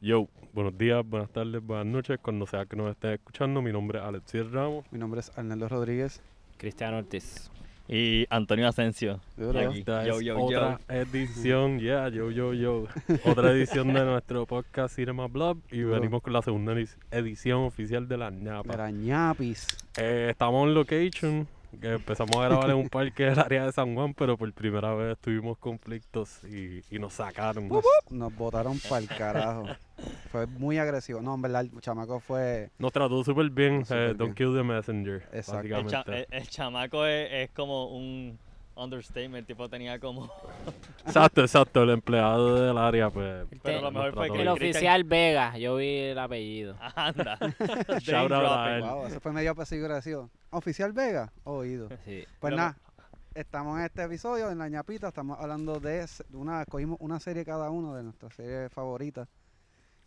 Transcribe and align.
Yo, 0.00 0.28
buenos 0.54 0.76
días, 0.78 1.04
buenas 1.06 1.30
tardes, 1.30 1.62
buenas 1.64 1.86
noches, 1.86 2.18
cuando 2.22 2.46
sea 2.46 2.64
que 2.64 2.76
nos 2.76 2.90
estén 2.90 3.12
escuchando. 3.12 3.60
Mi 3.60 3.70
nombre 3.72 3.98
es 3.98 4.04
Alexiel 4.04 4.50
Ramos. 4.50 4.84
Mi 4.90 4.98
nombre 4.98 5.20
es 5.20 5.30
Arnaldo 5.36 5.68
Rodríguez. 5.68 6.22
Cristiano 6.56 6.98
Ortiz. 6.98 7.50
Y 7.86 8.24
Antonio 8.30 8.68
Asensio. 8.68 9.20
Esta 9.36 10.04
Yo, 10.04 10.18
es 10.20 10.24
yo, 10.24 10.38
otra 10.38 10.78
edición, 10.88 11.80
yeah, 11.80 12.08
yo, 12.08 12.30
yo, 12.30 12.54
yo. 12.54 12.84
Otra 13.26 13.50
edición 13.50 13.92
de 13.92 14.04
nuestro 14.04 14.46
podcast 14.46 14.94
Cinema 14.94 15.26
Blog 15.26 15.58
y 15.72 15.82
venimos 15.82 16.22
con 16.22 16.32
la 16.32 16.40
segunda 16.40 16.72
edi- 16.72 16.94
edición 17.10 17.62
oficial 17.62 18.06
de 18.06 18.16
la 18.16 18.30
ñapa. 18.30 18.68
Mira, 18.70 18.90
ñapis. 18.92 19.66
Eh, 19.98 20.28
estamos 20.30 20.68
en 20.68 20.74
location, 20.74 21.48
que 21.80 21.92
empezamos 21.92 22.36
a 22.36 22.48
grabar 22.48 22.70
en 22.70 22.76
un 22.76 22.88
parque 22.88 23.24
del 23.24 23.38
área 23.38 23.66
de 23.66 23.72
San 23.72 23.94
Juan, 23.94 24.14
pero 24.14 24.36
por 24.36 24.52
primera 24.52 24.94
vez 24.94 25.18
tuvimos 25.18 25.58
conflictos 25.58 26.42
y, 26.44 26.82
y 26.90 26.98
nos 26.98 27.12
sacaron. 27.14 27.68
Nos, 27.68 27.84
nos 28.10 28.34
botaron 28.34 28.78
para 28.80 28.98
el 28.98 29.08
carajo. 29.08 29.66
Fue 30.32 30.46
muy 30.46 30.78
agresivo. 30.78 31.20
No, 31.20 31.34
en 31.34 31.42
verdad, 31.42 31.62
el 31.62 31.80
chamaco 31.80 32.20
fue. 32.20 32.70
Nos 32.78 32.92
trató 32.92 33.22
súper 33.22 33.50
bien, 33.50 33.84
eh, 33.90 34.04
bien. 34.06 34.16
don't 34.16 34.34
kill 34.34 34.54
the 34.54 34.62
messenger, 34.62 35.22
Exacto. 35.32 35.66
El, 35.76 35.86
cha- 35.86 35.98
básicamente. 35.98 36.26
el- 36.36 36.42
el 36.42 36.48
chamaco 36.48 37.04
es, 37.06 37.28
es 37.32 37.50
como 37.50 37.86
un 37.96 38.38
understatement. 38.82 39.36
El 39.42 39.46
tipo 39.46 39.68
tenía 39.68 39.98
como. 39.98 40.30
Exacto, 41.06 41.40
exacto, 41.40 41.82
el 41.82 41.90
empleado 41.90 42.66
del 42.66 42.76
área, 42.76 43.10
pues... 43.10 43.46
Pero 43.62 43.80
lo 43.80 43.90
mejor 43.90 44.14
fue 44.14 44.30
que 44.30 44.42
El 44.42 44.48
oficial 44.48 45.04
Vega, 45.04 45.56
yo 45.56 45.76
vi 45.76 45.96
el 45.96 46.18
apellido. 46.18 46.76
Anda. 46.94 47.38
Shout 48.00 48.30
out 48.30 48.32
a 48.32 48.40
dropping. 48.40 48.74
él. 48.74 48.82
Wow, 48.82 49.06
eso 49.06 49.20
fue 49.20 49.32
medio 49.32 49.50
agresivo. 49.52 50.30
Oficial 50.50 50.92
Vega, 50.92 51.32
oído. 51.44 51.88
Sí. 52.04 52.24
Pues 52.38 52.54
nada, 52.54 52.76
estamos 53.34 53.78
en 53.78 53.86
este 53.86 54.02
episodio, 54.02 54.50
en 54.50 54.58
la 54.58 54.68
ñapita, 54.68 55.08
estamos 55.08 55.38
hablando 55.40 55.80
de 55.80 56.06
una, 56.32 56.64
cogimos 56.66 56.98
una 57.00 57.18
serie 57.18 57.44
cada 57.44 57.70
uno 57.70 57.94
de 57.94 58.02
nuestras 58.02 58.34
series 58.34 58.72
favoritas 58.72 59.28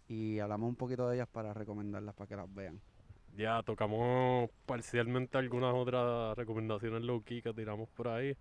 y 0.08 0.40
hablamos 0.40 0.70
un 0.70 0.76
poquito 0.76 1.10
de 1.10 1.16
ellas 1.16 1.28
para 1.28 1.54
recomendarlas 1.54 2.14
para 2.16 2.28
que 2.28 2.36
las 2.36 2.54
vean. 2.54 2.80
Ya 3.36 3.64
tocamos 3.64 4.50
parcialmente 4.66 5.38
algunas 5.38 5.74
otras 5.74 6.38
recomendaciones 6.38 7.02
low 7.02 7.24
key 7.24 7.42
que 7.42 7.54
tiramos 7.54 7.90
por 7.90 8.08
ahí. 8.08 8.38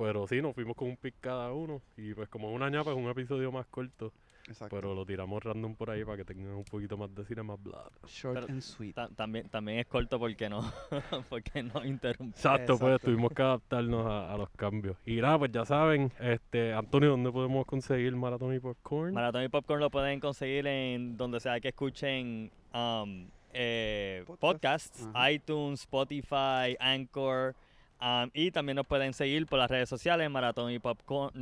Pero 0.00 0.26
sí, 0.26 0.40
nos 0.40 0.54
fuimos 0.54 0.76
con 0.76 0.88
un 0.88 0.96
pick 0.96 1.14
cada 1.20 1.52
uno. 1.52 1.82
Y 1.96 2.14
pues 2.14 2.28
como 2.28 2.50
una 2.52 2.70
ñapa 2.70 2.90
es 2.90 2.96
un 2.96 3.08
episodio 3.08 3.52
más 3.52 3.66
corto. 3.66 4.12
Exacto. 4.48 4.74
Pero 4.74 4.94
lo 4.94 5.04
tiramos 5.04 5.44
random 5.44 5.74
por 5.74 5.90
ahí 5.90 6.04
para 6.04 6.16
que 6.16 6.24
tengan 6.24 6.54
un 6.54 6.64
poquito 6.64 6.96
más 6.96 7.14
de 7.14 7.24
cine 7.26 7.42
más 7.42 7.62
blood. 7.62 7.90
Short 8.06 8.34
pero 8.40 8.46
and 8.52 8.62
sweet. 8.62 8.94
Ta- 8.94 9.08
también, 9.08 9.48
también 9.50 9.78
es 9.78 9.86
corto 9.86 10.18
porque 10.18 10.48
no, 10.48 10.60
porque 11.28 11.62
no 11.62 11.84
interrumpe. 11.84 12.34
Exacto, 12.36 12.78
pues 12.78 13.00
tuvimos 13.00 13.30
que 13.32 13.42
adaptarnos 13.42 14.06
a, 14.06 14.32
a 14.32 14.38
los 14.38 14.48
cambios. 14.50 14.96
Y 15.04 15.16
nada, 15.20 15.38
pues 15.38 15.52
ya 15.52 15.64
saben, 15.66 16.10
este 16.18 16.72
Antonio, 16.72 17.10
¿dónde 17.10 17.30
podemos 17.30 17.66
conseguir 17.66 18.16
Maratón 18.16 18.54
y 18.54 18.58
Popcorn? 18.58 19.12
Maratón 19.12 19.44
y 19.44 19.48
Popcorn 19.48 19.80
lo 19.80 19.90
pueden 19.90 20.18
conseguir 20.18 20.66
en 20.66 21.16
donde 21.18 21.38
sea 21.40 21.60
que 21.60 21.68
escuchen 21.68 22.50
um, 22.74 23.28
eh, 23.52 24.24
Podcast. 24.26 24.40
podcasts, 24.40 25.08
iTunes, 25.30 25.80
Spotify, 25.80 26.76
Anchor. 26.80 27.54
Um, 28.00 28.30
y 28.34 28.50
también 28.50 28.76
nos 28.76 28.86
pueden 28.86 29.12
seguir 29.12 29.46
por 29.46 29.58
las 29.58 29.70
redes 29.70 29.88
sociales, 29.88 30.30
Maratón 30.30 30.70
y 30.72 30.78
Popcorn, 30.78 31.32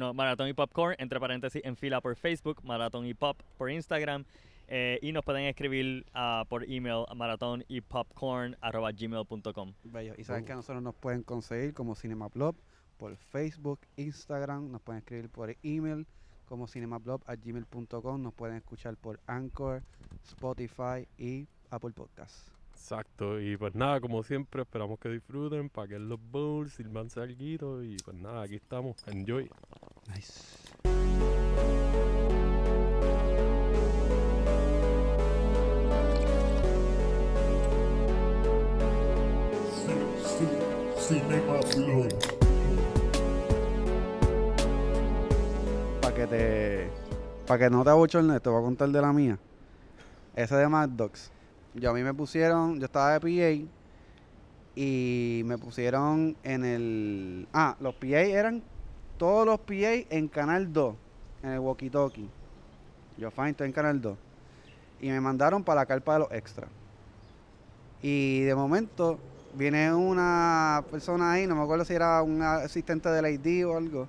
entre 0.98 1.20
paréntesis, 1.20 1.62
en 1.64 1.77
fila 1.77 2.01
por 2.01 2.17
Facebook, 2.17 2.62
Maratón 2.64 3.06
y 3.06 3.14
Pop 3.14 3.41
por 3.56 3.70
Instagram. 3.70 4.25
eh, 4.69 4.98
y 5.03 5.12
nos 5.12 5.25
pueden 5.25 5.45
escribir 5.45 6.05
ah, 6.12 6.45
por 6.48 6.64
email 6.70 7.05
a 7.09 7.14
maratón 7.14 7.64
y 7.69 7.81
popcorn 7.81 8.56
arroba 8.61 8.92
gmail.com. 8.92 9.73
Bello. 9.84 10.14
Y 10.19 10.25
saben 10.25 10.45
que 10.45 10.53
a 10.53 10.56
nosotros 10.56 10.83
nos 10.83 10.95
pueden 10.95 11.23
conseguir 11.23 11.73
como 11.73 11.95
Cinemablog 11.95 12.55
por 12.98 13.17
Facebook, 13.17 13.81
Instagram, 13.97 14.70
nos 14.70 14.83
pueden 14.83 14.98
escribir 14.98 15.31
por 15.31 15.56
email 15.62 16.06
como 16.47 16.67
cinemablog.gmail.com, 16.67 18.23
nos 18.23 18.34
pueden 18.34 18.56
escuchar 18.56 18.97
por 18.97 19.20
Anchor, 19.27 19.83
Spotify 20.25 21.06
y 21.17 21.47
Apple 21.70 21.92
Podcasts. 21.92 22.58
Exacto, 22.80 23.38
y 23.38 23.56
pues 23.56 23.74
nada, 23.74 24.00
como 24.00 24.22
siempre, 24.22 24.62
esperamos 24.62 24.98
que 24.98 25.10
disfruten, 25.10 25.68
paguen 25.68 26.08
los 26.08 26.18
bowls, 26.30 26.72
sirvanse 26.72 27.20
algo 27.20 27.83
y 27.83 27.96
pues 28.02 28.16
nada, 28.16 28.42
aquí 28.42 28.55
estamos, 28.55 28.96
enjoy. 29.06 29.50
Nice. 30.14 30.33
Para 46.00 46.14
que 46.14 46.27
te. 46.27 46.90
Para 47.46 47.58
que 47.58 47.70
no 47.70 47.84
te 47.84 47.90
abochornes, 47.90 48.40
te 48.40 48.48
voy 48.48 48.61
a 48.61 48.64
contar 48.64 48.88
de 48.88 49.02
la 49.02 49.12
mía. 49.12 49.38
Ese 50.34 50.55
de 50.55 50.68
Mad 50.68 50.88
Dogs. 50.90 51.37
Yo 51.74 51.90
a 51.90 51.95
mí 51.95 52.02
me 52.02 52.14
pusieron. 52.14 52.79
Yo 52.79 52.86
estaba 52.86 53.18
de 53.18 53.20
PA. 53.20 53.68
Y 54.74 55.42
me 55.45 55.58
pusieron 55.58 56.36
en 56.42 56.64
el. 56.64 57.48
Ah, 57.52 57.77
los 57.80 57.95
PA 57.95 58.20
eran. 58.20 58.62
Todos 59.17 59.46
los 59.46 59.61
PA 59.61 60.06
en 60.11 60.29
Canal 60.29 60.73
2. 60.73 60.95
En 61.42 61.51
el 61.51 61.58
walkie 61.58 61.90
talkie. 61.90 62.29
Yo, 63.17 63.30
fine, 63.30 63.51
estoy 63.51 63.67
en 63.67 63.73
Canal 63.73 64.01
2. 64.01 64.17
Y 65.01 65.11
me 65.11 65.20
mandaron 65.20 65.64
para 65.64 65.80
la 65.80 65.86
carpa 65.86 66.14
de 66.14 66.18
los 66.20 66.33
extras. 66.33 66.70
Y 68.02 68.42
de 68.42 68.55
momento 68.55 69.18
viene 69.55 69.92
una 69.92 70.85
persona 70.90 71.33
ahí, 71.33 71.46
no 71.46 71.56
me 71.56 71.62
acuerdo 71.62 71.85
si 71.85 71.95
era 71.95 72.23
un 72.23 72.42
asistente 72.42 73.08
del 73.08 73.27
ID 73.27 73.67
o 73.67 73.77
algo 73.77 74.06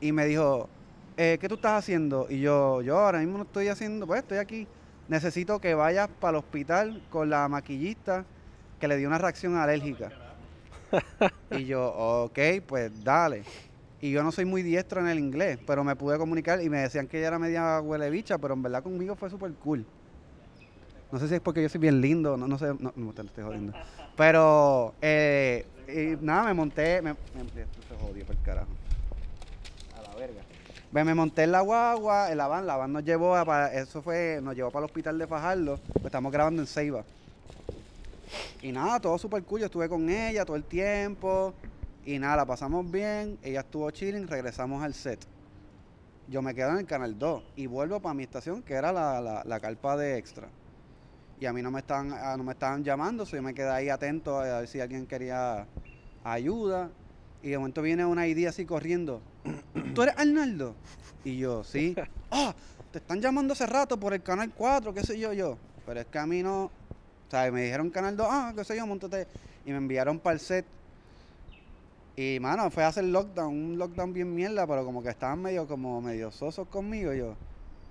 y 0.00 0.12
me 0.12 0.26
dijo, 0.26 0.68
eh, 1.16 1.38
¿qué 1.40 1.48
tú 1.48 1.54
estás 1.54 1.78
haciendo? 1.78 2.26
Y 2.28 2.40
yo, 2.40 2.82
yo 2.82 2.98
ahora 2.98 3.20
mismo 3.20 3.38
no 3.38 3.44
estoy 3.44 3.68
haciendo, 3.68 4.06
pues 4.06 4.20
estoy 4.20 4.36
aquí. 4.36 4.66
Necesito 5.08 5.60
que 5.60 5.74
vayas 5.74 6.08
para 6.20 6.38
el 6.38 6.44
hospital 6.44 7.02
con 7.10 7.28
la 7.30 7.46
maquillista 7.48 8.26
que 8.78 8.88
le 8.88 8.96
dio 8.96 9.08
una 9.08 9.18
reacción 9.18 9.56
alérgica. 9.56 10.12
y 11.50 11.66
yo, 11.66 11.92
ok, 11.94 12.38
pues 12.66 12.90
dale. 13.04 13.44
Y 14.00 14.10
yo 14.10 14.22
no 14.22 14.32
soy 14.32 14.44
muy 14.44 14.62
diestro 14.62 15.00
en 15.00 15.08
el 15.08 15.18
inglés, 15.18 15.58
pero 15.66 15.84
me 15.84 15.96
pude 15.96 16.18
comunicar 16.18 16.60
y 16.62 16.68
me 16.68 16.78
decían 16.80 17.06
que 17.06 17.18
ella 17.18 17.28
era 17.28 17.38
media 17.38 17.80
huele 17.80 18.10
bicha, 18.10 18.38
pero 18.38 18.54
en 18.54 18.62
verdad 18.62 18.82
conmigo 18.82 19.14
fue 19.16 19.30
súper 19.30 19.54
cool. 19.54 19.86
No 21.10 21.18
sé 21.18 21.28
si 21.28 21.34
es 21.34 21.40
porque 21.40 21.62
yo 21.62 21.68
soy 21.68 21.80
bien 21.80 22.00
lindo, 22.00 22.36
no, 22.36 22.48
no 22.48 22.58
sé, 22.58 22.66
no, 22.78 22.92
no 22.96 23.12
te 23.12 23.22
lo 23.22 23.28
estoy 23.28 23.44
jodiendo. 23.44 23.72
Pero, 24.16 24.94
eh, 25.00 25.64
y 25.88 26.22
nada, 26.24 26.44
me 26.44 26.54
monté, 26.54 27.00
me, 27.02 27.12
me- 27.32 27.62
esto 27.62 27.82
se 27.88 27.94
jodió 27.94 28.26
por 28.26 28.34
el 28.34 28.42
carajo. 28.42 28.76
Ve, 30.94 31.02
Me 31.02 31.12
monté 31.12 31.42
en 31.42 31.50
la 31.50 31.60
guagua, 31.60 32.30
en 32.30 32.38
la 32.38 32.46
van, 32.46 32.68
la 32.68 32.76
van 32.76 32.92
nos 32.92 33.04
llevó 33.04 33.34
a, 33.34 33.44
para, 33.44 33.74
eso 33.74 34.00
fue, 34.00 34.38
nos 34.40 34.54
llevó 34.54 34.70
para 34.70 34.84
el 34.84 34.90
hospital 34.90 35.18
de 35.18 35.26
Fajardo, 35.26 35.80
pues 35.92 36.04
estamos 36.04 36.30
grabando 36.30 36.62
en 36.62 36.68
Ceiba. 36.68 37.02
Y 38.62 38.70
nada, 38.70 39.00
todo 39.00 39.18
súper 39.18 39.42
cool, 39.42 39.58
yo 39.58 39.66
estuve 39.66 39.88
con 39.88 40.08
ella 40.08 40.44
todo 40.44 40.54
el 40.54 40.62
tiempo, 40.62 41.52
y 42.06 42.20
nada, 42.20 42.36
la 42.36 42.46
pasamos 42.46 42.88
bien, 42.88 43.40
ella 43.42 43.62
estuvo 43.62 43.90
chilling, 43.90 44.28
regresamos 44.28 44.84
al 44.84 44.94
set. 44.94 45.18
Yo 46.28 46.42
me 46.42 46.54
quedo 46.54 46.70
en 46.70 46.78
el 46.78 46.86
canal 46.86 47.18
2 47.18 47.42
y 47.56 47.66
vuelvo 47.66 47.98
para 47.98 48.14
mi 48.14 48.22
estación, 48.22 48.62
que 48.62 48.74
era 48.74 48.92
la, 48.92 49.20
la, 49.20 49.42
la 49.44 49.58
carpa 49.58 49.96
de 49.96 50.16
extra. 50.16 50.46
Y 51.40 51.46
a 51.46 51.52
mí 51.52 51.60
no 51.60 51.72
me 51.72 51.80
estaban, 51.80 52.12
ah, 52.12 52.36
no 52.36 52.44
me 52.44 52.52
estaban 52.52 52.84
llamando, 52.84 53.26
so 53.26 53.34
yo 53.34 53.42
me 53.42 53.52
quedé 53.52 53.68
ahí 53.68 53.88
atento 53.88 54.38
a 54.38 54.60
ver 54.60 54.68
si 54.68 54.78
alguien 54.78 55.08
quería 55.08 55.66
ayuda. 56.22 56.88
Y 57.42 57.50
de 57.50 57.58
momento 57.58 57.82
viene 57.82 58.06
una 58.06 58.28
ID 58.28 58.46
así 58.46 58.64
corriendo. 58.64 59.20
¿Tú 59.94 60.02
eres 60.02 60.14
Arnaldo? 60.16 60.74
Y 61.24 61.38
yo, 61.38 61.64
sí. 61.64 61.94
Ah, 62.36 62.52
te 62.90 62.98
están 62.98 63.20
llamando 63.20 63.52
hace 63.52 63.64
rato 63.64 63.96
por 63.98 64.12
el 64.12 64.20
canal 64.20 64.50
4, 64.52 64.92
qué 64.92 65.02
sé 65.04 65.16
yo, 65.18 65.32
yo. 65.32 65.56
Pero 65.86 66.00
es 66.00 66.06
que 66.06 66.18
a 66.18 66.26
mí 66.26 66.42
no. 66.42 66.64
O 66.64 66.70
sea, 67.30 67.48
me 67.52 67.62
dijeron 67.62 67.90
canal 67.90 68.16
2, 68.16 68.26
ah, 68.28 68.52
qué 68.56 68.64
sé 68.64 68.76
yo, 68.76 68.86
montate. 68.88 69.28
Y 69.64 69.70
me 69.70 69.76
enviaron 69.76 70.18
para 70.18 70.34
el 70.34 70.40
set. 70.40 70.66
Y 72.16 72.38
mano, 72.40 72.70
fue 72.70 72.82
a 72.82 72.88
hacer 72.88 73.04
lockdown, 73.04 73.54
un 73.54 73.78
lockdown 73.78 74.12
bien 74.12 74.34
mierda, 74.34 74.66
pero 74.66 74.84
como 74.84 75.00
que 75.00 75.10
estaban 75.10 75.40
medio, 75.42 75.66
como 75.68 76.00
medio 76.00 76.32
sosos 76.32 76.66
conmigo. 76.66 77.12
Yo, 77.12 77.36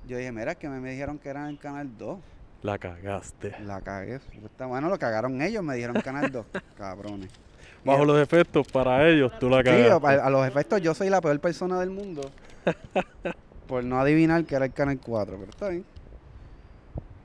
yo 0.07 0.17
dije, 0.17 0.31
mira, 0.33 0.53
es 0.53 0.57
que 0.57 0.67
me, 0.67 0.81
me 0.81 0.91
dijeron 0.91 1.17
que 1.17 1.29
eran 1.29 1.47
el 1.47 1.57
canal 1.57 1.97
2. 1.97 2.19
La 2.63 2.77
cagaste. 2.77 3.55
La 3.65 3.81
cagué. 3.81 4.19
Bueno, 4.57 4.89
lo 4.89 4.97
cagaron 4.97 5.41
ellos, 5.41 5.61
me 5.63 5.75
dijeron 5.75 6.01
Canal 6.01 6.31
2. 6.31 6.45
Cabrones. 6.77 7.29
Bajo 7.83 8.05
los 8.05 8.17
efectos, 8.21 8.65
para 8.71 9.05
ellos, 9.09 9.31
tú 9.39 9.49
la 9.49 9.57
Sí, 9.57 9.63
cagaste. 9.65 10.07
a, 10.07 10.25
a 10.25 10.29
los 10.29 10.47
efectos 10.47 10.81
yo 10.81 10.93
soy 10.93 11.09
la 11.09 11.19
peor 11.19 11.37
persona 11.41 11.79
del 11.81 11.89
mundo. 11.89 12.21
por 13.67 13.83
no 13.83 13.99
adivinar 13.99 14.45
que 14.45 14.55
era 14.55 14.65
el 14.65 14.71
Canal 14.73 14.97
4, 15.05 15.35
pero 15.37 15.49
está 15.51 15.67
bien. 15.69 15.83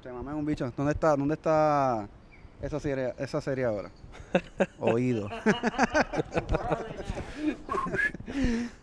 Se 0.02 0.10
mamen 0.12 0.34
un 0.34 0.44
bicho. 0.44 0.70
¿Dónde 0.76 0.92
está, 0.92 1.14
dónde 1.16 1.34
está 1.34 2.08
esa 2.60 2.80
serie, 2.80 3.14
esa 3.18 3.40
serie 3.40 3.64
ahora? 3.64 3.90
Oído. 4.80 5.28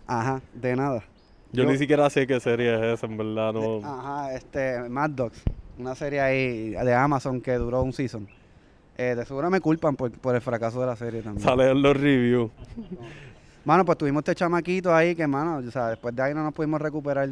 Ajá, 0.07 0.41
de 0.53 0.75
nada. 0.75 1.03
Yo, 1.51 1.63
yo- 1.63 1.69
ni 1.71 1.77
siquiera 1.77 2.09
sé 2.09 2.25
qué 2.27 2.39
serie 2.39 2.73
es 2.75 2.97
esa, 2.97 3.05
en 3.07 3.17
verdad, 3.17 3.53
no. 3.53 3.81
Ajá, 3.85 4.33
este, 4.33 4.87
Mad 4.89 5.09
Dogs. 5.11 5.41
Una 5.77 5.95
serie 5.95 6.21
ahí 6.21 6.69
de 6.71 6.93
Amazon 6.93 7.41
que 7.41 7.53
duró 7.55 7.81
un 7.83 7.93
season. 7.93 8.27
Eh, 8.97 9.13
de 9.15 9.25
seguro 9.25 9.49
me 9.49 9.59
culpan 9.59 9.95
por, 9.95 10.11
por 10.11 10.35
el 10.35 10.41
fracaso 10.41 10.79
de 10.79 10.87
la 10.87 10.95
serie 10.95 11.21
también. 11.21 11.43
Sale 11.45 11.69
en 11.69 11.81
los 11.81 11.97
reviews. 11.97 12.49
Mano, 13.65 13.83
pues 13.83 13.97
tuvimos 13.97 14.21
este 14.21 14.35
chamaquito 14.35 14.93
ahí 14.93 15.15
que, 15.15 15.25
mano, 15.27 15.57
o 15.57 15.71
sea, 15.71 15.89
después 15.89 16.15
de 16.15 16.21
ahí 16.21 16.33
no 16.33 16.43
nos 16.43 16.53
pudimos 16.53 16.79
recuperar. 16.79 17.29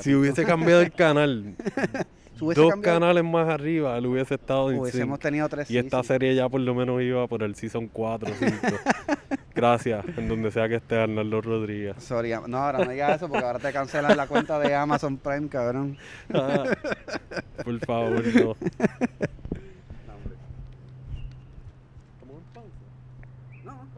Si 0.00 0.14
hubiese 0.14 0.44
cambiado 0.44 0.82
el 0.82 0.92
canal, 0.92 1.54
dos 2.38 2.54
cambiado- 2.70 2.82
canales 3.00 3.24
más 3.24 3.48
arriba, 3.48 3.96
él 3.98 4.06
hubiese 4.06 4.34
estado 4.34 4.66
Hubiésemos 4.66 5.18
tenido 5.18 5.48
tres 5.48 5.70
Y 5.70 5.78
esta 5.78 6.02
serie 6.02 6.34
ya 6.34 6.48
por 6.48 6.60
lo 6.60 6.74
menos 6.74 7.00
iba 7.02 7.26
por 7.26 7.42
el 7.42 7.54
season 7.54 7.88
4 7.88 8.32
5. 8.38 8.54
Gracias, 9.54 10.04
en 10.16 10.28
donde 10.28 10.50
sea 10.52 10.68
que 10.68 10.76
esté 10.76 10.96
Arnaldo 10.96 11.40
Rodríguez. 11.40 11.96
Sorry, 11.98 12.32
no, 12.46 12.58
ahora 12.58 12.84
no 12.84 12.90
digas 12.92 13.16
eso 13.16 13.28
porque 13.28 13.44
ahora 13.44 13.58
te 13.58 13.72
cancelan 13.72 14.16
la 14.16 14.26
cuenta 14.28 14.58
de 14.60 14.72
Amazon 14.74 15.16
Prime, 15.16 15.48
cabrón. 15.48 15.96
Ah, 16.32 16.64
por 17.64 17.78
favor, 17.80 18.22
no. 18.36 18.56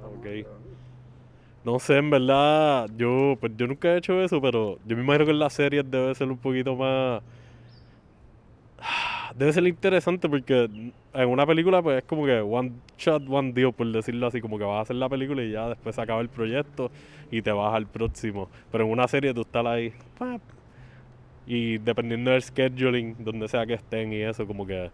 Ok. 0.02 0.26
No 1.64 1.78
sé, 1.78 1.96
en 1.98 2.10
verdad, 2.10 2.88
yo 2.96 3.36
pues 3.38 3.52
yo 3.56 3.66
nunca 3.66 3.88
he 3.92 3.98
hecho 3.98 4.22
eso, 4.22 4.40
pero 4.40 4.78
yo 4.86 4.96
me 4.96 5.02
imagino 5.02 5.26
que 5.26 5.30
en 5.32 5.38
las 5.38 5.52
series 5.52 5.88
debe 5.90 6.14
ser 6.14 6.28
un 6.28 6.38
poquito 6.38 6.74
más... 6.74 7.22
Debe 9.34 9.52
ser 9.52 9.66
interesante 9.66 10.28
porque 10.28 10.68
en 11.14 11.28
una 11.28 11.46
película 11.46 11.82
pues 11.82 11.98
es 11.98 12.04
como 12.04 12.26
que 12.26 12.40
one 12.40 12.72
shot, 12.98 13.22
one 13.28 13.52
deal, 13.52 13.72
por 13.72 13.86
decirlo 13.86 14.26
así, 14.26 14.40
como 14.40 14.58
que 14.58 14.64
vas 14.64 14.78
a 14.78 14.80
hacer 14.82 14.96
la 14.96 15.08
película 15.08 15.42
y 15.42 15.52
ya 15.52 15.68
después 15.68 15.94
se 15.94 16.02
acaba 16.02 16.20
el 16.20 16.28
proyecto 16.28 16.90
y 17.30 17.42
te 17.42 17.52
vas 17.52 17.74
al 17.74 17.86
próximo. 17.86 18.48
Pero 18.72 18.84
en 18.84 18.90
una 18.90 19.06
serie 19.08 19.32
tú 19.32 19.42
estás 19.42 19.64
ahí, 19.66 19.92
y 21.46 21.78
dependiendo 21.78 22.30
del 22.30 22.42
scheduling, 22.42 23.16
donde 23.18 23.48
sea 23.48 23.66
que 23.66 23.74
estén 23.74 24.12
y 24.12 24.22
eso, 24.22 24.46
como 24.46 24.66
que 24.66 24.90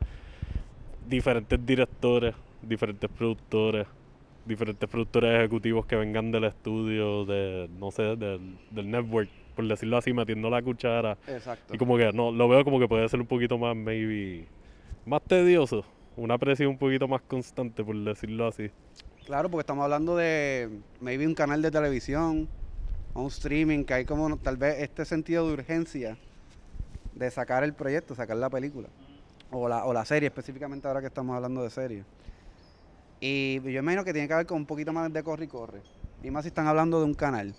diferentes 1.08 1.64
directores, 1.64 2.34
diferentes 2.62 3.10
productores, 3.10 3.86
diferentes 4.44 4.88
productores 4.88 5.38
ejecutivos 5.38 5.86
que 5.86 5.96
vengan 5.96 6.30
del 6.30 6.44
estudio, 6.44 7.24
de, 7.24 7.68
no 7.78 7.90
sé, 7.90 8.16
del, 8.16 8.56
del 8.70 8.90
network, 8.90 9.28
por 9.56 9.66
decirlo 9.66 9.96
así, 9.96 10.12
metiendo 10.12 10.50
la 10.50 10.62
cuchara. 10.62 11.16
Exacto. 11.26 11.74
Y 11.74 11.78
como 11.78 11.96
que 11.96 12.12
no, 12.12 12.30
lo 12.30 12.46
veo 12.46 12.62
como 12.62 12.78
que 12.78 12.86
puede 12.86 13.08
ser 13.08 13.20
un 13.20 13.26
poquito 13.26 13.58
más, 13.58 13.74
maybe, 13.74 14.46
más 15.06 15.22
tedioso. 15.22 15.84
Una 16.16 16.38
presión 16.38 16.70
un 16.70 16.78
poquito 16.78 17.08
más 17.08 17.22
constante, 17.22 17.82
por 17.82 17.96
decirlo 17.96 18.46
así. 18.46 18.70
Claro, 19.24 19.50
porque 19.50 19.62
estamos 19.62 19.82
hablando 19.82 20.14
de 20.14 20.70
maybe 21.00 21.26
un 21.26 21.34
canal 21.34 21.62
de 21.62 21.70
televisión 21.70 22.48
o 23.14 23.22
un 23.22 23.28
streaming, 23.28 23.84
que 23.84 23.94
hay 23.94 24.04
como 24.04 24.36
tal 24.36 24.58
vez 24.58 24.76
este 24.80 25.04
sentido 25.04 25.46
de 25.46 25.54
urgencia 25.54 26.18
de 27.14 27.30
sacar 27.30 27.64
el 27.64 27.72
proyecto, 27.72 28.14
sacar 28.14 28.36
la 28.36 28.50
película. 28.50 28.88
O 29.50 29.68
la, 29.68 29.84
o 29.86 29.92
la 29.92 30.04
serie, 30.04 30.28
específicamente 30.28 30.86
ahora 30.86 31.00
que 31.00 31.06
estamos 31.06 31.34
hablando 31.34 31.62
de 31.62 31.70
serie. 31.70 32.04
Y 33.20 33.60
yo 33.62 33.80
imagino 33.80 34.04
que 34.04 34.12
tiene 34.12 34.28
que 34.28 34.34
ver 34.34 34.46
con 34.46 34.58
un 34.58 34.66
poquito 34.66 34.92
más 34.92 35.10
de 35.10 35.22
corre 35.22 35.46
y 35.46 35.48
corre. 35.48 35.80
Y 36.22 36.30
más 36.30 36.44
si 36.44 36.48
están 36.48 36.66
hablando 36.66 36.98
de 36.98 37.06
un 37.06 37.14
canal. 37.14 37.54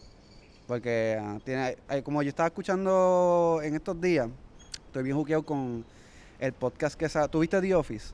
Porque 0.68 1.18
ah, 1.20 1.40
tiene, 1.44 1.78
como 2.04 2.22
yo 2.22 2.30
estaba 2.30 2.48
escuchando 2.48 3.62
en 3.64 3.76
estos 3.76 4.00
días, 4.02 4.28
estoy 4.88 5.04
bien 5.04 5.16
juqueado 5.16 5.44
con 5.44 5.86
el 6.40 6.54
podcast 6.54 7.00
que 7.00 7.08
sa- 7.08 7.28
¿Tuviste 7.28 7.62
The 7.62 7.74
Office? 7.74 8.14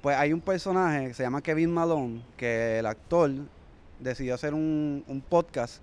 Pues 0.00 0.16
hay 0.16 0.32
un 0.32 0.40
personaje 0.40 1.08
que 1.08 1.14
se 1.14 1.24
llama 1.24 1.42
Kevin 1.42 1.72
Malone, 1.72 2.22
que 2.36 2.78
el 2.78 2.86
actor 2.86 3.30
decidió 3.98 4.34
hacer 4.34 4.54
un, 4.54 5.02
un 5.08 5.20
podcast 5.20 5.82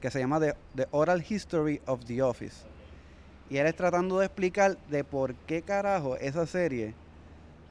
que 0.00 0.10
se 0.10 0.20
llama 0.20 0.38
The, 0.38 0.54
The 0.76 0.86
Oral 0.92 1.24
History 1.28 1.80
of 1.86 2.04
The 2.04 2.22
Office. 2.22 2.64
Y 3.50 3.56
él 3.56 3.66
es 3.66 3.74
tratando 3.74 4.20
de 4.20 4.26
explicar 4.26 4.78
de 4.88 5.02
por 5.02 5.34
qué 5.34 5.62
carajo 5.62 6.16
esa 6.16 6.46
serie, 6.46 6.94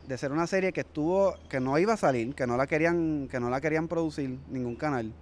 de 0.08 0.18
ser 0.18 0.34
una 0.34 0.48
serie 0.48 0.74
que 0.74 0.82
estuvo, 0.82 1.36
que 1.48 1.62
no 1.62 1.78
iba 1.80 1.94
a 1.94 1.98
salir, 1.98 2.36
que 2.36 2.46
no 2.46 2.58
la 2.58 2.68
querían, 2.68 3.30
que 3.32 3.40
no 3.40 3.50
la 3.50 3.62
querían 3.62 3.88
producir 3.88 4.38
ningún 4.50 4.76
canal, 4.76 5.14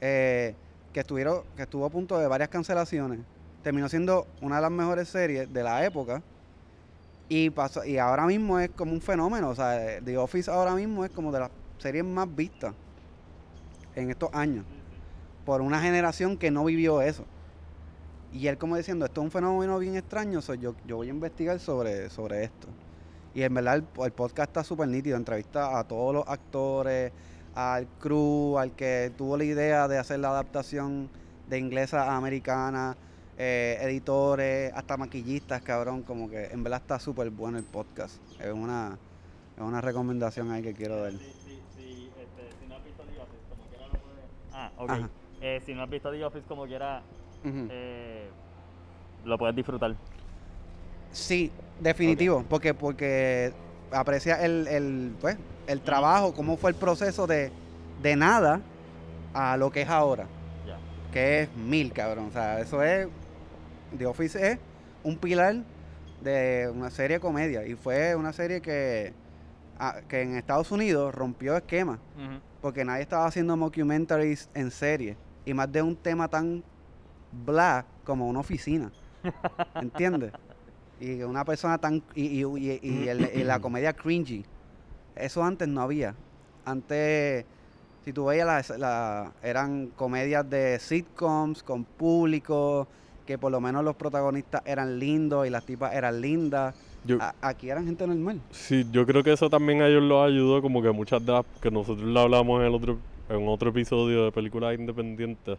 eh, 0.00 0.54
que 0.94 1.00
estuvieron, 1.00 1.42
que 1.56 1.62
estuvo 1.64 1.84
a 1.84 1.90
punto 1.90 2.18
de 2.18 2.26
varias 2.28 2.48
cancelaciones, 2.48 3.18
terminó 3.62 3.88
siendo 3.88 4.26
una 4.40 4.56
de 4.56 4.62
las 4.62 4.70
mejores 4.70 5.08
series 5.08 5.52
de 5.52 5.62
la 5.62 5.84
época. 5.84 6.22
Y 7.28 7.50
pasó, 7.50 7.84
y 7.84 7.98
ahora 7.98 8.26
mismo 8.26 8.60
es 8.60 8.70
como 8.70 8.92
un 8.92 9.00
fenómeno. 9.00 9.48
O 9.50 9.54
sea, 9.54 10.00
The 10.02 10.16
Office 10.16 10.50
ahora 10.50 10.74
mismo 10.74 11.04
es 11.04 11.10
como 11.10 11.32
de 11.32 11.40
las 11.40 11.50
series 11.78 12.04
más 12.04 12.32
vistas 12.34 12.74
en 13.96 14.10
estos 14.10 14.30
años. 14.32 14.64
Por 15.44 15.60
una 15.62 15.80
generación 15.80 16.38
que 16.38 16.50
no 16.50 16.64
vivió 16.64 17.02
eso. 17.02 17.24
Y 18.32 18.46
él 18.46 18.56
como 18.56 18.76
diciendo, 18.76 19.04
esto 19.04 19.20
es 19.20 19.24
un 19.24 19.30
fenómeno 19.30 19.78
bien 19.78 19.96
extraño, 19.96 20.42
so 20.42 20.54
yo, 20.54 20.74
yo 20.86 20.96
voy 20.96 21.08
a 21.08 21.10
investigar 21.10 21.58
sobre, 21.58 22.10
sobre 22.10 22.44
esto. 22.44 22.68
Y 23.34 23.42
en 23.42 23.52
verdad 23.52 23.76
el, 23.76 23.84
el 24.04 24.12
podcast 24.12 24.50
está 24.50 24.64
súper 24.64 24.88
nítido, 24.88 25.16
entrevista 25.16 25.78
a 25.78 25.84
todos 25.84 26.14
los 26.14 26.28
actores, 26.28 27.12
al 27.54 27.86
crew, 28.00 28.58
al 28.58 28.72
que 28.72 29.12
tuvo 29.16 29.36
la 29.36 29.44
idea 29.44 29.88
de 29.88 29.98
hacer 29.98 30.20
la 30.20 30.30
adaptación 30.30 31.08
de 31.48 31.58
inglesa 31.58 32.10
a 32.10 32.16
americana, 32.16 32.96
eh, 33.36 33.78
editores, 33.82 34.72
hasta 34.74 34.96
maquillistas, 34.96 35.62
cabrón, 35.62 36.02
como 36.02 36.28
que 36.28 36.46
en 36.46 36.62
verdad 36.62 36.80
está 36.80 36.98
súper 36.98 37.30
bueno 37.30 37.58
el 37.58 37.64
podcast. 37.64 38.16
Es 38.40 38.52
una, 38.52 38.98
es 39.56 39.62
una 39.62 39.80
recomendación 39.80 40.50
ahí 40.50 40.62
que 40.62 40.74
quiero 40.74 41.00
dar. 41.00 41.12
Sí, 41.12 41.18
sí, 41.18 41.62
sí, 41.76 42.10
este, 42.20 42.56
si 42.60 42.66
no 42.66 42.76
has 42.76 42.84
visto 42.84 43.02
The 43.02 43.20
Office, 43.20 43.42
como 43.48 43.68
quiera 43.68 43.86
lo 43.86 43.92
puedes... 43.92 44.24
Ah, 44.52 44.72
ok. 44.78 45.10
Eh, 45.40 45.62
si 45.64 45.74
no 45.74 45.82
has 45.82 45.90
visto 45.90 46.10
The 46.10 46.24
Office, 46.24 46.44
como 46.48 46.66
quiera, 46.66 47.02
eh, 47.44 48.28
lo 49.24 49.38
puedes 49.38 49.54
disfrutar. 49.54 49.94
Sí, 51.12 51.52
definitivo, 51.80 52.44
porque 52.48 52.74
porque 52.74 53.52
aprecia 53.90 54.42
el, 54.44 54.66
el, 54.66 55.14
pues, 55.20 55.36
el 55.66 55.80
trabajo, 55.80 56.34
cómo 56.34 56.56
fue 56.56 56.70
el 56.70 56.76
proceso 56.76 57.26
de, 57.26 57.50
de 58.02 58.16
nada 58.16 58.60
a 59.32 59.56
lo 59.56 59.70
que 59.70 59.82
es 59.82 59.88
ahora, 59.88 60.26
que 61.12 61.42
es 61.42 61.54
mil, 61.56 61.92
cabrón. 61.92 62.28
O 62.28 62.32
sea, 62.32 62.60
eso 62.60 62.82
es, 62.82 63.08
The 63.96 64.06
Office 64.06 64.52
es 64.52 64.58
un 65.02 65.16
pilar 65.18 65.56
de 66.22 66.70
una 66.74 66.90
serie 66.90 67.16
de 67.16 67.20
comedia. 67.20 67.66
Y 67.66 67.74
fue 67.74 68.14
una 68.16 68.32
serie 68.32 68.60
que, 68.60 69.12
ah, 69.78 69.96
que 70.08 70.22
en 70.22 70.36
Estados 70.36 70.72
Unidos 70.72 71.14
rompió 71.14 71.56
esquema, 71.56 71.98
porque 72.60 72.84
nadie 72.84 73.02
estaba 73.02 73.26
haciendo 73.26 73.56
mockumentaries 73.56 74.48
en 74.54 74.70
serie. 74.70 75.16
Y 75.44 75.52
más 75.52 75.70
de 75.70 75.82
un 75.82 75.94
tema 75.94 76.28
tan 76.28 76.64
bla 77.44 77.84
como 78.04 78.28
una 78.28 78.40
oficina. 78.40 78.90
¿Entiendes? 79.80 80.32
Y 81.00 81.22
una 81.22 81.44
persona 81.44 81.78
tan. 81.78 82.02
Y, 82.14 82.42
y- 82.42 82.44
y- 82.44 82.80
y 82.82 83.08
el- 83.08 83.30
y 83.34 83.44
la 83.44 83.58
comedia 83.60 83.92
cringy. 83.92 84.44
Eso 85.16 85.42
antes 85.42 85.68
no 85.68 85.80
había. 85.82 86.14
Antes, 86.64 87.44
si 88.04 88.12
tú 88.12 88.26
veías, 88.26 88.46
las, 88.46 88.78
la- 88.78 89.32
eran 89.42 89.88
comedias 89.96 90.48
de 90.48 90.78
sitcoms 90.78 91.62
con 91.62 91.84
público, 91.84 92.86
que 93.26 93.38
por 93.38 93.50
lo 93.52 93.60
menos 93.60 93.84
los 93.84 93.96
protagonistas 93.96 94.62
eran 94.64 94.98
lindos 94.98 95.46
y 95.46 95.50
las 95.50 95.64
tipas 95.64 95.94
eran 95.94 96.20
lindas. 96.20 96.74
Yo, 97.04 97.18
A- 97.20 97.34
aquí 97.42 97.68
eran 97.68 97.84
gente 97.86 98.06
normal. 98.06 98.40
Sí, 98.50 98.86
yo 98.90 99.04
creo 99.04 99.22
que 99.22 99.32
eso 99.32 99.50
también 99.50 99.82
a 99.82 99.88
ellos 99.88 100.02
los 100.02 100.26
ayudó, 100.26 100.62
como 100.62 100.80
que 100.82 100.90
muchas 100.90 101.24
de 101.24 101.32
las 101.32 101.44
que 101.60 101.70
nosotros 101.70 102.06
lo 102.06 102.20
hablamos 102.20 102.60
en 102.60 102.66
el 102.66 102.74
otro, 102.74 102.98
en 103.28 103.46
otro 103.48 103.70
episodio 103.70 104.24
de 104.26 104.32
películas 104.32 104.78
independientes. 104.78 105.58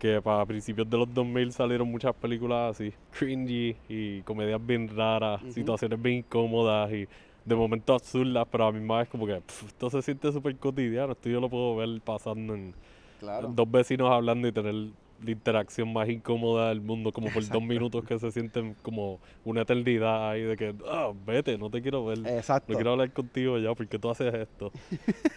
Que 0.00 0.20
para 0.22 0.46
principios 0.46 0.88
de 0.88 0.96
los 0.96 1.12
2000 1.12 1.52
salieron 1.52 1.86
muchas 1.88 2.14
películas 2.16 2.70
así, 2.74 2.94
cringy 3.10 3.76
y 3.86 4.22
comedias 4.22 4.58
bien 4.64 4.88
raras, 4.88 5.42
Ujú. 5.42 5.52
situaciones 5.52 6.00
bien 6.00 6.16
incómodas 6.20 6.90
y 6.90 7.06
de 7.44 7.54
momento 7.54 7.92
absurdas, 7.92 8.46
pero 8.50 8.64
a 8.66 8.72
mi 8.72 8.80
más 8.80 9.02
es 9.04 9.08
como 9.10 9.26
que 9.26 9.42
pff, 9.42 9.64
esto 9.66 9.90
se 9.90 10.00
siente 10.00 10.32
súper 10.32 10.56
cotidiano, 10.56 11.12
esto 11.12 11.28
yo 11.28 11.38
lo 11.38 11.50
puedo 11.50 11.76
ver 11.76 12.00
pasando 12.02 12.54
en 12.54 12.74
Claro. 13.18 13.52
dos 13.54 13.70
vecinos 13.70 14.10
hablando 14.10 14.48
y 14.48 14.52
tener 14.52 14.74
la 15.22 15.30
interacción 15.30 15.92
más 15.92 16.08
incómoda 16.08 16.68
del 16.70 16.80
mundo, 16.80 17.12
como 17.12 17.30
por 17.30 17.46
dos 17.46 17.62
minutos 17.62 18.04
que 18.04 18.18
se 18.18 18.30
sienten 18.30 18.74
como 18.82 19.18
una 19.44 19.62
eternidad 19.62 20.30
ahí 20.30 20.42
de 20.42 20.56
que, 20.56 20.74
ah, 20.88 21.12
vete, 21.26 21.56
no 21.58 21.70
te 21.70 21.82
quiero 21.82 22.04
ver. 22.04 22.18
Exacto. 22.26 22.72
No 22.72 22.78
quiero 22.78 22.92
hablar 22.92 23.12
contigo 23.12 23.58
ya 23.58 23.74
porque 23.74 23.98
tú 23.98 24.10
haces 24.10 24.32
esto. 24.34 24.72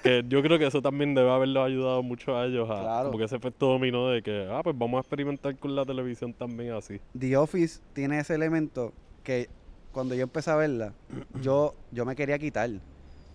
que 0.03 0.23
yo 0.27 0.41
creo 0.41 0.57
que 0.57 0.67
eso 0.67 0.81
también 0.81 1.13
debe 1.13 1.29
haberlos 1.31 1.65
ayudado 1.65 2.01
mucho 2.03 2.37
a 2.37 2.45
ellos 2.45 2.69
a 2.69 2.81
Claro. 2.81 3.05
como 3.07 3.17
que 3.19 3.25
ese 3.25 3.35
efecto 3.35 3.67
dominó 3.67 4.09
de 4.09 4.21
que, 4.21 4.47
ah, 4.49 4.61
pues 4.63 4.77
vamos 4.77 4.97
a 4.97 5.01
experimentar 5.01 5.57
con 5.57 5.75
la 5.75 5.85
televisión 5.85 6.33
también 6.33 6.73
así. 6.73 6.99
The 7.17 7.37
Office 7.37 7.81
tiene 7.93 8.19
ese 8.19 8.35
elemento 8.35 8.93
que 9.23 9.49
cuando 9.91 10.15
yo 10.15 10.23
empecé 10.23 10.49
a 10.51 10.55
verla, 10.55 10.93
yo, 11.41 11.75
yo 11.91 12.05
me 12.05 12.15
quería 12.15 12.39
quitar. 12.39 12.69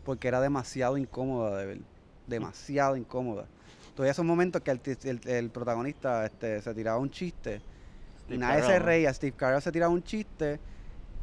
Porque 0.05 0.27
era 0.29 0.41
demasiado 0.41 0.97
incómoda 0.97 1.59
de 1.59 1.67
ver. 1.67 1.79
Demasiado 2.27 2.97
incómoda. 2.97 3.47
Todavía 3.99 4.13
esos 4.13 4.25
momentos 4.25 4.63
que 4.63 4.71
el, 4.71 4.81
el- 5.03 5.29
el 5.29 5.51
protagonista 5.51 6.25
este, 6.25 6.63
se 6.63 6.73
tiraba 6.73 6.99
un 6.99 7.11
chiste 7.11 7.61
y 8.29 8.39
nadie 8.39 8.63
se 8.63 8.67
Carell, 8.69 8.81
¿no? 8.81 8.87
reía. 8.87 9.13
Steve 9.13 9.33
Carell 9.37 9.61
se 9.61 9.73
tiraba 9.73 9.93
un 9.93 10.05
chiste 10.05 10.61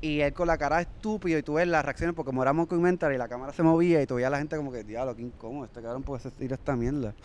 y 0.01 0.19
él 0.19 0.33
con 0.33 0.47
la 0.47 0.57
cara 0.57 0.81
estúpido 0.81 1.39
y 1.39 1.43
tú 1.43 1.53
ves 1.53 1.67
las 1.69 1.85
reacciones 1.85 2.13
porque 2.15 2.27
como 2.27 2.41
era 2.43 2.51
mockumentary 2.51 3.15
y 3.15 3.17
la 3.17 3.29
cámara 3.29 3.53
se 3.53 3.63
movía 3.63 4.01
y 4.01 4.05
tú 4.05 4.15
veías 4.15 4.27
a 4.27 4.31
la 4.31 4.39
gente 4.39 4.57
como 4.57 4.73
que, 4.73 4.83
diablo, 4.83 5.15
qué 5.15 5.21
incómodo 5.21 5.65
este 5.65 5.81
cabrón 5.81 6.03
porque 6.03 6.29
se 6.29 6.45
esta 6.53 6.75
mierda. 6.75 7.15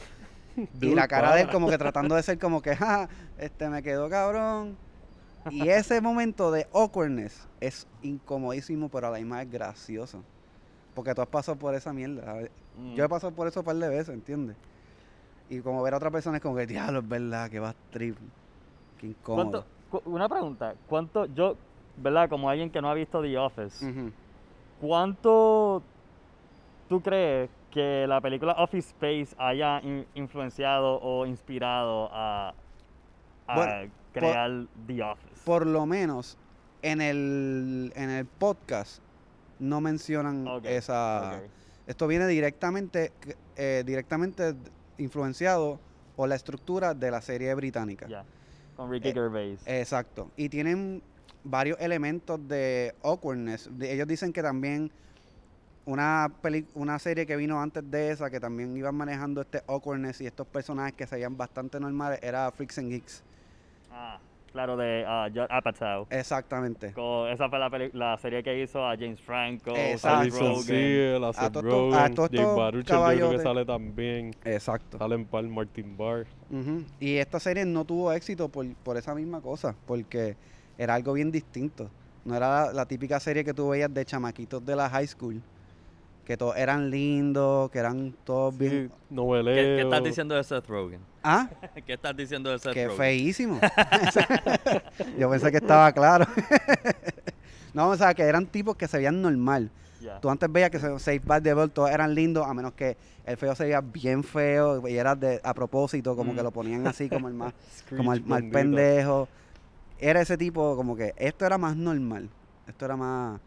Y 0.80 0.94
la 0.94 1.08
cara 1.08 1.34
de 1.34 1.42
él 1.42 1.50
como 1.50 1.68
que 1.68 1.78
tratando 1.78 2.14
de 2.14 2.22
ser 2.22 2.38
como 2.38 2.62
que, 2.62 2.76
ja, 2.76 3.08
este 3.38 3.68
me 3.68 3.82
quedó 3.82 4.08
cabrón. 4.08 4.78
Y 5.50 5.68
ese 5.68 6.00
momento 6.00 6.52
de 6.52 6.68
awkwardness 6.72 7.48
es 7.60 7.86
incomodísimo, 8.02 8.88
pero 8.88 9.08
a 9.08 9.10
la 9.10 9.18
misma 9.18 9.42
es 9.42 9.50
gracioso. 9.50 10.24
Porque 10.94 11.14
tú 11.14 11.22
has 11.22 11.28
pasado 11.28 11.58
por 11.58 11.74
esa 11.74 11.92
mierda. 11.92 12.40
Mm. 12.76 12.94
Yo 12.94 13.04
he 13.04 13.08
pasado 13.08 13.34
por 13.34 13.48
eso 13.48 13.60
un 13.60 13.66
par 13.66 13.76
de 13.76 13.88
veces, 13.88 14.10
¿entiendes? 14.10 14.56
Y 15.50 15.60
como 15.60 15.82
ver 15.82 15.92
a 15.94 15.96
otra 15.96 16.10
persona 16.10 16.36
es 16.38 16.42
como 16.42 16.54
que, 16.56 16.66
diablo, 16.66 17.00
es 17.00 17.08
verdad, 17.08 17.50
que 17.50 17.58
va 17.58 17.74
trip. 17.90 18.16
Qué 19.00 19.08
incómodo. 19.08 19.50
¿Cuánto, 19.50 19.66
cu- 20.04 20.10
una 20.14 20.28
pregunta, 20.28 20.74
¿cuánto, 20.88 21.26
yo, 21.26 21.56
verdad, 21.96 22.28
como 22.28 22.48
alguien 22.48 22.70
que 22.70 22.80
no 22.80 22.88
ha 22.88 22.94
visto 22.94 23.20
The 23.20 23.36
Office. 23.36 23.84
¿cuánto 24.80 25.82
tú 26.88 27.00
crees 27.02 27.50
que 27.72 28.06
la 28.08 28.20
película 28.20 28.52
Office 28.58 28.88
Space 28.90 29.34
haya 29.38 29.80
in- 29.82 30.06
influenciado 30.14 31.00
o 31.02 31.26
inspirado 31.26 32.08
a, 32.12 32.54
a 33.46 33.54
Bueno, 33.54 33.90
crear 34.12 34.50
The 34.86 35.02
Office? 35.02 35.42
Por 35.44 35.66
lo 35.66 35.84
menos 35.86 36.36
en 36.82 37.00
el, 37.00 37.92
en 37.94 38.10
el 38.10 38.26
podcast 38.26 39.02
no 39.58 39.80
mencionan 39.80 40.46
esa... 40.64 41.40
Esto 41.86 42.06
viene 42.06 42.26
directamente, 42.28 43.10
eh, 43.56 43.82
directamente 43.84 44.54
influenciado 45.00 45.80
por 46.16 46.28
la 46.28 46.36
estructura 46.36 46.94
de 46.94 47.10
la 47.10 47.20
serie 47.20 47.52
británica. 47.54 48.06
Ya, 48.06 48.24
con 48.76 48.90
Ricky 48.90 49.08
Eh, 49.08 49.12
Gervais. 49.14 49.60
Exacto. 49.66 50.30
Y 50.36 50.48
tienen 50.48 51.02
varios 51.44 51.80
elementos 51.80 52.38
de 52.46 52.94
awkwardness. 53.02 53.68
De- 53.78 53.92
ellos 53.92 54.06
dicen 54.06 54.32
que 54.32 54.42
también 54.42 54.90
una, 55.86 56.30
peli- 56.42 56.66
una 56.74 56.98
serie 56.98 57.26
que 57.26 57.36
vino 57.36 57.60
antes 57.60 57.88
de 57.90 58.10
esa, 58.10 58.30
que 58.30 58.38
también 58.38 58.76
iban 58.76 58.94
manejando 58.94 59.40
este 59.40 59.62
awkwardness 59.66 60.20
y 60.20 60.26
estos 60.26 60.46
personajes 60.46 60.92
que 60.94 61.06
se 61.06 61.16
veían 61.16 61.36
bastante 61.36 61.80
normales, 61.80 62.20
era 62.22 62.50
Freaks 62.52 62.78
and 62.78 62.90
Geeks. 62.90 63.22
ah, 63.90 64.18
claro, 64.52 64.76
de 64.76 65.04
Judd 65.34 65.46
Apatow. 65.48 66.06
Exactamente. 66.10 66.92
Co- 66.92 67.26
esa 67.28 67.48
fue 67.48 67.58
la, 67.58 67.70
peli- 67.70 67.90
la 67.92 68.16
serie 68.18 68.42
que 68.42 68.62
hizo 68.62 68.84
a 68.86 68.96
James 68.96 69.20
Franco, 69.20 69.70
Exacto. 69.74 69.98
Seth 69.98 70.32
Alison 70.40 70.46
Rogen. 70.54 70.64
Seal, 70.64 71.24
a 71.24 71.32
Seth 71.32 71.56
a 71.56 71.60
Rogen, 71.60 72.14
Jake 72.14 72.36
yo 72.36 73.26
creo 73.28 73.30
que 73.30 73.38
sale 73.38 73.64
también. 73.64 74.34
Exacto. 74.44 74.98
Sale 74.98 75.14
en 75.14 75.24
par 75.26 75.44
Martin 75.44 75.96
Barr. 75.96 76.26
Y 76.98 77.16
esta 77.16 77.38
serie 77.40 77.64
no 77.64 77.84
tuvo 77.84 78.12
éxito 78.12 78.48
por, 78.48 78.66
por 78.76 78.96
esa 78.96 79.14
misma 79.14 79.40
cosa, 79.40 79.74
porque 79.86 80.36
era 80.78 80.94
algo 80.94 81.12
bien 81.12 81.30
distinto. 81.30 81.90
No 82.24 82.34
era 82.36 82.66
la, 82.66 82.72
la 82.72 82.86
típica 82.86 83.18
serie 83.20 83.44
que 83.44 83.54
tú 83.54 83.68
veías 83.70 83.92
de 83.92 84.04
chamaquitos 84.04 84.64
de 84.64 84.76
la 84.76 84.88
high 84.90 85.06
school, 85.06 85.40
que 86.24 86.36
todos 86.36 86.56
eran 86.56 86.90
lindos, 86.90 87.70
que 87.70 87.78
eran 87.78 88.14
todos 88.24 88.56
bien... 88.56 88.88
Sí, 88.88 88.96
noveleo. 89.10 89.54
¿Qué, 89.54 89.76
qué 89.76 89.82
estás 89.82 90.04
diciendo 90.04 90.34
de 90.34 90.44
Seth 90.44 90.66
Rogen? 90.66 91.00
Ah, 91.22 91.48
¿Qué 91.86 91.92
estás 91.92 92.16
diciendo 92.16 92.50
de 92.50 92.58
Seth 92.58 92.72
qué 92.72 92.84
Rogen? 92.86 92.98
feísimo. 92.98 93.60
Yo 95.18 95.30
pensé 95.30 95.50
que 95.50 95.58
estaba 95.58 95.92
claro. 95.92 96.26
no, 97.74 97.88
o 97.90 97.96
sea, 97.96 98.14
que 98.14 98.22
eran 98.22 98.46
tipos 98.46 98.76
que 98.76 98.86
se 98.88 98.98
veían 98.98 99.20
normal. 99.20 99.70
Ya. 100.00 100.18
Tú 100.20 100.30
antes 100.30 100.50
veías 100.50 100.70
que 100.70 100.78
Safe 100.78 101.20
by 101.20 101.40
Default 101.40 101.74
todos 101.74 101.90
eran 101.90 102.14
lindos, 102.14 102.46
a 102.46 102.54
menos 102.54 102.72
que 102.72 102.96
el 103.26 103.36
feo 103.36 103.54
se 103.54 103.64
veía 103.64 103.80
bien 103.80 104.24
feo 104.24 104.88
y 104.88 104.96
era 104.96 105.14
de, 105.14 105.40
a 105.44 105.52
propósito, 105.52 106.16
como 106.16 106.34
que 106.34 106.42
lo 106.42 106.50
ponían 106.50 106.86
así 106.86 107.08
como 107.08 107.28
el 107.28 107.34
más... 107.34 107.52
Como 107.94 108.12
el 108.12 108.24
mal 108.24 108.48
pendejo. 108.50 109.28
Era 109.98 110.22
ese 110.22 110.38
tipo, 110.38 110.74
como 110.76 110.96
que 110.96 111.12
esto 111.18 111.44
era 111.44 111.58
más 111.58 111.76
normal. 111.76 112.30
Esto 112.66 112.84
era 112.86 112.96
más. 112.96 113.40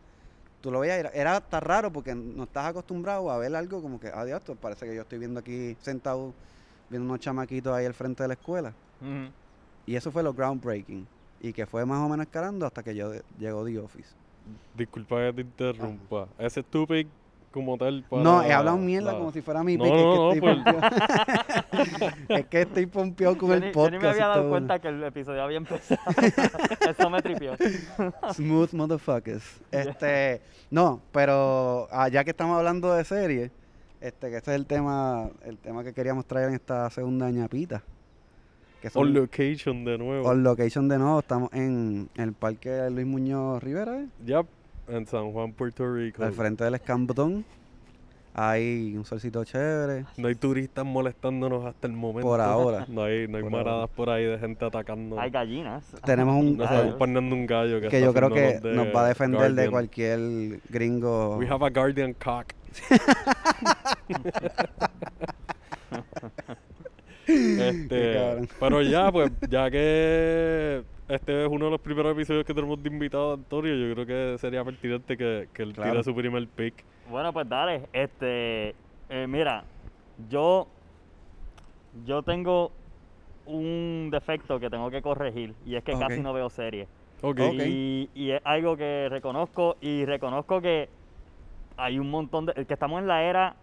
Tú 0.63 0.71
lo 0.71 0.79
veías, 0.79 0.97
era, 0.97 1.09
era 1.09 1.35
hasta 1.35 1.59
raro 1.59 1.91
porque 1.91 2.15
no 2.15 2.43
estás 2.43 2.67
acostumbrado 2.67 3.29
a 3.29 3.37
ver 3.37 3.53
algo 3.53 3.81
como 3.81 3.99
que, 3.99 4.07
adiós, 4.07 4.39
esto 4.39 4.55
parece 4.55 4.85
que 4.85 4.95
yo 4.95 5.01
estoy 5.01 5.19
viendo 5.19 5.41
aquí 5.41 5.75
sentado, 5.81 6.33
viendo 6.89 7.05
unos 7.05 7.19
chamaquitos 7.19 7.75
ahí 7.75 7.85
al 7.85 7.93
frente 7.93 8.23
de 8.23 8.29
la 8.29 8.35
escuela. 8.35 8.73
Y 9.85 9.97
eso 9.97 10.09
fue 10.09 10.23
lo 10.23 10.33
groundbreaking. 10.33 11.05
Y 11.41 11.51
que 11.51 11.65
fue 11.65 11.85
más 11.85 11.99
o 11.99 12.07
menos 12.07 12.25
escalando 12.27 12.65
hasta 12.65 12.81
que 12.81 12.95
yo 12.95 13.11
llegó 13.37 13.65
The 13.65 13.77
Office. 13.77 14.15
Disculpa 14.73 15.17
que 15.17 15.33
te 15.33 15.41
interrumpa. 15.41 16.29
Ese 16.37 16.61
es 16.61 16.65
tu 16.67 16.87
pick 16.87 17.09
como 17.53 17.77
tal 17.77 18.03
para... 18.09 18.21
no, 18.23 18.43
he 18.43 18.51
hablado 18.51 18.77
mierda 18.77 19.13
la- 19.13 19.17
como 19.19 19.31
si 19.31 19.41
fuera 19.41 19.63
mi 19.63 19.77
No, 19.77 19.83
pick, 19.85 19.93
no, 19.93 20.31
es, 20.33 20.41
que 20.41 20.45
no, 20.45 20.51
estoy 20.51 20.55
pompeado. 20.55 20.79
es 22.29 22.45
que 22.47 22.61
estoy 22.61 22.85
pompeado 22.87 23.37
con 23.37 23.49
Yo 23.49 23.53
el 23.55 23.61
ni, 23.61 23.67
yo 23.67 23.71
podcast. 23.73 23.93
ni 23.93 23.99
me 23.99 24.07
había 24.09 24.27
dado 24.27 24.41
todo. 24.41 24.49
cuenta 24.49 24.79
que 24.79 24.87
el 24.89 25.03
episodio 25.03 25.43
había 25.43 25.57
empezado. 25.57 26.01
Eso 26.89 27.09
me 27.09 27.21
tripió. 27.21 27.53
Smooth 28.33 28.73
motherfuckers. 28.73 29.61
Este, 29.71 30.41
no, 30.71 31.01
pero 31.11 31.87
ah, 31.91 32.09
ya 32.09 32.23
que 32.23 32.31
estamos 32.31 32.57
hablando 32.57 32.93
de 32.93 33.05
series, 33.05 33.51
este, 34.01 34.29
que 34.29 34.37
este 34.37 34.51
es 34.51 34.55
el 34.55 34.65
tema, 34.65 35.29
el 35.45 35.57
tema 35.57 35.83
que 35.83 35.93
queríamos 35.93 36.25
traer 36.25 36.49
en 36.49 36.55
esta 36.55 36.89
segunda 36.89 37.29
ñapita. 37.29 37.83
Que 38.81 38.89
son 38.89 39.03
On 39.03 39.13
location 39.13 39.85
de 39.85 39.97
nuevo. 39.97 40.27
on 40.27 40.43
location 40.43 40.89
de 40.89 40.97
nuevo, 40.97 41.19
estamos 41.19 41.53
en 41.53 42.09
el 42.15 42.33
parque 42.33 42.89
Luis 42.91 43.05
Muñoz 43.07 43.63
Rivera, 43.63 43.97
¿eh? 44.01 44.07
Yep, 44.25 44.45
en 44.87 45.05
San 45.07 45.31
Juan, 45.31 45.53
Puerto 45.53 45.91
Rico. 45.93 46.23
al 46.23 46.33
frente 46.33 46.63
del 46.63 46.75
escambotón. 46.75 47.45
Hay 48.35 48.95
un 48.97 49.05
solcito 49.05 49.43
chévere. 49.43 50.05
No 50.17 50.27
hay 50.27 50.33
turistas 50.33 50.83
molestándonos 50.83 51.65
hasta 51.65 51.85
el 51.85 51.93
momento. 51.93 52.27
Por 52.27 52.41
ahora. 52.41 52.83
No 52.89 53.03
hay, 53.03 53.27
no 53.27 53.37
hay 53.37 53.43
Por 53.43 53.51
maradas 53.51 53.89
por 53.91 54.09
ahí 54.09 54.25
de 54.25 54.39
gente 54.39 54.65
atacando. 54.65 55.19
Hay 55.19 55.29
gallinas. 55.29 55.83
Tenemos 56.03 56.35
un 56.35 56.57
Nos 56.57 56.71
estamos 56.71 56.95
poniendo 56.95 57.35
un 57.35 57.45
gallo 57.45 57.79
que, 57.79 57.89
que 57.89 58.01
yo 58.01 58.11
creo 58.11 58.31
que 58.31 58.59
nos 58.63 58.87
va 58.87 59.05
a 59.05 59.07
defender 59.09 59.53
de 59.53 59.69
cualquier 59.69 60.59
gringo. 60.69 61.37
We 61.37 61.47
have 61.47 61.63
a 61.63 61.69
guardian 61.69 62.13
cock. 62.13 62.47
Este, 67.25 68.47
pero 68.59 68.81
ya, 68.81 69.11
pues, 69.11 69.31
ya 69.49 69.71
que 69.71 70.83
este 71.15 71.43
es 71.45 71.49
uno 71.49 71.65
de 71.65 71.71
los 71.71 71.81
primeros 71.81 72.11
episodios 72.13 72.45
que 72.45 72.53
tenemos 72.53 72.81
de 72.81 72.89
invitado 72.89 73.31
a 73.31 73.33
Antonio, 73.35 73.75
yo 73.75 73.93
creo 73.93 74.05
que 74.05 74.37
sería 74.39 74.63
pertinente 74.63 75.15
que, 75.17 75.49
que 75.53 75.63
él 75.63 75.73
Claro. 75.73 75.91
tire 75.91 76.03
su 76.03 76.15
primer 76.15 76.47
pick. 76.47 76.83
Bueno, 77.09 77.31
pues 77.33 77.47
dale. 77.47 77.87
Este, 77.93 78.75
eh, 79.09 79.27
mira, 79.27 79.63
yo, 80.29 80.67
yo 82.05 82.23
tengo 82.23 82.71
un 83.45 84.09
defecto 84.11 84.59
que 84.59 84.69
tengo 84.69 84.89
que 84.89 85.01
corregir 85.01 85.53
y 85.65 85.75
es 85.75 85.83
que 85.83 85.97
casi 85.97 86.21
no 86.21 86.33
veo 86.33 86.49
series. 86.49 86.87
Ok. 87.21 87.39
Ok. 87.39 87.53
Y, 87.65 88.09
y 88.13 88.31
es 88.31 88.41
algo 88.43 88.75
que 88.77 89.07
reconozco 89.09 89.77
y 89.81 90.05
reconozco 90.05 90.61
que 90.61 90.89
hay 91.77 91.99
un 91.99 92.09
montón 92.09 92.45
de... 92.45 92.53
que 92.65 92.73
estamos 92.73 92.99
en 93.01 93.07
la 93.07 93.23
era 93.23 93.55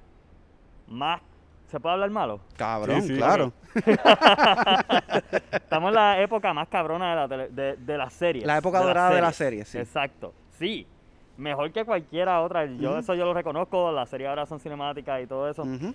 más... 0.88 1.20
¿Se 1.70 1.78
puede 1.78 1.92
hablar 1.94 2.10
malo? 2.10 2.40
Cabrón, 2.56 3.00
Sí, 3.02 3.08
sí, 3.08 3.16
claro. 3.16 3.52
Estamos 5.52 5.88
en 5.90 5.94
la 5.94 6.20
época 6.20 6.52
más 6.52 6.68
cabrona 6.68 7.10
de 7.10 7.16
la, 7.16 7.28
tele- 7.28 7.48
de, 7.50 7.76
de 7.76 7.98
las 7.98 8.12
series. 8.12 8.44
La 8.44 8.58
época 8.58 8.80
de 8.80 8.86
dorada 8.86 9.14
de 9.14 9.20
las 9.20 9.36
series, 9.36 9.68
sí. 9.68 9.78
Exacto. 9.78 10.34
Sí. 10.58 10.86
Mejor 11.36 11.70
que 11.72 11.84
cualquiera 11.84 12.40
otra. 12.42 12.66
Yo 12.66 12.98
eso 12.98 13.14
yo 13.14 13.24
lo 13.24 13.32
reconozco. 13.32 13.92
Las 13.92 14.08
series 14.10 14.28
ahora 14.28 14.46
son 14.46 14.58
cinemáticas 14.60 15.22
y 15.22 15.26
todo 15.26 15.48
eso. 15.48 15.62
Ujú. 15.62 15.94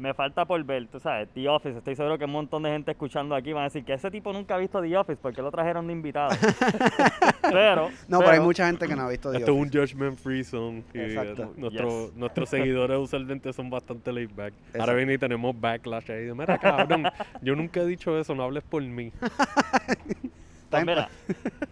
Me 0.00 0.14
falta 0.14 0.46
por 0.46 0.64
ver, 0.64 0.86
tú 0.88 0.98
sabes, 0.98 1.28
The 1.34 1.46
Office. 1.46 1.76
Estoy 1.76 1.94
seguro 1.94 2.16
que 2.16 2.24
un 2.24 2.30
montón 2.32 2.62
de 2.62 2.70
gente 2.70 2.90
escuchando 2.92 3.34
aquí 3.34 3.52
van 3.52 3.62
a 3.62 3.64
decir 3.64 3.84
que 3.84 3.92
ese 3.92 4.10
tipo 4.10 4.32
nunca 4.32 4.54
ha 4.54 4.58
visto 4.58 4.80
The 4.80 4.96
Office 4.96 5.18
porque 5.20 5.42
lo 5.42 5.50
trajeron 5.50 5.86
de 5.86 5.92
invitado. 5.92 6.30
pero, 7.42 7.90
No, 8.08 8.18
pero 8.20 8.30
hay 8.30 8.40
mucha 8.40 8.66
gente 8.66 8.88
que 8.88 8.96
no 8.96 9.02
ha 9.02 9.08
visto 9.10 9.30
The 9.30 9.38
Esto 9.38 9.50
es 9.52 9.56
un 9.58 9.68
Office. 9.68 9.78
judgment 9.94 10.18
free 10.18 10.42
zone. 10.42 10.84
Y 10.94 11.00
Exacto. 11.00 11.52
nuestro- 11.56 12.06
Yes. 12.06 12.14
nuestros 12.16 12.48
seguidores 12.54 12.98
usualmente 12.98 13.52
son 13.52 13.68
bastante 13.68 14.10
laid 14.10 14.30
back. 14.34 14.54
Ahora 14.78 14.94
viene 14.94 15.12
y 15.14 15.18
tenemos 15.18 15.58
backlash 15.60 16.10
ahí. 16.10 16.24
de, 16.24 16.34
Mira, 16.34 16.56
cabrón, 16.56 17.04
yo 17.42 17.54
nunca 17.54 17.80
he 17.80 17.86
dicho 17.86 18.18
eso, 18.18 18.34
no 18.34 18.44
hables 18.44 18.62
por 18.64 18.82
mí. 18.82 19.12
Pues 20.70 20.86
mira, 20.86 21.08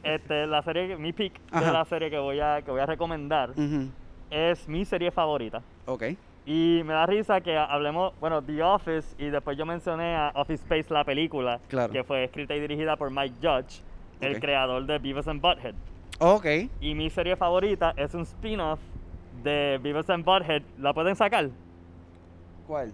este, 0.03 0.45
la 0.49 0.61
serie, 0.63 0.97
mi 0.97 1.13
pick 1.13 1.33
de 1.53 1.59
Ajá. 1.59 1.71
la 1.73 1.85
serie 1.85 2.11
que 2.11 2.19
voy 2.19 2.41
a, 2.41 2.63
que 2.63 2.73
voy 2.73 2.81
a 2.81 2.87
recomendar 2.87 3.51
Ujú. 3.51 3.89
es 4.29 4.69
mi 4.69 4.85
serie 4.85 5.13
favorita. 5.13 5.63
Ok. 5.87 6.03
Y 6.51 6.83
me 6.83 6.95
da 6.95 7.05
risa 7.05 7.43
que 7.43 7.55
hablemos, 7.59 8.15
bueno, 8.21 8.41
The 8.41 8.63
Office 8.63 9.15
y 9.19 9.27
después 9.29 9.59
yo 9.59 9.67
mencioné 9.67 10.17
a 10.17 10.33
Office 10.35 10.63
Space, 10.63 10.87
la 10.95 11.05
película, 11.05 11.61
Claro. 11.69 11.93
que 11.93 12.03
fue 12.03 12.25
escrita 12.25 12.55
y 12.57 12.61
dirigida 12.61 12.97
por 12.97 13.11
Mike 13.11 13.35
Judge, 13.43 13.83
el 14.23 14.37
Ok. 14.37 14.41
creador 14.41 14.87
de 14.87 14.99
Beavis 14.99 15.29
and 15.29 15.43
Butthead. 15.43 15.75
Ok. 16.21 16.47
Y 16.81 16.95
mi 16.95 17.11
serie 17.11 17.37
favorita 17.37 17.93
es 17.99 18.15
un 18.15 18.23
spin-off 18.23 18.81
de 19.43 19.79
Beavis 19.83 20.09
and 20.09 20.25
Butthead. 20.25 20.63
¿La 20.79 20.95
pueden 20.95 21.15
sacar? 21.17 21.51
¿Cuál? 22.67 22.93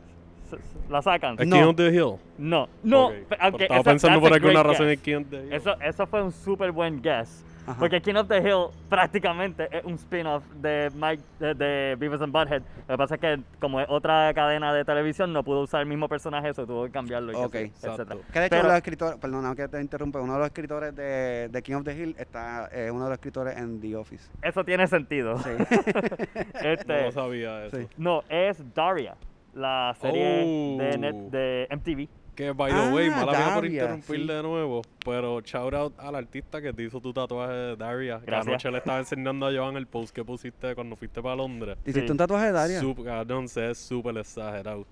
¿La 0.90 1.00
sacan? 1.00 1.37
¿Es 1.38 1.46
No. 1.46 1.73
The 1.75 1.88
Hill? 1.90 2.16
No, 2.38 2.68
no. 2.82 3.06
Ok. 3.06 3.12
pe- 3.28 3.37
aunque 3.40 3.62
Estaba 3.64 3.80
esa- 3.80 3.90
pensando 3.90 4.20
por 4.20 4.32
a 4.32 4.34
alguna 4.34 4.62
razón 4.64 4.88
en. 4.88 4.99
King 5.00 5.14
of 5.16 5.30
the 5.30 5.44
Hill. 5.46 5.52
Eso, 5.52 5.80
eso 5.80 6.06
fue 6.08 6.23
un 6.23 6.32
súper 6.32 6.73
buen 6.73 7.00
guess. 7.00 7.44
Ajá. 7.66 7.78
Porque 7.78 8.00
King 8.02 8.16
of 8.16 8.28
the 8.28 8.38
Hill 8.38 8.66
prácticamente 8.90 9.68
es 9.71 9.85
un 9.85 9.94
spin-off 9.94 10.44
de 10.56 10.90
Mike 10.94 11.23
de, 11.40 11.54
de 11.54 11.97
Beavis 11.99 12.21
and 12.21 12.33
Butthead. 12.33 12.62
Lo 12.88 12.94
que 12.94 12.99
pasa 12.99 13.14
es 13.14 13.21
que 13.21 13.40
como 13.61 13.80
es 13.80 13.87
otra 13.88 14.33
cadena 14.35 14.73
de 14.75 14.85
televisión 14.85 15.33
no 15.33 15.42
pudo 15.42 15.62
usar 15.62 15.80
el 15.80 15.87
mismo 15.87 16.09
personaje, 16.09 16.50
eso 16.50 16.66
tuvo 16.66 16.85
que 16.85 16.90
cambiarlo 16.90 17.33
y 17.33 17.37
Ok, 17.37 17.54
etcétera. 17.54 18.16
Que 18.33 18.38
de 18.40 18.47
hecho 18.47 18.56
Pero- 18.56 18.68
los 18.68 18.76
escritores, 18.76 19.18
perdona 19.18 19.54
que 19.54 19.66
te 19.68 19.80
interrumpa, 19.80 20.21
uno 20.21 20.35
de 20.35 20.38
los 20.40 20.47
escritores 20.49 20.94
de, 20.94 21.49
de 21.50 21.62
King 21.62 21.75
of 21.76 21.85
the 21.85 21.94
Hill 21.97 22.14
está 22.18 22.68
eh, 22.73 22.90
uno 22.90 23.04
de 23.04 23.11
los 23.11 23.18
escritores 23.18 23.56
en 23.56 23.80
The 23.80 23.97
Office. 23.97 24.30
Eso 24.42 24.64
tiene 24.64 24.87
sentido. 24.87 25.38
Sí. 25.38 25.50
Este, 26.62 26.97
No 27.00 27.02
lo 27.06 27.12
sabía 27.12 27.66
eso. 27.66 27.76
Sí. 27.76 27.88
no, 27.97 28.23
es 28.28 28.62
Daria, 28.75 29.16
la 29.54 29.94
serie 30.00 30.76
de, 30.78 30.99
net, 30.99 31.14
Oh. 31.14 31.30
de 31.30 31.68
MTV. 31.71 32.09
Que, 32.35 32.50
by 32.53 32.73
the 32.73 32.93
way, 32.93 33.09
Ah, 33.12 33.25
mala 33.25 33.33
mía 33.38 33.55
por 33.55 33.67
interrumpir 33.67 34.21
sí. 34.21 34.26
de 34.26 34.43
nuevo, 34.43 34.83
pero 35.05 35.41
shout 35.41 35.73
out 35.75 35.95
al 36.00 36.17
artista 36.17 36.61
que 36.61 36.73
te 36.73 36.83
hizo 36.83 37.00
tu 37.00 37.12
tatuaje 37.12 37.53
de 37.53 37.76
Daria. 37.76 38.21
Que 38.26 38.35
anoche 38.35 38.71
le 38.71 38.79
estaba 38.79 38.99
enseñando 38.99 39.47
a 39.47 39.53
Joan 39.53 39.76
el 39.76 39.87
post 39.87 40.12
que 40.14 40.25
pusiste 40.25 40.75
cuando 40.75 40.97
fuiste 40.97 41.23
para 41.23 41.37
Londres. 41.37 41.76
¿Te 41.85 41.91
hiciste 41.91 42.09
Sí. 42.09 42.12
un 42.12 42.19
tatuaje 42.19 42.47
de 42.47 42.53
Daria? 42.53 42.81
Sup- 42.81 43.05
cabrón, 43.05 43.47
se 43.49 43.71
es 43.71 43.79
súper 43.79 44.17
exagerado. 44.19 44.85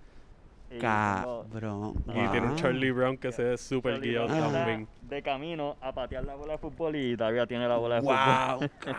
Cabrón. 0.81 1.95
Y 2.09 2.29
tiene 2.29 2.47
un. 2.47 2.57
Charlie 2.57 2.91
Brown 2.93 3.17
que 3.19 3.31
se 3.33 3.43
ve 3.43 3.59
súper 3.59 4.01
guiado 4.01 4.29
también. 4.29 4.89
de 5.03 5.23
camino 5.23 5.77
a 5.83 5.93
patear 5.93 6.25
la 6.25 6.35
bola 6.35 6.53
de 6.53 6.59
fútbol 6.59 6.97
y 6.97 7.15
Daria 7.17 7.47
tiene 7.47 7.69
la 7.69 7.77
bola 7.77 7.97
de 7.97 8.01
fútbol. 8.03 8.15
Wow. 8.17 8.69
cabrón. 8.79 8.97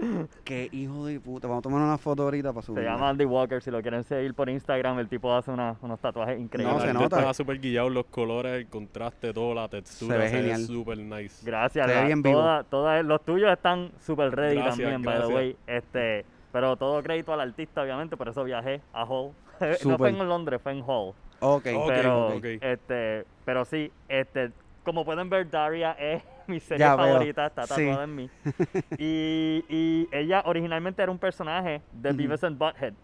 Qué 0.44 0.68
hijo 0.72 1.06
de 1.06 1.20
puta. 1.20 1.46
Vamos 1.48 1.60
a 1.60 1.62
tomar 1.62 1.82
una 1.82 1.98
foto 1.98 2.22
ahorita 2.24 2.52
para 2.52 2.62
subir. 2.66 2.82
Se 2.84 2.88
llama 2.90 3.08
Andy 3.10 3.24
Walker, 3.24 3.62
si 3.62 3.70
lo 3.70 3.80
quieren 3.82 4.02
seguir 4.04 4.34
por 4.34 4.48
Instagram, 4.48 4.98
el 4.98 5.08
tipo 5.08 5.32
hace 5.34 5.50
una- 5.50 5.76
unos 5.82 6.00
tatuajes 6.00 6.38
increíbles. 6.40 6.76
No, 6.76 6.80
se 6.82 6.92
nota. 6.92 7.16
Estaba 7.16 7.34
súper 7.34 7.58
guiado, 7.60 7.90
los 7.90 8.06
colores, 8.06 8.52
el 8.52 8.66
contraste, 8.68 9.32
todo, 9.32 9.54
la 9.54 9.68
textura. 9.68 10.14
Se 10.16 10.18
ve 10.22 10.28
genial. 10.28 10.60
súper 10.62 10.98
nice. 10.98 11.44
Gracias, 11.44 11.86
Se 11.86 11.94
ve 11.94 12.04
bien 12.06 12.22
vivo. 12.22 12.38
toda- 12.40 12.64
toda- 12.64 13.02
los 13.02 13.22
tuyos 13.24 13.50
están 13.52 13.90
super 14.00 14.30
ready 14.34 14.56
Gracias, 14.56 14.76
también, 14.78 15.02
by 15.02 15.20
the 15.20 15.34
way. 15.34 15.56
Este, 15.66 16.24
pero 16.52 16.76
todo 16.76 17.02
crédito 17.02 17.32
al 17.32 17.40
artista, 17.40 17.82
obviamente, 17.82 18.16
por 18.16 18.28
eso 18.28 18.42
viajé 18.44 18.80
a 18.92 19.04
Hull. 19.04 19.32
no 19.60 19.74
Súper. 19.74 19.98
fue 19.98 20.08
en 20.10 20.28
Londres, 20.28 20.60
fue 20.62 20.72
en 20.72 20.78
Hull. 20.82 21.14
Ok. 21.42 21.66
Ok, 21.74 21.86
pero, 21.88 22.28
ok. 22.36 22.44
este, 22.60 23.24
pero 23.44 23.64
sí, 23.64 23.90
este, 24.08 24.50
como 24.84 25.04
pueden 25.04 25.28
ver, 25.30 25.48
Daria 25.50 25.92
es 25.92 26.22
mi 26.46 26.60
serie 26.60 26.80
Ya 26.80 26.96
favorita, 26.96 27.46
está 27.46 27.62
Sí. 27.66 27.84
tatuada 27.86 28.04
en 28.04 28.14
mí. 28.14 28.30
Y, 28.98 29.64
y 29.68 30.08
ella 30.12 30.42
originalmente 30.46 31.02
era 31.02 31.10
un 31.12 31.18
personaje 31.18 31.82
de. 31.92 32.12
Beavis 32.12 32.44
and 32.44 32.58
Butthead. 32.58 32.94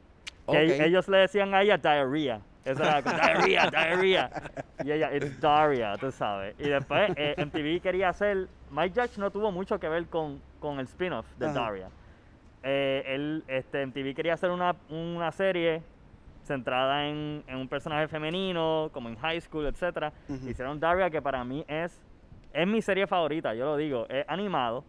Que 0.50 0.84
ellos 0.84 1.08
le 1.08 1.18
decían 1.18 1.54
a 1.54 1.62
ella 1.62 1.76
diarrhea. 1.76 2.40
Eso 2.64 2.82
era 2.82 3.02
como, 3.02 3.16
diarrhea, 3.16 3.66
diarrhea. 3.70 4.30
Y 4.84 4.90
ella, 4.92 5.14
it's 5.14 5.40
Daria, 5.40 5.96
tú 5.98 6.10
sabes. 6.10 6.54
Y 6.58 6.68
después 6.68 7.10
eh, 7.16 7.34
MTV 7.38 7.80
quería 7.80 8.08
hacer. 8.08 8.48
Mike 8.70 9.00
Judge 9.00 9.18
no 9.18 9.30
tuvo 9.30 9.52
mucho 9.52 9.78
que 9.78 9.88
ver 9.88 10.06
con, 10.06 10.40
con 10.60 10.78
el 10.80 10.86
spin-off 10.86 11.26
de. 11.38 11.52
Daria. 11.52 11.88
Eh, 12.62 13.02
él, 13.06 13.44
este, 13.46 13.86
MTV 13.86 14.14
quería 14.14 14.34
hacer 14.34 14.50
una, 14.50 14.74
una 14.88 15.30
serie 15.30 15.82
centrada 16.46 17.08
en, 17.08 17.42
en 17.46 17.56
un 17.56 17.68
personaje 17.68 18.08
femenino, 18.08 18.88
como 18.92 19.08
en 19.08 19.16
high 19.16 19.40
school, 19.40 19.66
etc. 19.66 20.12
Hicieron 20.48 20.80
Daria, 20.80 21.10
que 21.10 21.20
para 21.20 21.44
mí 21.44 21.64
es, 21.68 22.00
es 22.52 22.66
mi 22.66 22.80
serie 22.80 23.06
favorita, 23.06 23.54
yo 23.54 23.64
lo 23.66 23.76
digo. 23.76 24.06
Es 24.08 24.24
animado 24.28 24.84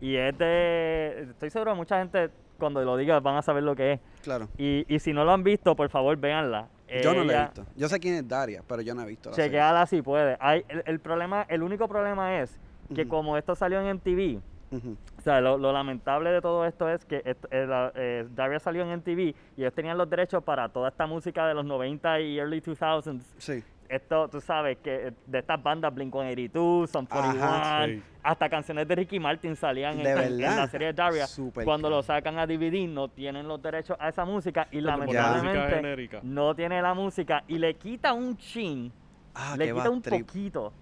y 0.00 0.16
es 0.16 0.36
de. 0.38 1.28
Estoy 1.30 1.50
seguro 1.50 1.72
que 1.72 1.76
mucha 1.76 1.98
gente, 1.98 2.30
cuando 2.58 2.82
lo 2.82 2.96
diga, 2.96 3.20
van 3.20 3.36
a 3.36 3.42
saber 3.42 3.62
lo 3.62 3.76
que 3.76 3.92
es. 3.92 4.00
Claro. 4.22 4.48
Y, 4.58 4.84
y 4.92 4.98
si 4.98 5.12
no 5.12 5.24
lo 5.24 5.32
han 5.32 5.44
visto, 5.44 5.76
por 5.76 5.88
favor, 5.90 6.16
véanla. 6.16 6.68
Yo 7.02 7.12
no 7.14 7.24
la 7.24 7.32
he 7.32 7.42
visto. 7.44 7.66
Yo 7.76 7.88
sé 7.88 7.98
quién 7.98 8.14
es 8.14 8.28
Daria, 8.28 8.62
pero 8.66 8.80
yo 8.82 8.94
no 8.94 9.02
he 9.02 9.06
visto 9.06 9.30
la 9.30 9.36
serie. 9.36 9.50
Chequeala 9.50 9.86
si 9.86 10.02
puede. 10.02 10.36
Hay, 10.40 10.64
el, 10.68 10.82
el 10.86 11.00
problema, 11.00 11.44
el 11.48 11.62
único 11.62 11.88
problema 11.88 12.40
es 12.40 12.58
que 12.94 13.08
como 13.08 13.36
esto 13.36 13.54
salió 13.54 13.80
en 13.80 13.96
MTV, 13.96 14.40
Ujú. 14.70 14.96
O 15.24 15.26
sea, 15.26 15.40
lo, 15.40 15.56
lo 15.56 15.72
lamentable 15.72 16.28
de 16.30 16.42
todo 16.42 16.66
esto 16.66 16.86
es 16.90 17.02
que 17.06 17.22
esto- 17.24 17.48
eh, 17.50 17.64
la- 17.66 17.90
eh, 17.94 18.26
Daria 18.34 18.58
salió 18.60 18.82
en 18.82 18.90
MTV 18.90 19.34
y 19.56 19.62
ellos 19.62 19.72
tenían 19.72 19.96
los 19.96 20.10
derechos 20.10 20.44
para 20.44 20.68
toda 20.68 20.90
esta 20.90 21.06
música 21.06 21.46
de 21.48 21.54
los 21.54 21.64
90 21.64 22.20
y 22.20 22.38
early 22.38 22.60
2000s. 22.60 23.22
Sí. 23.38 23.64
Esto, 23.88 24.28
tú 24.28 24.42
sabes, 24.42 24.76
que 24.82 25.08
eh, 25.08 25.12
de 25.26 25.38
estas 25.38 25.62
bandas 25.62 25.94
Blink-182, 25.94 26.88
Son 26.88 27.06
41, 27.06 27.42
Ajá. 27.42 27.86
Sí. 27.86 28.02
hasta 28.22 28.50
canciones 28.50 28.86
de 28.86 28.94
Ricky 28.96 29.18
Martin 29.18 29.56
salían 29.56 29.94
en, 29.98 30.02
¿De 30.04 30.10
en- 30.26 30.40
la 30.42 30.66
serie 30.68 30.88
de 30.88 30.92
Daria. 30.92 31.26
Súper 31.26 31.64
Cuando 31.64 31.88
lo 31.88 32.02
sacan 32.02 32.38
a 32.38 32.46
DVD 32.46 32.86
no 32.86 33.08
tienen 33.08 33.48
los 33.48 33.62
derechos 33.62 33.96
a 33.98 34.10
esa 34.10 34.26
música 34.26 34.68
y 34.70 34.82
lamentablemente 34.82 36.20
no 36.22 36.54
tiene 36.54 36.82
la 36.82 36.92
música 36.92 37.44
y 37.48 37.56
le 37.56 37.74
quita 37.76 38.12
un 38.12 38.36
chin, 38.36 38.92
Ah, 39.34 39.54
le 39.56 39.72
quita 39.72 39.88
un 39.88 40.02
trip. 40.02 40.26
poquito. 40.26 40.72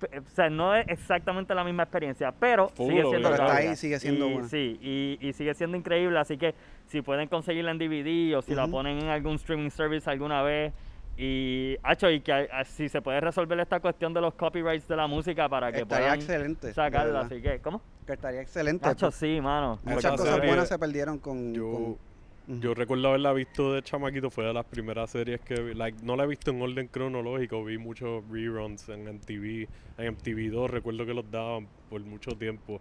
P- 0.00 0.18
O 0.18 0.28
sea, 0.30 0.48
no 0.50 0.74
es 0.74 0.88
exactamente 0.88 1.54
la 1.54 1.62
misma 1.62 1.84
experiencia, 1.84 2.32
pero 2.32 2.70
sigue 2.76 3.02
siendo. 3.04 3.30
Pero 3.30 3.34
está 3.44 3.56
ahí, 3.56 3.76
sigue 3.76 4.00
siendo 4.00 4.26
y, 4.28 4.32
buena. 4.32 4.48
Sí, 4.48 4.78
y, 4.82 5.18
y 5.20 5.32
sigue 5.34 5.54
siendo 5.54 5.76
increíble, 5.76 6.18
así 6.18 6.36
que 6.38 6.54
si 6.86 7.02
pueden 7.02 7.28
conseguirla 7.28 7.70
en 7.70 7.78
DVD 7.78 8.36
o 8.36 8.42
si 8.42 8.54
la 8.54 8.66
ponen 8.66 8.98
en 8.98 9.08
algún 9.08 9.36
streaming 9.36 9.70
service 9.70 10.08
alguna 10.10 10.42
vez 10.42 10.72
y, 11.16 11.76
hacho, 11.82 12.10
y 12.10 12.20
que 12.22 12.32
ah, 12.32 12.64
si 12.64 12.88
se 12.88 13.02
puede 13.02 13.20
resolver 13.20 13.60
esta 13.60 13.78
cuestión 13.80 14.14
de 14.14 14.20
los 14.22 14.32
copyrights 14.34 14.88
de 14.88 14.96
la 14.96 15.06
música 15.06 15.48
para 15.48 15.70
que 15.70 15.82
Estaría 15.82 16.06
puedan 16.06 16.18
excelente. 16.18 16.72
sacarla, 16.72 17.20
así 17.20 17.42
que, 17.42 17.60
¿cómo? 17.60 17.82
Que 18.06 18.14
estaría 18.14 18.40
excelente. 18.40 18.88
Hacho, 18.88 19.10
sí, 19.10 19.38
mano. 19.40 19.78
Muchas 19.84 20.12
cosas 20.12 20.38
buenas 20.38 20.68
se 20.68 20.78
perdieron 20.78 21.18
con. 21.18 21.52
Yo, 21.52 21.70
con- 21.70 22.09
Yo 22.58 22.74
recuerdo 22.74 23.06
haberla 23.06 23.32
visto 23.32 23.74
de 23.74 23.80
chamaquito, 23.80 24.28
fue 24.28 24.44
de 24.44 24.52
las 24.52 24.64
primeras 24.64 25.10
series 25.10 25.40
que 25.40 25.54
vi. 25.60 25.72
Like, 25.72 26.02
no 26.02 26.16
la 26.16 26.24
he 26.24 26.26
visto 26.26 26.50
en 26.50 26.60
orden 26.60 26.88
cronológico, 26.88 27.64
vi 27.64 27.78
muchos 27.78 28.24
reruns 28.28 28.88
en 28.88 29.04
MTV, 29.04 29.68
en 29.98 30.16
MTV2, 30.16 30.66
recuerdo 30.68 31.06
que 31.06 31.14
los 31.14 31.30
daban 31.30 31.68
por 31.88 32.00
mucho 32.00 32.32
tiempo. 32.32 32.80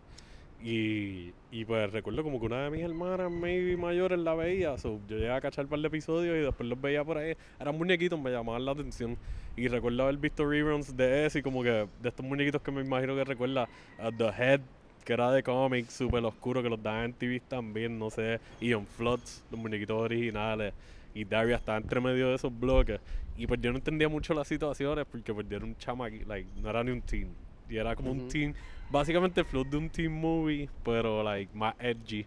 Y, 0.63 1.34
y 1.51 1.65
pues 1.65 1.91
recuerdo 1.91 2.23
como 2.23 2.39
que 2.39 2.47
una 2.47 2.63
de 2.63 2.71
mis 2.71 2.82
hermanas, 2.82 3.32
maybe 3.32 3.77
mayores, 3.77 4.17
la 4.17 4.34
veía. 4.34 4.75
So, 4.79 4.99
yo 5.08 5.17
llegué 5.17 5.32
a 5.32 5.39
cachar 5.39 5.65
un 5.65 5.69
par 5.69 5.79
de 5.82 5.88
episodios 5.88 6.36
y 6.36 6.39
después 6.39 6.67
los 6.67 6.82
veía 6.82 7.03
por 7.03 7.19
ahí. 7.19 7.36
Eran 7.60 7.77
muñequitos, 7.77 8.19
me 8.19 8.32
llamaban 8.32 8.65
la 8.65 8.71
atención. 8.71 9.19
Y 9.55 9.67
recuerdo 9.67 10.01
haber 10.01 10.17
visto 10.17 10.49
reruns 10.49 10.97
de 10.97 11.27
ese 11.27 11.39
y 11.39 11.41
como 11.43 11.62
que 11.62 11.88
de 12.01 12.10
estos 12.10 12.25
muñequitos 12.25 12.63
que 12.63 12.71
me 12.71 12.82
imagino 12.82 13.15
que 13.15 13.23
recuerda 13.23 13.69
a 13.99 14.12
The 14.12 14.29
Head, 14.29 14.62
que 15.03 15.13
era 15.13 15.31
de 15.31 15.43
cómics, 15.43 15.93
súper 15.93 16.23
oscuro, 16.23 16.62
que 16.62 16.69
los 16.69 16.81
daban 16.81 17.05
en 17.05 17.13
TV 17.13 17.41
también, 17.47 17.97
no 17.97 18.09
sé. 18.09 18.39
Ion 18.59 18.85
Floods, 18.85 19.43
los 19.51 19.59
muñequitos 19.59 19.99
originales. 19.99 20.73
Y 21.13 21.25
Daria 21.25 21.55
estaba 21.55 21.77
entre 21.77 21.99
medio 21.99 22.29
de 22.29 22.35
esos 22.35 22.57
bloques. 22.57 22.99
Y 23.35 23.47
pues 23.47 23.59
yo 23.62 23.71
no 23.71 23.77
entendía 23.77 24.09
mucho 24.09 24.33
las 24.33 24.47
situaciones 24.47 25.05
porque 25.09 25.33
pues 25.33 25.47
yo 25.49 25.57
era 25.57 25.65
un 25.65 25.75
chamaqui, 25.77 26.25
like, 26.25 26.49
no 26.62 26.69
era 26.69 26.83
ni 26.83 26.91
un 26.91 27.01
teen. 27.01 27.33
Y 27.69 27.77
era 27.77 27.95
como 27.95 28.12
un 28.12 28.27
teen, 28.27 28.55
básicamente 28.89 29.41
el 29.41 29.45
flow 29.45 29.63
de 29.63 29.77
un 29.77 29.89
teen 29.89 30.12
movie, 30.12 30.69
pero 30.83 31.23
like 31.23 31.55
más 31.55 31.75
edgy. 31.79 32.25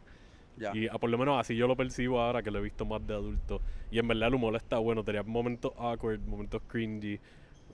Ya. 0.56 0.74
Y 0.74 0.86
ah, 0.88 0.98
por 0.98 1.10
lo 1.10 1.18
menos 1.18 1.38
así 1.38 1.56
yo 1.56 1.66
lo 1.66 1.76
percibo 1.76 2.20
ahora 2.20 2.42
que 2.42 2.50
lo 2.50 2.58
he 2.58 2.62
visto 2.62 2.84
más 2.84 3.04
de 3.06 3.14
adulto. 3.14 3.60
Y 3.90 3.98
en 3.98 4.08
verdad 4.08 4.28
el 4.28 4.34
humor 4.34 4.54
está 4.56 4.78
bueno, 4.78 5.02
tenía 5.02 5.22
momentos 5.22 5.72
awkward, 5.76 6.20
momentos 6.20 6.62
cringy, 6.66 7.18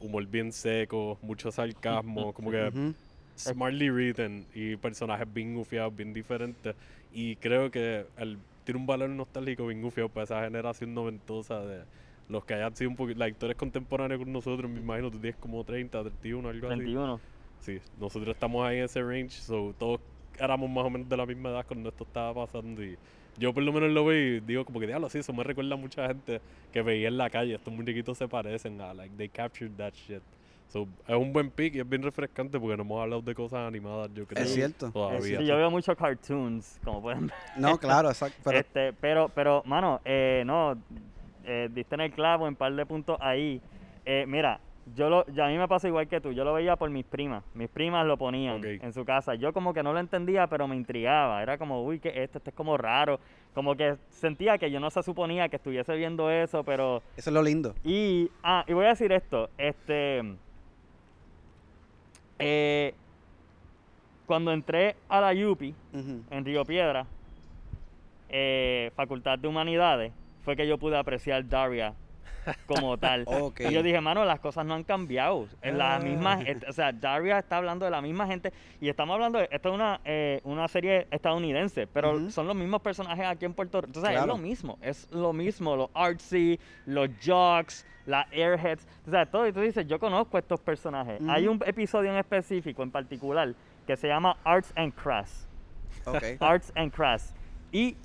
humor 0.01 0.27
bien 0.27 0.53
seco, 0.53 1.19
mucho 1.23 1.51
sarcasmo, 1.53 2.33
como 2.33 2.51
que 2.51 2.69
Ujú. 2.69 2.95
Smartly 3.39 3.91
written 3.91 4.47
y 4.55 4.77
personajes 4.77 5.33
bien 5.33 5.55
gufiados, 5.55 5.95
bien 5.95 6.13
diferentes. 6.13 6.75
Y 7.13 7.37
creo 7.37 7.71
que 7.71 8.07
el, 8.17 8.39
tiene 8.65 8.81
un 8.81 8.87
valor 8.87 9.09
nostálgico 9.11 9.67
bien 9.67 9.81
gufiado 9.81 10.09
para 10.09 10.25
esa 10.25 10.45
generación 10.45 10.93
noventosa 10.93 11.61
de 11.65 11.85
los 12.29 12.45
que 12.45 12.55
hayan 12.55 12.77
sido 12.77 12.91
un 12.91 12.97
poquito, 12.97 13.19
like, 13.19 13.39
tú 13.39 13.47
eres 13.47 13.57
contemporáneo 13.57 14.19
con 14.19 14.31
nosotros, 14.31 14.71
me 14.71 14.81
imagino, 14.81 15.11
tú 15.11 15.19
tienes 15.19 15.41
como 15.41 15.65
30, 15.65 16.03
31, 16.03 16.49
algo 16.49 16.69
así. 16.69 16.79
21. 16.81 17.21
Sí, 17.61 17.81
nosotros 17.99 18.35
estamos 18.35 18.67
ahí 18.67 18.79
en 18.79 18.85
ese 18.85 19.03
range, 19.03 19.31
so 19.31 19.75
todos 19.79 20.01
éramos 20.39 20.69
más 20.71 20.85
o 20.85 20.91
menos 20.91 21.09
de 21.09 21.17
la 21.17 21.27
misma 21.27 21.49
edad 21.49 21.67
cuando 21.67 21.89
esto 21.89 22.05
estaba 22.05 22.45
pasando 22.45 22.85
y 22.85 22.97
yo 23.39 23.53
por 23.53 23.63
lo 23.63 23.73
menos 23.73 23.91
lo 23.91 24.05
veo 24.05 24.37
y 24.37 24.41
digo 24.41 24.65
como 24.65 24.81
que 24.81 24.87
diablo, 24.87 25.09
sí, 25.09 25.19
eso 25.19 25.33
me 25.33 25.45
recuerda 25.45 25.75
a 25.75 25.79
mucha 25.79 26.07
gente 26.07 26.41
que 26.73 26.83
veía 26.83 27.09
en 27.09 27.17
la 27.17 27.31
calle, 27.31 27.55
estos 27.55 27.73
muñequitos 27.73 28.19
se 28.19 28.29
parecen 28.29 28.81
a, 28.81 28.93
like, 28.95 29.15
they 29.17 29.29
captured 29.29 29.73
that 29.77 29.95
shit. 29.95 30.23
So, 30.69 30.87
es 31.07 31.17
un 31.17 31.33
buen 31.33 31.51
pick 31.51 31.77
y 31.77 31.81
es 31.81 31.89
bien 31.89 32.03
refrescante 32.03 32.61
porque 32.61 32.77
no 32.77 32.83
hemos 32.83 33.03
hablado 33.03 33.23
de 33.23 33.35
cosas 33.35 33.67
animadas, 33.67 34.11
yo 34.13 34.27
creo. 34.27 34.45
Es 34.45 34.53
cierto. 34.53 34.87
Sí, 34.89 34.93
Todavía. 34.93 35.41
yo 35.41 35.57
veo 35.57 35.71
muchos 35.71 35.97
cartoons, 35.97 36.79
como 36.85 37.01
pueden 37.01 37.29
ver. 37.29 37.37
No, 37.57 37.79
claro, 37.79 38.11
exacto. 38.11 38.39
Pero 38.45 38.59
este, 38.59 38.93
pero, 38.93 39.31
pero, 39.35 39.63
mano, 39.65 40.01
eh, 40.05 40.43
no, 40.45 40.77
eh, 41.45 41.71
diste 41.73 41.95
en 41.95 42.03
el 42.03 42.13
clavo 42.13 42.47
en 42.47 42.55
par 42.55 42.75
de 42.75 42.85
puntos 42.85 43.17
ahí. 43.21 43.63
Eh, 44.05 44.27
mira, 44.29 44.61
yo 44.95 45.09
lo, 45.09 45.27
ya 45.29 45.47
a 45.47 45.49
mí 45.49 45.57
me 45.57 45.69
pasa 45.69 45.89
igual 45.89 46.07
que 46.07 46.21
tú, 46.21 46.33
yo 46.33 46.45
lo 46.45 46.53
veía 46.53 46.77
por 46.77 46.91
mis 46.91 47.05
primas. 47.05 47.43
Mis 47.55 47.71
primas 47.71 48.07
lo 48.07 48.19
ponían 48.19 48.63
en 48.63 48.93
su 48.93 49.07
casa. 49.07 49.35
Yo 49.37 49.55
como 49.55 49.73
que 49.73 49.83
no 49.83 49.95
lo 49.95 50.01
entendía, 50.01 50.47
pero 50.49 50.69
me 50.69 50.77
intrigaba. 50.77 51.43
Era 51.43 51.57
como, 51.57 51.83
uy, 51.83 51.99
que 51.99 52.09
esto, 52.23 52.39
esto 52.39 52.51
es 52.51 52.57
como 52.57 52.77
raro. 52.77 53.21
Como 53.55 53.75
que 53.75 53.97
sentía 54.11 54.59
que 54.59 54.71
yo 54.71 54.81
no 54.81 54.91
se 54.91 55.03
suponía 55.03 55.49
que 55.49 55.57
estuviese 55.57 55.97
viendo 55.97 56.31
eso, 56.31 56.63
pero... 56.63 57.03
eso 57.17 57.31
es 57.31 57.35
lo 57.35 57.43
lindo. 57.43 57.75
Y, 57.85 58.31
ah, 58.43 58.65
y 58.67 58.73
voy 58.75 58.85
a 58.85 58.91
decir 58.91 59.11
esto, 59.13 59.49
este, 59.57 60.37
eh, 62.39 62.95
cuando 64.27 64.53
entré 64.53 64.97
a 65.09 65.21
la 65.21 65.33
UPI, 65.51 65.75
Ujú. 65.93 66.23
en 66.31 66.45
Río 66.45 66.65
Piedra, 66.65 67.07
eh, 68.29 68.91
Facultad 68.95 69.39
de 69.39 69.49
Humanidades, 69.49 70.13
fue 70.45 70.55
que 70.57 70.67
yo 70.67 70.79
pude 70.79 70.97
apreciar 70.97 71.47
Daria 71.49 71.95
como 72.67 72.97
tal. 72.99 73.25
Ok. 73.29 73.61
Y 73.61 73.73
yo 73.73 73.83
dije, 73.83 74.01
mano, 74.01 74.25
las 74.25 74.41
cosas 74.41 74.65
no 74.67 74.75
han 74.75 74.85
cambiado. 74.85 75.47
En 75.63 75.79
la 75.79 75.97
Ah. 75.97 75.99
misma, 76.01 76.39
o 76.69 76.73
sea, 76.73 76.93
Daria 76.93 77.39
está 77.39 77.57
hablando 77.59 77.85
de 77.85 77.91
la 77.91 78.01
misma 78.01 78.27
gente 78.27 78.53
y 78.81 78.89
estamos 78.89 79.15
hablando 79.15 79.39
de, 79.39 79.49
esto 79.51 79.69
es 79.71 79.75
una, 79.75 80.01
eh, 80.05 80.41
una 80.45 80.67
serie 80.69 81.07
estadounidense, 81.11 81.87
pero 81.87 82.31
son 82.31 82.47
los 82.47 82.57
mismos 82.57 82.81
personajes 82.81 83.27
aquí 83.27 83.45
en 83.45 83.55
Puerto 83.55 83.81
Rico. 83.81 83.89
Entonces, 83.99 84.19
es 84.21 84.27
lo 84.27 84.37
mismo, 84.39 84.79
es 84.83 85.11
lo 85.11 85.33
mismo, 85.33 85.77
los 85.77 85.91
artsy, 85.95 86.59
los 86.87 87.09
jocks, 87.25 87.87
las 88.07 88.27
airheads, 88.33 88.87
o 89.07 89.11
sea, 89.11 89.27
todo, 89.27 89.47
y 89.47 89.53
tú 89.53 89.61
dices, 89.61 89.87
yo 89.87 89.99
conozco 89.99 90.39
estos 90.39 90.61
personajes. 90.61 91.21
Hay 91.29 91.47
un 91.47 91.63
episodio 91.67 92.11
en 92.11 92.17
específico, 92.17 92.83
en 92.83 92.91
particular, 92.91 93.55
que 93.87 93.97
se 93.97 94.09
llama 94.09 94.37
Arts 94.45 94.73
and 94.77 94.95
Crafts. 94.95 95.47
Ok. 96.07 96.23
Arts 96.41 96.73
and 96.75 96.91
Crafts. 96.93 97.35
Y 97.71 97.97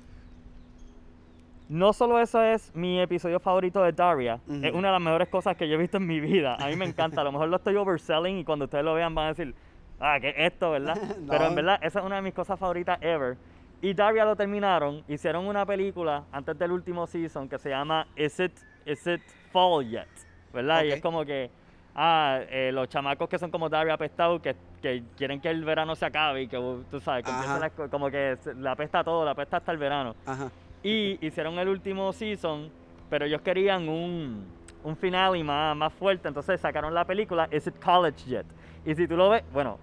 no 1.68 1.92
solo 1.92 2.18
eso 2.20 2.42
es 2.42 2.74
mi 2.74 3.00
episodio 3.00 3.40
favorito 3.40 3.82
de 3.82 3.92
Daria, 3.92 4.40
Ujú. 4.46 4.64
es 4.64 4.72
una 4.72 4.88
de 4.88 4.92
las 4.92 5.00
mejores 5.02 5.28
cosas 5.28 5.56
que 5.56 5.66
yo 5.68 5.74
he 5.74 5.78
visto 5.78 5.96
en 5.96 6.06
mi 6.06 6.20
vida. 6.20 6.54
A 6.56 6.68
mí 6.68 6.76
me 6.76 6.84
encanta. 6.84 7.20
A 7.20 7.24
lo 7.24 7.32
mejor 7.32 7.48
lo 7.48 7.56
estoy 7.56 7.76
overselling 7.76 8.38
y 8.38 8.44
cuando 8.44 8.66
ustedes 8.66 8.84
lo 8.84 8.94
vean 8.94 9.14
van 9.14 9.26
a 9.26 9.28
decir, 9.28 9.54
ah, 9.98 10.18
¿qué 10.20 10.28
es 10.30 10.52
esto, 10.52 10.70
verdad? 10.72 10.96
Pero 11.28 11.44
en 11.46 11.50
No. 11.50 11.56
verdad, 11.56 11.78
esa 11.82 12.00
es 12.00 12.04
una 12.04 12.16
de 12.16 12.22
mis 12.22 12.34
cosas 12.34 12.58
favoritas 12.58 12.98
ever. 13.00 13.36
Y 13.80 13.92
Daria 13.94 14.24
lo 14.24 14.34
terminaron, 14.36 15.02
hicieron 15.08 15.46
una 15.46 15.66
película 15.66 16.24
antes 16.32 16.58
del 16.58 16.72
último 16.72 17.06
season 17.06 17.48
que 17.48 17.58
se 17.58 17.70
llama 17.70 18.06
Is 18.16 18.40
It, 18.40 18.52
is 18.86 19.06
it 19.06 19.22
fall 19.52 19.84
yet? 19.86 20.08
¿Verdad? 20.52 20.84
Y 20.84 20.90
Ok. 20.90 20.96
es 20.96 21.02
como 21.02 21.24
que, 21.24 21.50
ah, 21.94 22.40
eh, 22.48 22.70
los 22.72 22.88
chamacos 22.88 23.28
que 23.28 23.38
son 23.38 23.50
como 23.50 23.68
Daria 23.68 23.94
apestados, 23.94 24.40
que, 24.40 24.56
que 24.80 25.02
quieren 25.16 25.40
que 25.40 25.50
el 25.50 25.64
verano 25.64 25.94
se 25.96 26.06
acabe 26.06 26.42
y 26.42 26.48
que, 26.48 26.56
uh, 26.58 26.84
tú 26.90 27.00
sabes, 27.00 27.24
que 27.24 27.32
co- 27.76 27.90
como 27.90 28.10
que 28.10 28.36
le 28.56 28.68
apesta 28.70 29.02
todo, 29.04 29.24
le 29.24 29.30
apesta 29.32 29.58
hasta 29.58 29.72
el 29.72 29.78
verano. 29.78 30.14
Ajá. 30.24 30.50
Y 30.84 31.18
hicieron 31.26 31.58
el 31.58 31.68
último 31.68 32.12
season, 32.12 32.70
pero 33.10 33.24
ellos 33.24 33.40
querían 33.40 33.88
un, 33.88 34.46
un 34.84 34.96
finale 34.96 35.42
más, 35.42 35.74
más 35.76 35.92
fuerte, 35.94 36.28
entonces 36.28 36.60
sacaron 36.60 36.92
la 36.94 37.04
película 37.04 37.48
Is 37.50 37.66
It 37.66 37.82
College 37.82 38.24
Yet? 38.28 38.46
Y 38.84 38.94
si 38.94 39.08
tú 39.08 39.16
lo 39.16 39.30
ves, 39.30 39.42
bueno, 39.52 39.78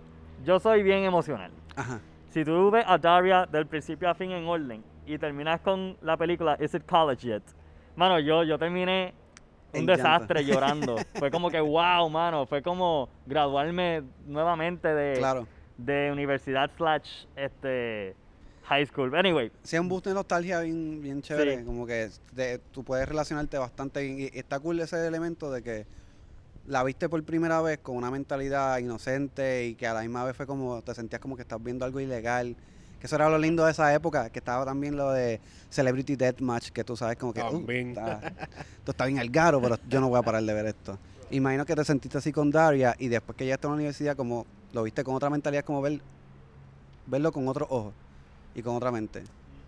yo 0.46 0.60
soy 0.60 0.84
bien 0.84 1.04
emocional. 1.04 1.52
Ajá. 1.76 2.00
Si 2.30 2.46
tú 2.46 2.70
ves 2.72 2.86
a 2.88 2.98
Daria 2.98 3.46
del 3.46 3.66
principio 3.66 4.10
a 4.10 4.14
fin 4.14 4.32
en 4.32 4.46
orden 4.46 4.84
y 5.06 5.18
terminas 5.18 5.60
con 5.62 5.98
la 6.02 6.16
película 6.16 6.56
Is 6.60 6.74
It 6.76 6.86
College 6.86 7.28
Yet? 7.28 7.44
Mano, 7.96 8.20
yo, 8.20 8.44
yo 8.44 8.58
terminé 8.60 9.14
un 9.74 9.86
desastre 9.88 10.44
llorando. 10.46 10.98
fue 11.16 11.32
como 11.32 11.50
que, 11.50 11.60
wow, 11.60 12.08
mano, 12.10 12.46
fue 12.46 12.62
como 12.62 13.10
graduarme 13.26 14.04
nuevamente 14.28 14.88
de, 14.94 15.18
Claro. 15.18 15.48
de 15.78 16.12
universidad 16.12 16.70
slash 16.78 17.26
este, 17.36 18.16
high 18.72 18.86
school. 18.86 19.14
Anyway, 19.14 19.52
Sí, 19.64 19.76
es 19.76 19.80
un 19.82 19.90
boost 19.90 20.08
de 20.08 20.14
nostalgia 20.14 20.62
bien, 20.62 21.02
bien 21.02 21.22
chévere. 21.22 21.60
Sí. 21.60 21.66
Como 21.66 21.86
que 21.86 22.10
de- 22.32 22.60
tú 22.72 22.84
puedes 22.86 23.08
relacionarte 23.08 23.58
bastante 23.58 24.02
bien. 24.02 24.20
Y 24.34 24.38
está 24.38 24.60
cool 24.60 24.80
ese 24.80 25.06
elemento 25.06 25.52
de 25.52 25.62
que 25.62 25.86
la 26.68 26.82
viste 26.84 27.10
por 27.10 27.22
primera 27.24 27.62
vez 27.62 27.80
con 27.80 27.98
una 27.98 28.10
mentalidad 28.10 28.78
inocente 28.78 29.66
y 29.66 29.76
que 29.76 29.88
a 29.88 29.94
la 29.94 30.02
misma 30.02 30.24
vez 30.24 30.38
fue 30.38 30.48
como, 30.48 30.82
te 30.82 30.96
sentías 30.96 31.22
como 31.22 31.36
que 31.36 31.42
estás 31.42 31.62
viendo 31.62 31.84
algo 31.84 32.00
ilegal. 32.00 32.56
Que 33.00 33.08
eso 33.08 33.16
era 33.16 33.30
lo 33.30 33.38
lindo 33.40 33.66
de 33.66 33.72
esa 33.72 33.94
época, 33.94 34.30
que 34.30 34.40
estaba 34.40 34.64
también 34.64 34.96
lo 34.96 35.12
de 35.12 35.42
Celebrity 35.70 36.16
Deathmatch, 36.16 36.70
que 36.70 36.84
tú 36.84 36.96
sabes 36.96 37.18
como 37.18 37.34
que, 37.34 37.42
uh, 37.42 37.66
está, 37.72 38.22
esto 38.78 38.92
está 38.92 39.06
bien 39.08 39.18
al 39.20 39.30
garo, 39.30 39.60
pero 39.60 39.76
yo 39.90 40.00
no 40.00 40.08
voy 40.08 40.20
a 40.20 40.22
parar 40.22 40.44
de 40.44 40.54
ver 40.54 40.68
esto. 40.68 40.98
Imagino 41.32 41.66
que 41.66 41.76
te 41.76 41.84
sentiste 41.84 42.20
así 42.20 42.32
con 42.32 42.52
Daria 42.52 42.96
y 43.00 43.08
después 43.08 43.36
que 43.36 43.46
ya 43.48 43.56
está 43.56 43.68
en 43.68 43.72
la 43.72 43.76
universidad, 43.78 44.16
como 44.16 44.46
lo 44.72 44.84
viste 44.84 45.04
con 45.04 45.16
otra 45.16 45.30
mentalidad, 45.32 45.66
como 45.66 45.82
ver, 45.82 46.00
verlo 47.08 47.32
con 47.32 47.48
otros 47.48 47.68
ojos 47.72 47.94
y 48.56 48.62
con 48.62 48.76
otra 48.76 48.92
mente. 48.92 49.24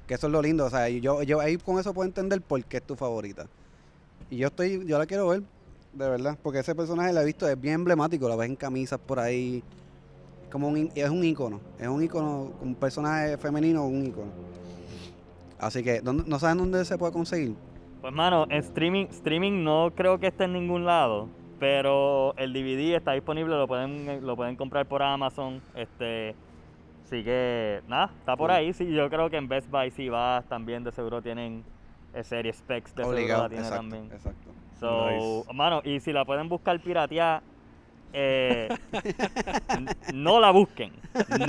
Que 0.08 0.15
eso 0.15 0.28
es 0.28 0.34
lo 0.34 0.41
lindo, 0.41 0.65
o 0.65 0.69
sea, 0.69 0.89
yo, 0.89 1.24
yo 1.24 1.39
ahí 1.39 1.58
con 1.58 1.80
eso 1.80 1.93
puedo 1.93 2.08
entender 2.08 2.41
por 2.41 2.63
qué 2.65 2.78
es 2.78 2.84
tu 2.84 2.96
favorita. 2.96 3.46
Y 4.30 4.38
yo 4.38 4.48
estoy, 4.48 4.86
yo 4.86 4.98
la 4.98 5.06
quiero 5.06 5.28
ver, 5.28 5.41
de 5.93 6.10
verdad, 6.10 6.38
porque 6.41 6.60
ese 6.60 6.76
personaje 6.76 7.13
lo 7.13 7.22
he 7.22 7.26
visto, 7.26 7.48
es 7.48 7.60
bien 7.60 7.76
emblemático, 7.76 8.28
lo 8.28 8.36
ves 8.36 8.50
en 8.50 8.56
camisas 8.56 9.00
por 9.00 9.19
ahí, 9.19 9.63
como 10.52 10.67
un, 10.67 10.91
es 10.93 11.10
un 11.10 11.24
ícono, 11.24 11.60
es 11.80 11.88
un 11.88 12.04
ícono, 12.04 12.52
un 12.62 12.76
personaje 12.76 13.38
femenino, 13.38 13.86
un 13.86 14.06
ícono. 14.06 14.32
Así 15.60 15.84
que, 15.84 16.02
¿dónde- 16.02 16.24
¿no 16.28 16.39
saben 16.39 16.58
dónde 16.58 16.84
se 16.84 16.98
puede 16.98 17.13
conseguir? 17.13 17.56
Pues 18.02 18.13
mano, 18.13 18.46
en 18.50 18.58
streaming, 18.58 19.06
streaming 19.12 19.63
no 19.63 19.91
creo 19.96 20.19
que 20.19 20.28
esté 20.28 20.43
en 20.43 20.54
ningún 20.54 20.84
lado, 20.86 21.30
pero 21.60 22.36
el 22.36 22.52
DVD 22.52 22.98
está 22.98 23.13
disponible, 23.13 23.56
lo 23.56 23.67
pueden, 23.67 24.26
lo 24.26 24.36
pueden 24.36 24.58
comprar 24.58 24.86
por 24.86 25.02
Amazon, 25.02 25.62
este, 25.74 26.36
así 27.13 27.23
que 27.23 27.82
nada, 27.88 28.12
está 28.17 28.36
por 28.36 28.49
ahí, 28.49 28.73
sí, 28.73 28.91
yo 28.91 29.08
creo 29.10 29.30
que 29.30 29.38
en 29.38 29.47
Best 29.47 29.69
Buy 29.69 29.91
si 29.91 30.10
vas 30.10 30.43
también 30.45 30.84
de 30.84 30.91
seguro 30.91 31.21
tienen 31.21 31.63
eh, 32.13 32.23
serie 32.23 32.52
specs, 32.52 32.95
de 32.95 33.04
seguro 33.04 33.19
la 33.19 33.49
tiene 33.49 33.63
exacto, 33.63 33.76
también. 33.76 34.06
exacto. 34.12 34.52
So, 34.80 35.43
Nice. 35.43 35.54
mano, 35.54 35.82
y 35.84 35.99
si 35.99 36.12
la 36.12 36.26
pueden 36.26 36.49
buscar 36.49 36.80
pirateada, 36.80 37.43
eh, 38.13 38.67
no 40.13 40.39
la 40.39 40.52
busquen. 40.52 40.91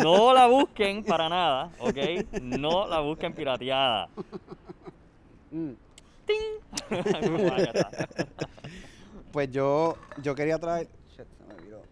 No 0.03 0.35
la 0.35 0.47
busquen 0.47 1.03
para 1.03 1.29
nada, 1.31 1.71
¿ok? 1.79 1.97
No 2.43 2.87
la 2.87 3.01
busquen 3.01 3.33
pirateada. 3.33 4.09
Mm. 5.51 5.73
Está. 6.91 7.91
Pues 9.33 9.51
yo, 9.51 9.97
yo 10.23 10.33
quería 10.33 10.61
traer. 10.61 10.89
Shit, 11.09 11.27
se 11.27 11.45
me 11.45 11.55
olvidó. 11.55 11.83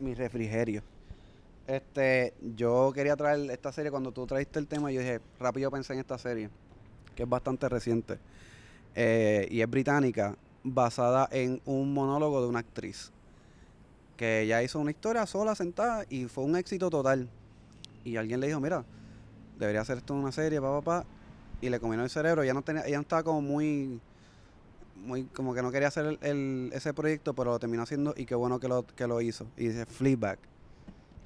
Mi 0.00 0.12
refrigerio. 0.12 0.82
Este, 1.66 2.34
yo 2.56 2.92
quería 2.94 3.16
traer 3.16 3.50
esta 3.50 3.72
serie 3.72 3.90
cuando 3.90 4.12
tú 4.12 4.26
trajiste 4.26 4.58
el 4.58 4.66
tema. 4.66 4.90
Yo 4.92 5.00
dije, 5.00 5.20
rápido 5.40 5.70
pensé 5.70 5.94
en 5.94 6.00
esta 6.00 6.18
serie, 6.18 6.50
que 7.14 7.22
es 7.24 7.28
bastante 7.28 7.68
reciente. 7.68 8.18
eh, 8.96 9.48
y 9.50 9.60
es 9.60 9.68
británica, 9.70 10.36
basada 10.62 11.28
en 11.32 11.60
un 11.64 11.92
monólogo 11.94 12.40
de 12.42 12.48
una 12.48 12.60
actriz. 12.60 13.12
Que 14.16 14.42
ella 14.42 14.62
hizo 14.62 14.78
una 14.78 14.90
historia 14.92 15.26
sola, 15.26 15.54
sentada, 15.54 16.04
y 16.08 16.26
fue 16.26 16.44
un 16.44 16.56
éxito 16.56 16.90
total. 16.90 17.28
Y 18.04 18.16
alguien 18.16 18.40
le 18.40 18.46
dijo, 18.48 18.60
mira, 18.60 18.84
debería 19.58 19.80
hacer 19.82 19.98
esto 19.98 20.14
en 20.14 20.20
una 20.20 20.32
serie, 20.32 20.60
papá, 20.60 20.80
papá. 20.82 21.06
Y 21.60 21.70
le 21.70 21.80
comió 21.80 22.00
el 22.02 22.10
cerebro. 22.10 22.42
Ella 22.42 22.54
no, 22.54 22.62
tenía, 22.62 22.86
ella 22.86 22.96
no 22.98 23.02
estaba 23.02 23.22
como 23.24 23.40
muy 23.42 24.00
muy 24.96 25.24
como 25.24 25.54
que 25.54 25.62
no 25.62 25.70
quería 25.72 25.88
hacer 25.88 26.18
el, 26.22 26.70
ese 26.72 26.94
proyecto, 26.94 27.34
pero 27.34 27.50
lo 27.52 27.58
terminó 27.58 27.82
haciendo 27.82 28.14
y 28.16 28.26
qué 28.26 28.34
bueno 28.34 28.60
que 28.60 28.68
lo, 28.68 28.86
que 28.86 29.06
lo 29.06 29.20
hizo. 29.20 29.46
Y 29.56 29.68
dice 29.68 29.86
Fleabag. 29.86 30.38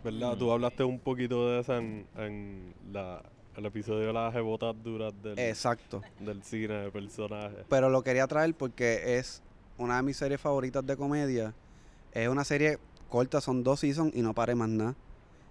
¿Verdad? 0.04 0.36
Mm. 0.36 0.38
Tú 0.38 0.52
hablaste 0.52 0.84
un 0.84 0.98
poquito 0.98 1.50
de 1.50 1.60
eso 1.60 1.76
en, 1.76 2.06
en 2.16 2.74
la, 2.92 3.22
el 3.56 3.66
episodio 3.66 4.06
de 4.06 4.12
las 4.12 4.32
rebotas 4.32 4.74
duras 4.82 5.12
del, 5.22 5.38
Exacto. 5.38 6.02
del 6.20 6.42
cine 6.42 6.74
de 6.74 6.90
personajes. 6.90 7.66
Pero 7.68 7.90
lo 7.90 8.02
quería 8.02 8.26
traer 8.26 8.54
porque 8.54 9.18
es 9.18 9.42
una 9.76 9.96
de 9.96 10.02
mis 10.02 10.16
series 10.16 10.40
favoritas 10.40 10.86
de 10.86 10.96
comedia. 10.96 11.54
Es 12.12 12.28
una 12.28 12.44
serie 12.44 12.78
corta, 13.08 13.40
son 13.40 13.64
dos 13.64 13.80
seasons 13.80 14.14
y 14.14 14.22
no 14.22 14.34
pare 14.34 14.54
más 14.54 14.68
nada. 14.68 14.94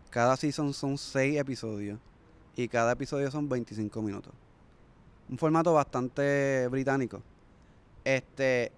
Cada 0.09 0.37
season 0.37 0.73
son 0.73 0.97
seis 0.97 1.37
episodios 1.37 1.99
y 2.55 2.67
cada 2.67 2.93
episodio 2.93 3.29
son 3.29 3.49
25 3.49 4.01
minutos. 4.01 4.33
Un 5.29 5.37
formato 5.37 5.73
bastante 5.73 6.67
británico. 6.69 7.21
Este, 8.05 8.71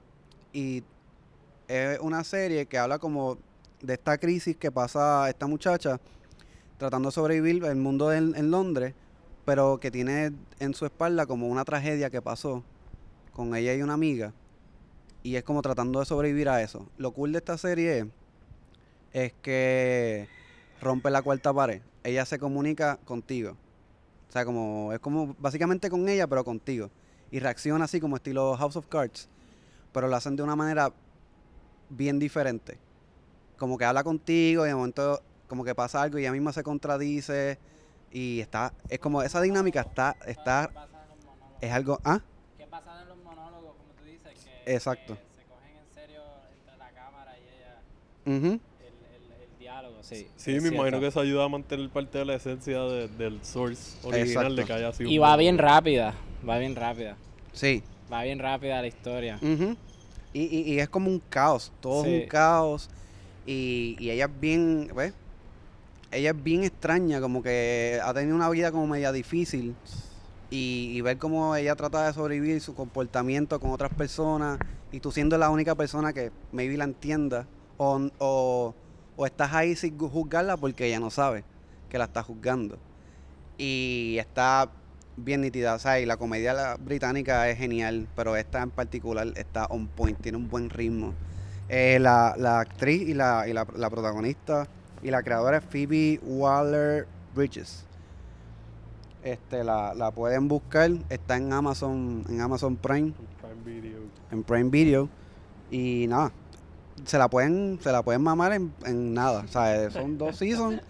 y 0.51 0.83
es 1.67 1.99
una 1.99 2.23
serie 2.23 2.65
que 2.65 2.79
habla 2.79 2.97
como 2.97 3.37
de 3.81 3.93
esta 3.93 4.17
crisis 4.17 4.57
que 4.57 4.71
pasa 4.71 5.29
esta 5.29 5.47
muchacha 5.47 5.99
tratando 6.79 7.09
de 7.09 7.13
sobrevivir 7.13 7.63
el 7.65 7.75
mundo 7.75 8.11
en, 8.13 8.51
Londres, 8.51 8.93
pero 9.45 9.79
que 9.79 9.91
tiene 9.91 10.31
en 10.59 10.73
su 10.73 10.85
espalda 10.85 11.25
como 11.25 11.47
una 11.47 11.65
tragedia 11.65 12.09
que 12.09 12.21
pasó 12.21 12.63
con 13.33 13.53
ella 13.53 13.75
y 13.75 13.81
una 13.81 13.93
amiga. 13.93 14.33
Y 15.21 15.35
es 15.35 15.43
como 15.43 15.61
tratando 15.61 15.99
de 15.99 16.05
sobrevivir 16.05 16.47
a 16.47 16.61
eso. 16.61 16.87
Lo 16.97 17.11
cool 17.11 17.33
de 17.33 17.39
esta 17.39 17.57
serie 17.57 17.99
es, 17.99 18.05
es 19.11 19.33
que 19.41 20.29
rompe 20.79 21.09
la 21.09 21.21
cuarta 21.21 21.53
pared. 21.53 21.81
Ella 22.03 22.25
se 22.25 22.39
comunica 22.39 22.97
contigo. 23.03 23.57
O 24.29 24.31
sea, 24.31 24.45
como 24.45 24.93
es 24.93 24.99
como 24.99 25.35
básicamente 25.37 25.89
con 25.89 26.07
ella, 26.07 26.27
pero 26.27 26.45
contigo. 26.45 26.89
Y 27.29 27.39
reacciona 27.39 27.85
así 27.85 27.99
como 27.99 28.15
estilo 28.15 28.55
House 28.55 28.77
of 28.77 28.87
Cards. 28.87 29.27
Pero 29.91 30.07
lo 30.07 30.15
hacen 30.15 30.37
de 30.37 30.43
una 30.43 30.55
manera 30.55 30.93
bien 31.89 32.19
diferente. 32.19 32.77
Como 33.59 33.77
que 33.77 33.85
habla 33.85 34.03
contigo 34.03 34.65
y 34.65 34.69
de 34.69 34.75
momento 34.75 35.21
como 35.47 35.63
que 35.63 35.75
pasa 35.75 36.01
algo 36.01 36.17
y 36.17 36.21
ella 36.21 36.31
misma 36.31 36.53
se 36.53 36.63
contradice. 36.63 37.59
Y 38.11 38.39
está, 38.39 38.73
es 38.87 38.97
como 38.99 39.21
esa 39.21 39.39
dinámica 39.41 39.81
está, 39.81 40.15
está, 40.25 40.71
es 41.61 41.71
algo, 41.71 41.99
¿ah? 42.03 42.21
¿Qué 42.57 42.65
pasa 42.65 43.01
en 43.03 43.09
los 43.09 43.17
monólogos, 43.23 43.75
como 43.77 43.93
tú 43.99 44.03
dices? 44.05 44.31
Que, 44.65 44.73
Exacto. 44.73 45.15
que 45.15 45.41
se 45.41 45.47
cogen 45.47 45.75
en 45.77 45.93
serio 45.93 46.21
entre 46.57 46.77
la 46.77 46.89
cámara 46.91 47.35
y 47.37 47.43
ella, 47.43 47.81
el, 48.25 48.33
el, 48.33 49.41
el 49.43 49.59
diálogo, 49.59 50.01
sí. 50.01 50.27
Sí, 50.37 50.59
me 50.59 50.69
imagino 50.69 50.99
que 50.99 51.07
eso 51.07 51.19
ayuda 51.19 51.45
a 51.45 51.49
mantener 51.49 51.87
parte 51.89 52.17
de 52.17 52.25
la 52.25 52.35
esencia 52.35 52.79
de- 52.81 53.07
del 53.09 53.43
source 53.43 53.97
original 54.07 54.55
de 54.55 54.65
que 54.65 54.73
haya 54.73 54.91
sido. 54.93 55.09
Y 55.09 55.17
va 55.19 55.35
bien 55.35 55.57
rápida, 55.59 56.15
va 56.47 56.57
bien 56.57 56.75
rápida. 56.75 57.15
Sí. 57.53 57.83
Va 58.11 58.23
bien 58.23 58.39
rápida 58.39 58.81
la 58.81 58.87
historia. 58.87 59.37
Ujú. 59.41 59.75
y, 60.33 60.41
y, 60.45 60.73
y 60.73 60.79
es 60.79 60.89
como 60.89 61.09
un 61.11 61.19
caos, 61.19 61.71
todo 61.79 62.05
es 62.05 62.23
un 62.23 62.27
caos. 62.27 62.89
Y, 63.45 63.95
y 63.99 64.11
ella 64.11 64.25
es 64.25 64.39
bien, 64.39 64.89
¿ves? 64.95 65.15
Ella 66.11 66.31
es 66.31 66.43
bien 66.43 66.63
extraña, 66.63 67.21
como 67.21 67.43
que 67.43 67.99
ha 68.03 68.13
tenido 68.13 68.35
una 68.35 68.49
vida 68.49 68.71
como 68.71 68.87
media 68.87 69.11
difícil. 69.11 69.77
Y, 70.49 70.91
y 70.95 71.01
ver 71.01 71.17
cómo 71.19 71.55
ella 71.55 71.75
trata 71.75 72.07
de 72.07 72.13
sobrevivir 72.13 72.61
su 72.61 72.73
comportamiento 72.75 73.59
con 73.59 73.71
otras 73.71 73.91
personas. 73.91 74.61
Y 74.91 74.99
tú 75.01 75.11
siendo 75.11 75.37
la 75.37 75.49
única 75.51 75.75
persona 75.75 76.13
que 76.13 76.31
maybe 76.51 76.77
la 76.77 76.85
entienda. 76.85 77.47
O, 77.77 78.09
o, 78.19 78.75
o 79.15 79.25
estás 79.25 79.53
ahí 79.53 79.75
sin 79.75 79.97
ju- 79.97 80.09
juzgarla 80.09 80.57
porque 80.57 80.87
ella 80.87 80.99
no 80.99 81.11
sabe 81.11 81.45
que 81.89 81.97
la 81.97 82.05
está 82.05 82.23
juzgando. 82.23 82.79
Y 83.57 84.17
está 84.19 84.71
bien 85.15 85.41
nítida, 85.41 85.75
o 85.75 85.79
sea, 85.79 85.99
y 85.99 86.05
la 86.05 86.17
comedia 86.17 86.75
británica 86.77 87.49
es 87.49 87.57
genial, 87.57 88.09
pero 88.15 88.35
esta 88.37 88.61
en 88.63 88.71
particular 88.71 89.27
está 89.35 89.65
on 89.67 89.89
point, 89.89 90.19
tiene 90.21 90.37
un 90.37 90.49
buen 90.49 90.69
ritmo. 90.69 91.17
Eh, 91.69 91.99
la, 91.99 92.33
la 92.37 92.61
actriz 92.61 93.07
y, 93.07 93.13
la, 93.13 93.47
y 93.47 93.53
la, 93.53 93.65
la 93.75 93.89
protagonista 93.91 94.67
y 95.03 95.11
la 95.11 95.21
creadora 95.21 95.57
es 95.57 95.63
Phoebe 95.63 96.19
Waller 96.23 97.07
Bridges. 97.35 97.85
Este, 99.23 99.63
la, 99.63 99.93
la 99.93 100.11
pueden 100.11 100.47
buscar, 100.47 100.89
está 101.09 101.37
en 101.37 101.53
Amazon, 101.53 102.23
en 102.27 102.41
Amazon 102.41 102.75
Prime, 102.75 103.13
Prime 103.41 103.63
Video. 103.81 103.99
en 104.31 104.43
Prime 104.43 104.69
Video. 104.69 105.09
Y 105.69 106.07
nada, 106.07 106.31
se 107.05 107.17
la 107.17 107.27
pueden, 107.29 107.77
se 107.81 107.91
la 107.91 108.01
pueden 108.01 108.23
mamar 108.23 108.53
en, 108.53 108.73
en 108.85 109.13
nada. 109.13 109.43
O 109.43 109.47
sea, 109.47 109.91
son 109.91 110.17
dos 110.17 110.37
seasons, 110.37 110.81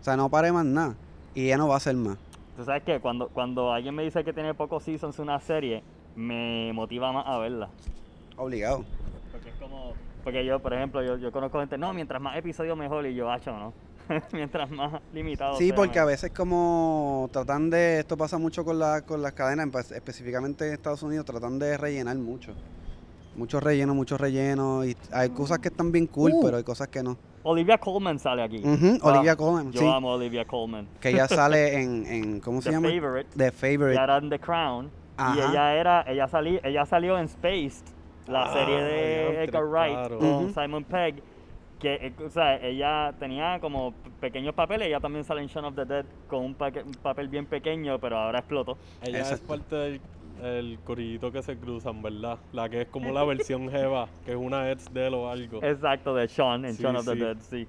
o 0.00 0.04
sea, 0.04 0.16
no 0.16 0.30
pare 0.30 0.50
más 0.52 0.64
nada. 0.64 0.94
Y 1.34 1.48
ya 1.48 1.58
no 1.58 1.68
va 1.68 1.76
a 1.76 1.80
ser 1.80 1.96
más. 1.96 2.16
Tú 2.56 2.64
sabes 2.64 2.84
que 2.84 3.00
cuando, 3.00 3.28
cuando 3.28 3.72
alguien 3.72 3.94
me 3.94 4.04
dice 4.04 4.24
que 4.24 4.32
tiene 4.32 4.54
pocos 4.54 4.84
seasons 4.84 5.18
una 5.18 5.38
serie, 5.40 5.82
me 6.16 6.72
motiva 6.72 7.12
más 7.12 7.26
a 7.26 7.36
verla. 7.38 7.68
Obligado. 8.36 8.84
Porque 9.32 9.50
es 9.50 9.56
como. 9.56 9.92
Porque 10.24 10.44
yo, 10.44 10.58
por 10.60 10.72
ejemplo, 10.72 11.02
yo, 11.04 11.16
yo 11.18 11.30
conozco 11.30 11.60
gente, 11.60 11.76
no, 11.78 11.92
mientras 11.92 12.20
más 12.20 12.36
episodios 12.36 12.76
mejor, 12.76 13.06
y 13.06 13.14
yo, 13.14 13.30
hacho, 13.30 13.52
¿no? 13.52 13.72
mientras 14.32 14.70
más 14.70 15.00
limitado. 15.12 15.56
Sí, 15.56 15.68
sea, 15.68 15.76
porque 15.76 15.98
a 15.98 16.04
veces 16.06 16.30
como 16.32 17.28
tratan 17.32 17.70
de, 17.70 18.00
esto 18.00 18.16
pasa 18.16 18.38
mucho 18.38 18.64
con, 18.64 18.78
la, 18.78 19.02
con 19.02 19.20
las 19.22 19.32
cadenas, 19.34 19.68
pues, 19.70 19.90
específicamente 19.92 20.66
en 20.66 20.72
Estados 20.74 21.02
Unidos, 21.02 21.24
tratan 21.26 21.58
de 21.58 21.76
rellenar 21.76 22.16
mucho. 22.16 22.52
Mucho 23.36 23.60
relleno, 23.60 23.94
mucho 23.94 24.16
relleno. 24.16 24.84
Y 24.84 24.96
hay 25.12 25.28
cosas 25.30 25.58
que 25.58 25.68
están 25.68 25.90
bien 25.92 26.06
cool, 26.06 26.32
Uh. 26.34 26.42
pero 26.44 26.56
hay 26.56 26.62
cosas 26.62 26.88
que 26.88 27.02
no. 27.02 27.18
Olivia 27.42 27.76
Colman 27.78 28.18
sale 28.18 28.42
aquí. 28.42 28.62
Ah, 28.64 28.96
Olivia 29.02 29.36
Colman, 29.36 29.70
Yo 29.72 29.80
sí. 29.80 29.86
amo 29.86 30.12
a 30.12 30.14
Olivia 30.14 30.44
Colman. 30.46 30.86
Que 31.00 31.10
ella 31.10 31.26
sale 31.28 31.82
en, 31.82 32.06
en 32.06 32.40
¿cómo 32.40 32.62
se 32.62 32.70
The 32.70 32.76
llama? 32.76 32.88
Favorite. 32.88 33.30
The 33.36 33.50
Favorite. 33.52 33.92
Ella 33.92 34.04
era 34.04 34.16
en 34.18 34.30
The 34.30 34.38
Crown. 34.38 34.90
Y 35.18 35.38
ella 35.38 35.74
era, 35.74 36.02
ella 36.08 36.26
salió, 36.28 36.60
ella 36.64 36.86
salió 36.86 37.18
en 37.18 37.28
Spaced, 37.28 37.84
la 38.28 38.44
Ah, 38.44 38.52
serie 38.52 38.76
de 38.82 39.44
Edgar 39.44 39.64
Wright 39.66 39.92
claro. 39.94 40.18
con 40.18 40.28
Ujú. 40.28 40.48
Simon 40.50 40.84
Pegg. 40.84 41.22
Que, 41.78 41.94
eh, 41.94 42.12
o 42.24 42.30
sea, 42.30 42.56
ella 42.64 43.12
tenía 43.18 43.58
como 43.60 43.92
pequeños 44.20 44.54
papeles. 44.54 44.88
Ella 44.88 45.00
también 45.00 45.24
sale 45.24 45.42
en 45.42 45.48
Shaun 45.48 45.66
of 45.66 45.74
the 45.74 45.84
Dead 45.84 46.06
con 46.28 46.42
un, 46.44 46.54
paque- 46.54 46.82
un 46.82 46.92
papel 46.94 47.28
bien 47.28 47.44
pequeño, 47.46 47.98
pero 47.98 48.16
ahora 48.16 48.38
explotó. 48.38 48.78
Ella 49.02 49.18
es 49.20 49.32
Exacto. 49.32 49.46
parte 49.48 49.76
del 49.76 50.00
el 50.42 50.78
corillito 50.84 51.30
que 51.30 51.42
se 51.42 51.56
cruzan, 51.56 52.02
¿verdad? 52.02 52.38
La 52.52 52.68
que 52.68 52.82
es 52.82 52.88
como 52.88 53.12
la 53.12 53.22
versión 53.24 53.68
Jeva, 53.70 54.08
que 54.24 54.32
es 54.32 54.36
una 54.36 54.70
ex 54.72 54.92
de 54.92 55.06
él 55.06 55.14
o 55.14 55.28
algo. 55.30 55.62
Exacto, 55.62 56.14
de 56.14 56.26
Shaun 56.26 56.64
en 56.64 56.74
Sí, 56.74 56.82
Shaun 56.82 56.96
of 56.96 57.04
the 57.04 57.12
sí. 57.12 57.18
Dead, 57.18 57.36
sí. 57.40 57.68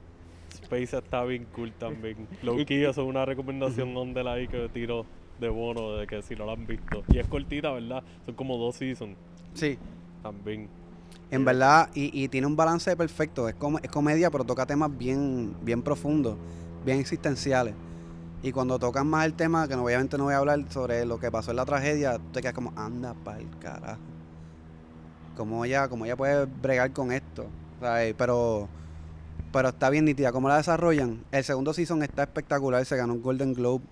Space 0.64 0.98
está 0.98 1.24
bien 1.26 1.46
cool 1.54 1.72
también. 1.74 2.28
Low-key, 2.44 2.84
eso 2.86 3.02
es 3.02 3.08
una 3.08 3.24
recomendación 3.26 3.96
on 3.98 4.14
the 4.14 4.24
like 4.24 4.52
que 4.52 4.70
tiro 4.70 5.06
de 5.40 5.50
bono 5.50 5.98
de 5.98 6.08
que 6.08 6.22
si 6.22 6.36
no 6.36 6.46
la 6.46 6.54
han 6.54 6.66
visto. 6.66 7.04
Y 7.10 7.20
es 7.20 7.28
cortita, 7.28 7.72
¿verdad? 7.72 8.02
Son 8.26 8.34
como 8.36 8.58
dos 8.58 8.76
seasons 8.76 9.16
Sí. 9.54 9.78
También. 10.26 10.68
En 11.30 11.46
verdad, 11.46 11.90
y, 11.94 12.24
y 12.24 12.28
tiene 12.30 12.48
un 12.48 12.56
balance 12.56 12.96
perfecto. 12.96 13.48
Es, 13.48 13.56
com- 13.56 13.78
es 13.82 13.92
comedia, 13.92 14.32
pero 14.32 14.44
toca 14.44 14.66
temas 14.66 14.96
bien, 14.96 15.56
bien 15.62 15.84
profundos, 15.84 16.36
bien 16.84 17.00
existenciales. 17.00 17.76
Y 18.42 18.52
cuando 18.52 18.80
tocan 18.80 19.08
más 19.08 19.26
el 19.26 19.34
tema, 19.34 19.68
que 19.68 19.76
obviamente 19.76 20.18
no 20.18 20.26
voy 20.26 20.34
a 20.34 20.38
hablar 20.38 20.64
sobre 20.70 21.06
lo 21.06 21.20
que 21.20 21.32
pasó 21.32 21.52
en 21.52 21.58
la 21.58 21.66
tragedia, 21.66 22.18
tú 22.18 22.32
te 22.34 22.42
quedas 22.42 22.54
como, 22.54 22.74
anda 22.76 23.14
pa'l 23.14 23.46
carajo. 23.60 24.00
Como 25.38 25.64
ella, 25.66 25.88
como 25.90 26.06
ella 26.06 26.16
puede 26.16 26.46
bregar 26.46 26.92
con 26.92 27.12
esto. 27.12 27.46
¿sabes? 27.80 28.16
Pero, 28.18 28.68
pero 29.52 29.70
está 29.70 29.90
bien 29.90 30.06
nítida. 30.06 30.32
¿Cómo 30.32 30.48
la 30.48 30.58
desarrollan? 30.58 31.24
El 31.32 31.44
segundo 31.44 31.74
season 31.74 32.02
está 32.04 32.24
espectacular. 32.24 32.84
Se 32.86 32.96
ganó 32.98 33.14
un 33.14 33.22
Golden 33.22 33.54
Globe. 33.54 33.84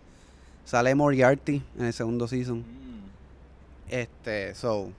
Sale 0.66 0.96
Moriarty 0.96 1.62
en 1.78 1.86
el 1.86 1.94
segundo 1.94 2.28
season. 2.28 2.64
Este, 3.90 4.56
so, 4.56 4.90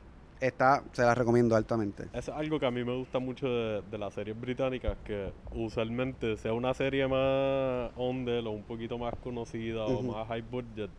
está, 0.46 0.84
se 0.92 1.02
la 1.02 1.14
recomiendo 1.14 1.56
altamente. 1.56 2.10
Es 2.12 2.28
algo 2.28 2.60
que 2.60 2.66
a 2.66 2.70
mí 2.70 2.84
me 2.84 2.94
gusta 2.96 3.18
mucho 3.18 3.48
de, 3.48 3.82
de 3.82 3.98
las 3.98 4.14
series 4.14 4.38
británicas, 4.38 4.98
que 5.04 5.32
usualmente 5.50 6.36
sea 6.36 6.52
una 6.52 6.72
serie 6.74 7.08
más 7.08 7.90
under 7.96 8.46
o 8.46 8.50
un 8.52 8.64
poquito 8.64 8.98
más 8.98 9.14
conocida 9.20 9.84
o 9.84 10.00
Ujú. 10.00 10.12
más 10.12 10.28
high 10.28 10.42
budget, 10.42 10.90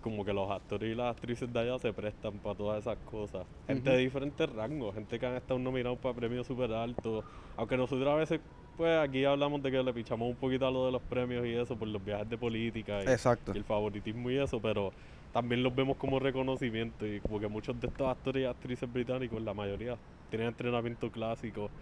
como 0.00 0.24
que 0.24 0.32
los 0.32 0.50
actores 0.50 0.92
y 0.92 0.94
las 0.94 1.12
actrices 1.16 1.52
de 1.52 1.60
allá 1.60 1.78
se 1.78 1.92
prestan 1.92 2.40
para 2.40 2.56
todas 2.56 2.80
esas 2.80 2.98
cosas. 2.98 3.46
Gente 3.66 3.90
de 3.90 3.96
Ujú. 3.96 4.04
diferentes 4.04 4.48
rangos, 4.48 4.94
gente 4.94 5.18
que 5.18 5.26
han 5.26 5.36
estado 5.36 5.58
nominados 5.60 5.98
para 5.98 6.14
premios 6.14 6.46
súper 6.46 6.72
altos, 6.72 7.24
aunque 7.56 7.76
nosotros 7.76 8.08
a 8.08 8.14
veces, 8.14 8.40
pues 8.76 8.96
aquí 8.98 9.24
hablamos 9.24 9.62
de 9.62 9.70
que 9.70 9.82
le 9.82 9.92
pichamos 9.94 10.28
un 10.28 10.36
poquito 10.36 10.66
a 10.66 10.70
lo 10.70 10.86
de 10.86 10.92
los 10.92 11.02
premios 11.02 11.46
y 11.46 11.54
eso 11.54 11.78
por 11.78 11.88
los 11.88 12.02
viajes 12.04 12.28
de 12.28 12.38
política 12.38 13.04
y, 13.04 13.08
Exacto. 13.10 13.52
y 13.52 13.58
el 13.58 13.64
favoritismo 13.64 14.30
y 14.30 14.38
eso, 14.38 14.60
pero 14.60 14.92
también 15.32 15.62
los 15.62 15.74
vemos 15.74 15.96
como 15.96 16.18
reconocimiento 16.18 17.06
y 17.06 17.20
como 17.20 17.40
que 17.40 17.48
muchos 17.48 17.78
de 17.80 17.88
estos 17.88 18.08
actores 18.08 18.42
y 18.42 18.46
actrices 18.46 18.90
británicos, 18.90 19.42
la 19.42 19.54
mayoría, 19.54 20.00
tienen 20.28 20.48
entrenamiento 20.48 21.10
clásico 21.10 21.72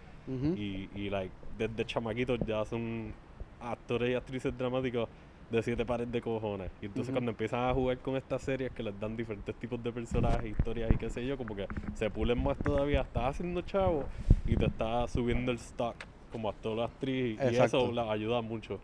y, 0.51 0.89
y 0.91 1.09
like, 1.09 1.35
desde 1.49 1.85
chamaquitos 1.85 2.39
ya 2.43 2.65
son 2.65 3.17
actores 3.59 4.11
y 4.11 4.13
actrices 4.15 4.55
dramáticos 4.55 5.09
de 5.49 5.61
siete 5.63 5.85
pares 5.85 6.11
de 6.11 6.21
cojones. 6.21 6.71
Y 6.81 6.85
entonces 6.87 7.11
cuando 7.11 7.31
empiezan 7.31 7.69
a 7.69 7.73
jugar 7.73 8.01
con 8.01 8.15
estas 8.15 8.41
series 8.43 8.71
que 8.71 8.83
les 8.83 8.99
dan 8.99 9.15
diferentes 9.15 9.57
tipos 9.57 9.81
de 9.83 9.93
personajes, 9.93 10.49
historias 10.49 10.91
y 10.91 10.97
qué 10.97 11.09
sé 11.09 11.25
yo, 11.25 11.37
como 11.37 11.55
que 11.55 11.69
se 11.93 12.09
pulen 12.09 12.41
más 12.43 12.61
todavía, 12.61 13.01
estás 13.01 13.31
haciendo 13.31 13.61
chavo 13.61 14.09
y 14.45 14.57
te 14.57 14.65
está 14.65 15.07
subiendo 15.07 15.51
el 15.51 15.57
stock 15.57 15.97
como 16.29 16.49
actor 16.49 16.77
o 16.79 16.83
actriz 16.83 17.39
y 17.43 17.47
Exacto. 17.47 17.87
eso 17.87 17.91
la 17.91 18.11
ayuda 18.11 18.41
mucho. 18.41 18.81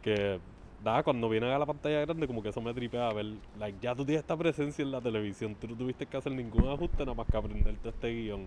Que 0.00 0.40
nada, 0.84 1.02
cuando 1.02 1.28
vienen 1.28 1.50
a 1.50 1.58
la 1.58 1.66
pantalla 1.66 2.00
grande 2.00 2.26
como 2.26 2.42
que 2.42 2.48
eso 2.48 2.60
me 2.60 2.74
tripea 2.74 3.08
a 3.08 3.14
ver, 3.14 3.26
like, 3.58 3.78
ya 3.80 3.94
tú 3.94 4.04
tienes 4.04 4.22
esta 4.22 4.36
presencia 4.36 4.82
en 4.82 4.90
la 4.90 5.00
televisión, 5.00 5.54
tú 5.54 5.68
no 5.68 5.76
tuviste 5.76 6.06
que 6.06 6.16
hacer 6.16 6.32
ningún 6.32 6.68
ajuste 6.68 6.98
nada 7.04 7.14
más 7.14 7.26
que 7.26 7.36
aprenderte 7.36 7.88
este 7.88 8.08
guion 8.08 8.46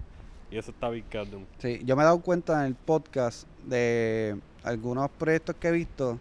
y 0.51 0.57
eso 0.57 0.71
está 0.71 0.89
bien. 0.89 1.05
Sí, 1.57 1.81
yo 1.83 1.95
me 1.95 2.03
he 2.03 2.05
dado 2.05 2.21
cuenta 2.21 2.61
en 2.61 2.67
el 2.67 2.75
podcast 2.75 3.47
de 3.65 4.39
algunos 4.63 5.09
proyectos 5.09 5.55
que 5.55 5.67
he 5.67 5.71
visto 5.71 6.19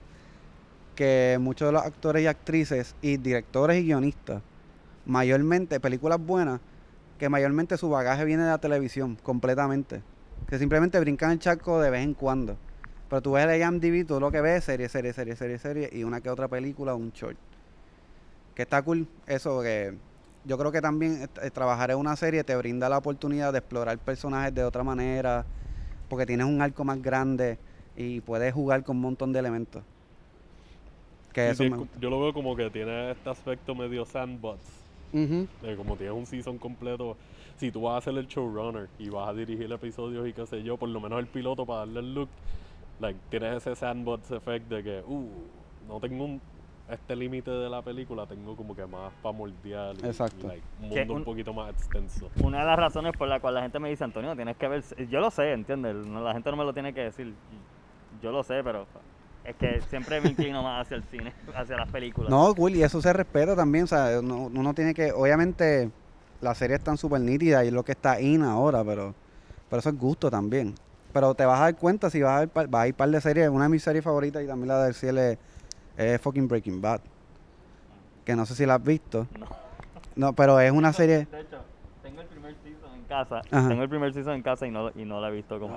que 0.94 1.38
muchos 1.40 1.68
de 1.68 1.72
los 1.72 1.82
actores 1.82 2.22
y 2.22 2.26
actrices 2.26 2.94
y 3.02 3.16
directores 3.16 3.82
y 3.82 3.86
guionistas, 3.86 4.42
mayormente, 5.06 5.80
películas 5.80 6.24
buenas, 6.24 6.60
que 7.18 7.28
mayormente 7.28 7.76
su 7.76 7.90
bagaje 7.90 8.24
viene 8.24 8.44
de 8.44 8.50
la 8.50 8.58
televisión, 8.58 9.18
completamente. 9.22 10.02
Que 10.48 10.58
simplemente 10.58 11.00
brincan 11.00 11.32
el 11.32 11.38
charco 11.38 11.80
de 11.80 11.90
vez 11.90 12.04
en 12.04 12.14
cuando. 12.14 12.56
Pero 13.08 13.22
tú 13.22 13.32
ves 13.32 13.46
el 13.46 13.60
IMDb, 13.60 14.06
tú 14.06 14.18
lo 14.18 14.30
que 14.30 14.40
ves 14.40 14.58
es 14.58 14.64
serie, 14.64 14.88
serie, 14.88 15.12
serie, 15.12 15.36
serie, 15.36 15.58
serie, 15.58 15.90
y 15.92 16.04
una 16.04 16.20
que 16.20 16.30
otra 16.30 16.48
película, 16.48 16.94
un 16.94 17.10
short. 17.12 17.36
Que 18.54 18.62
está 18.62 18.82
cool 18.82 19.06
eso, 19.26 19.62
que 19.62 19.94
yo 20.44 20.58
creo 20.58 20.72
que 20.72 20.80
también 20.80 21.28
eh, 21.42 21.50
trabajar 21.50 21.90
en 21.90 21.98
una 21.98 22.16
serie 22.16 22.44
te 22.44 22.54
brinda 22.56 22.88
la 22.88 22.98
oportunidad 22.98 23.52
de 23.52 23.58
explorar 23.58 23.98
personajes 23.98 24.54
de 24.54 24.64
otra 24.64 24.84
manera, 24.84 25.44
porque 26.08 26.26
tienes 26.26 26.46
un 26.46 26.60
arco 26.60 26.84
más 26.84 27.00
grande 27.00 27.58
y 27.96 28.20
puedes 28.20 28.52
jugar 28.52 28.84
con 28.84 28.96
un 28.96 29.02
montón 29.02 29.32
de 29.32 29.38
elementos. 29.38 29.82
Que 31.32 31.50
eso 31.50 31.64
tiene 31.64 31.76
yo 32.00 32.10
lo 32.10 32.20
veo 32.20 32.32
como 32.32 32.54
que 32.54 32.70
tiene 32.70 33.10
este 33.10 33.28
aspecto 33.28 33.74
medio 33.74 34.04
sandbox, 34.04 34.60
como 35.76 35.96
tienes 35.96 36.16
un 36.16 36.26
season 36.26 36.58
completo, 36.58 37.16
si 37.58 37.70
tú 37.70 37.82
vas 37.82 37.98
a 37.98 38.04
ser 38.04 38.18
el 38.18 38.26
showrunner 38.28 38.88
y 38.98 39.08
vas 39.08 39.28
a 39.28 39.32
dirigir 39.32 39.70
episodios 39.72 40.28
y 40.28 40.32
qué 40.32 40.46
sé 40.46 40.62
yo, 40.62 40.76
por 40.76 40.88
lo 40.88 41.00
menos 41.00 41.18
el 41.18 41.26
piloto 41.26 41.66
para 41.66 41.80
darle 41.80 42.00
el 42.00 42.14
look, 42.14 42.28
like, 43.00 43.18
tienes 43.30 43.56
ese 43.56 43.74
sandbox 43.76 44.30
effect 44.30 44.66
de 44.68 44.82
que, 44.82 45.02
uh, 45.06 45.30
no 45.86 46.00
tengo 46.00 46.24
un, 46.24 46.40
este 46.88 47.16
límite 47.16 47.50
de 47.50 47.68
la 47.70 47.82
película, 47.82 48.26
tengo 48.26 48.56
como 48.56 48.74
que 48.74 48.86
más 48.86 49.12
para 49.22 49.32
moldear 49.36 49.94
y, 49.96 50.06
Exacto. 50.06 50.36
y, 50.38 50.42
like, 50.48 50.62
un 50.80 50.88
mundo 50.88 51.12
un, 51.14 51.18
un- 51.20 51.24
poquito 51.24 51.52
más 51.52 51.70
extenso. 51.72 52.30
Una 52.42 52.60
de 52.60 52.66
las 52.66 52.78
razones 52.78 53.14
por 53.16 53.28
la 53.28 53.40
cual 53.40 53.54
la 53.54 53.62
gente 53.62 53.78
me 53.78 53.88
dice, 53.90 54.04
Antonio, 54.04 54.34
tienes 54.36 54.56
que 54.56 54.68
ver. 54.68 54.82
Yo 55.10 55.20
lo 55.20 55.30
sé, 55.30 55.52
¿entiendes? 55.52 55.94
No, 55.94 56.22
la 56.22 56.32
gente 56.32 56.50
no 56.50 56.56
me 56.56 56.64
lo 56.64 56.72
tiene 56.72 56.92
que 56.92 57.00
decir. 57.02 57.34
Yo 58.20 58.30
lo 58.30 58.42
sé, 58.42 58.62
pero 58.62 58.86
es 59.44 59.56
que 59.56 59.80
siempre 59.88 60.20
me 60.20 60.30
inclino 60.30 60.62
más 60.62 60.86
hacia 60.86 60.96
el 60.96 61.02
cine, 61.04 61.32
hacia 61.56 61.76
las 61.76 61.90
películas. 61.90 62.30
No, 62.30 62.54
cool, 62.54 62.72
y 62.76 62.82
eso 62.82 63.00
se 63.00 63.12
respeta 63.12 63.56
también, 63.56 63.84
o 63.84 63.86
sea, 63.86 64.20
uno, 64.20 64.46
uno 64.54 64.74
tiene 64.74 64.94
que, 64.94 65.10
obviamente, 65.12 65.90
las 66.40 66.58
series 66.58 66.78
están 66.78 66.96
súper 66.96 67.20
nítidas 67.20 67.64
y 67.64 67.68
es 67.68 67.72
lo 67.72 67.82
que 67.84 67.92
está 67.92 68.20
in 68.20 68.42
ahora, 68.42 68.84
pero, 68.84 69.14
pero 69.68 69.80
eso 69.80 69.88
es 69.90 69.98
gusto 69.98 70.30
también. 70.30 70.74
Pero 71.14 71.32
te 71.36 71.46
vas 71.46 71.60
a 71.60 71.62
dar 71.64 71.76
cuenta 71.76 72.10
si 72.10 72.20
vas 72.20 72.36
a 72.36 72.40
ver, 72.40 72.48
par- 72.48 72.66
vas 72.66 72.82
a 72.82 72.88
ir 72.88 72.94
par 72.94 73.08
de 73.08 73.20
series, 73.20 73.48
una 73.48 73.64
de 73.64 73.70
mis 73.70 73.84
series 73.84 74.02
favoritas 74.04 74.42
y 74.42 74.46
también 74.48 74.66
la 74.68 74.82
del 74.82 74.94
cielo 74.94 75.20
es, 75.20 75.38
es 75.96 76.20
fucking 76.20 76.48
Breaking 76.48 76.82
Bad. 76.82 77.00
Que 78.24 78.34
no 78.34 78.44
sé 78.44 78.56
si 78.56 78.66
la 78.66 78.74
has 78.74 78.82
visto. 78.82 79.26
No. 79.38 79.46
No, 80.16 80.32
pero 80.32 80.60
es 80.60 80.70
una 80.70 80.92
serie, 80.92 81.26
De 81.30 81.40
hecho, 81.40 81.58
tengo 82.02 82.20
el 82.20 82.26
primer 82.28 82.54
season 82.62 82.94
en 82.94 83.04
casa. 83.04 83.42
Ajá. 83.50 83.68
Tengo 83.68 83.82
el 83.82 83.88
primer 83.88 84.12
season 84.12 84.34
en 84.34 84.42
casa 84.42 84.64
y 84.66 84.70
no, 84.70 84.90
y 84.94 85.04
no 85.04 85.20
la 85.20 85.28
he 85.28 85.32
visto 85.32 85.58
como. 85.58 85.76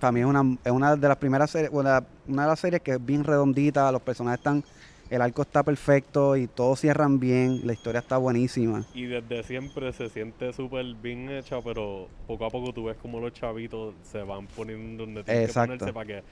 para 0.00 0.12
mí 0.12 0.20
es 0.20 0.26
una, 0.26 0.42
es 0.64 0.70
una 0.72 0.94
de 0.96 1.08
las 1.08 1.16
primeras 1.16 1.50
series, 1.50 1.70
una, 1.72 2.04
una 2.28 2.42
de 2.42 2.48
las 2.48 2.60
series 2.60 2.82
que 2.82 2.92
es 2.92 3.04
bien 3.04 3.24
redondita, 3.24 3.90
los 3.90 4.02
personajes 4.02 4.38
están, 4.38 4.62
el 5.10 5.22
arco 5.22 5.42
está 5.42 5.62
perfecto 5.62 6.36
y 6.36 6.46
todos 6.46 6.80
cierran 6.80 7.20
bien, 7.20 7.60
la 7.64 7.72
historia 7.72 8.00
está 8.00 8.16
buenísima. 8.16 8.84
Y 8.94 9.04
desde 9.04 9.42
siempre 9.42 9.92
se 9.92 10.08
siente 10.08 10.52
súper 10.52 10.86
bien 10.94 11.30
hecha, 11.30 11.60
pero 11.62 12.08
poco 12.26 12.46
a 12.46 12.50
poco 12.50 12.72
tú 12.72 12.84
ves 12.84 12.96
como 12.96 13.20
los 13.20 13.32
chavitos 13.32 13.94
se 14.02 14.22
van 14.22 14.46
poniendo 14.46 15.04
donde 15.04 15.24
tienen 15.24 15.44
Exacto. 15.44 15.72
que 15.72 15.78
ponerse 15.78 15.92
para 15.92 16.06
que 16.06 16.22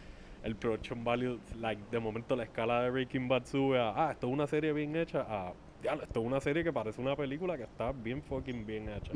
el 0.44 0.56
production 0.56 1.04
value, 1.04 1.38
like, 1.60 1.80
de 1.90 2.00
momento 2.00 2.34
la 2.34 2.44
escala 2.44 2.82
de 2.82 2.90
Breaking 2.90 3.28
Bad 3.28 3.46
sube 3.46 3.78
a, 3.78 4.08
ah, 4.08 4.12
esto 4.12 4.26
es 4.26 4.32
una 4.32 4.46
serie 4.46 4.72
bien 4.72 4.96
hecha, 4.96 5.24
a, 5.28 5.52
ya, 5.82 5.92
esto 5.94 6.20
es 6.20 6.26
una 6.26 6.40
serie 6.40 6.64
que 6.64 6.72
parece 6.72 7.00
una 7.00 7.14
película 7.14 7.56
que 7.56 7.64
está 7.64 7.92
bien 7.92 8.22
fucking 8.22 8.66
bien 8.66 8.88
hecha. 8.88 9.12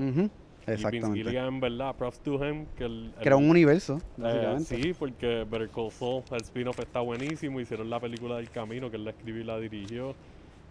Ujú, 0.67 0.73
Y 0.73 0.87
Vince 0.87 0.89
Exactamente. 0.89 1.13
Gilligan, 1.13 1.61
verdad, 1.61 1.97
props 1.97 2.21
to 2.21 2.35
him, 2.45 2.67
que 2.77 2.85
el... 2.85 3.15
el- 3.19 3.23
Crea 3.25 3.37
un 3.37 3.49
universo, 3.51 4.01
eh, 4.19 4.23
básicamente. 4.23 4.77
sí, 4.77 4.95
porque 4.95 5.45
Better 5.45 5.71
Call 5.71 5.91
Saul, 5.93 6.25
el 6.31 6.41
spin-off 6.43 6.79
está 6.81 7.01
buenísimo, 7.01 7.61
hicieron 7.61 7.89
la 7.91 8.01
película 8.01 8.37
del 8.37 8.51
camino, 8.51 8.91
que 8.91 8.97
él 8.97 9.05
la 9.05 9.11
escribió 9.11 9.43
y 9.43 9.45
la 9.45 9.59
dirigió. 9.59 10.17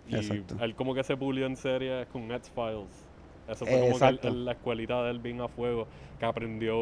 Y 0.05 0.17
Exacto. 0.17 0.58
él 0.60 0.75
como 0.75 0.93
que 0.95 1.03
se 1.03 1.17
pulió 1.17 1.45
en 1.47 1.55
serie 1.58 2.08
con 2.08 2.31
X-Files. 2.31 3.10
Eso 3.47 3.65
fue 3.65 3.79
como 3.79 3.99
que 3.99 4.05
el- 4.08 4.19
el- 4.23 4.45
la 4.45 4.51
escuelita 4.53 5.03
de 5.03 5.12
él 5.12 5.19
bien 5.19 5.39
a 5.41 5.47
fuego, 5.47 5.88
que 6.17 6.25
aprendió, 6.25 6.73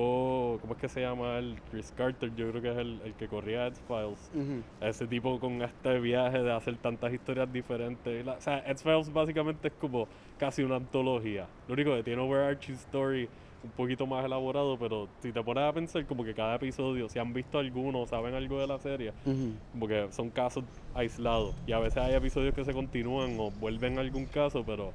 ¿cómo 0.62 0.74
es 0.74 0.78
que 0.80 0.88
se 0.88 1.02
llama 1.02 1.38
él? 1.40 1.62
Chris 1.70 1.92
Carter, 1.92 2.34
yo 2.36 2.50
creo 2.52 2.62
que 2.62 2.72
es 2.72 2.78
el, 2.78 3.02
el 3.04 3.16
que 3.16 3.28
corría 3.28 3.68
X-Files. 3.68 4.32
Ese 4.80 5.08
tipo 5.08 5.40
con 5.40 5.62
este 5.62 6.00
viaje 6.00 6.42
de 6.42 6.52
hacer 6.52 6.78
tantas 6.78 7.12
historias 7.14 7.52
diferentes. 7.52 8.26
La- 8.26 8.34
o 8.34 8.42
sea, 8.42 8.60
X-Files 8.68 9.12
básicamente 9.12 9.68
es 9.70 9.74
como 9.76 10.08
casi 10.38 10.64
una 10.64 10.78
antología. 10.78 11.50
Lo 11.68 11.74
único 11.74 11.94
que 11.96 12.04
tiene 12.04 12.22
overarching 12.22 12.76
story 12.76 13.30
un 13.62 13.72
poquito 13.72 14.06
más 14.06 14.26
elaborado, 14.26 14.78
pero 14.78 15.10
si 15.22 15.32
te 15.32 15.42
pones 15.42 15.64
a 15.64 15.72
pensar 15.74 16.06
como 16.06 16.24
que 16.26 16.34
cada 16.34 16.56
episodio, 16.56 17.08
si 17.08 17.18
han 17.20 17.32
visto 17.34 17.60
alguno, 17.60 18.06
saben 18.06 18.34
algo 18.36 18.60
de 18.60 18.68
la 18.68 18.78
serie, 18.78 19.14
Ujú. 19.26 19.54
porque 19.80 20.08
son 20.12 20.30
casos 20.32 20.66
aislados. 20.94 21.56
Y 21.66 21.72
a 21.72 21.80
veces 21.80 21.98
hay 22.04 22.14
episodios 22.14 22.54
que 22.54 22.66
se 22.66 22.74
continúan 22.74 23.38
o 23.40 23.52
vuelven 23.52 23.98
a 23.98 24.02
algún 24.02 24.26
caso, 24.26 24.66
pero 24.66 24.94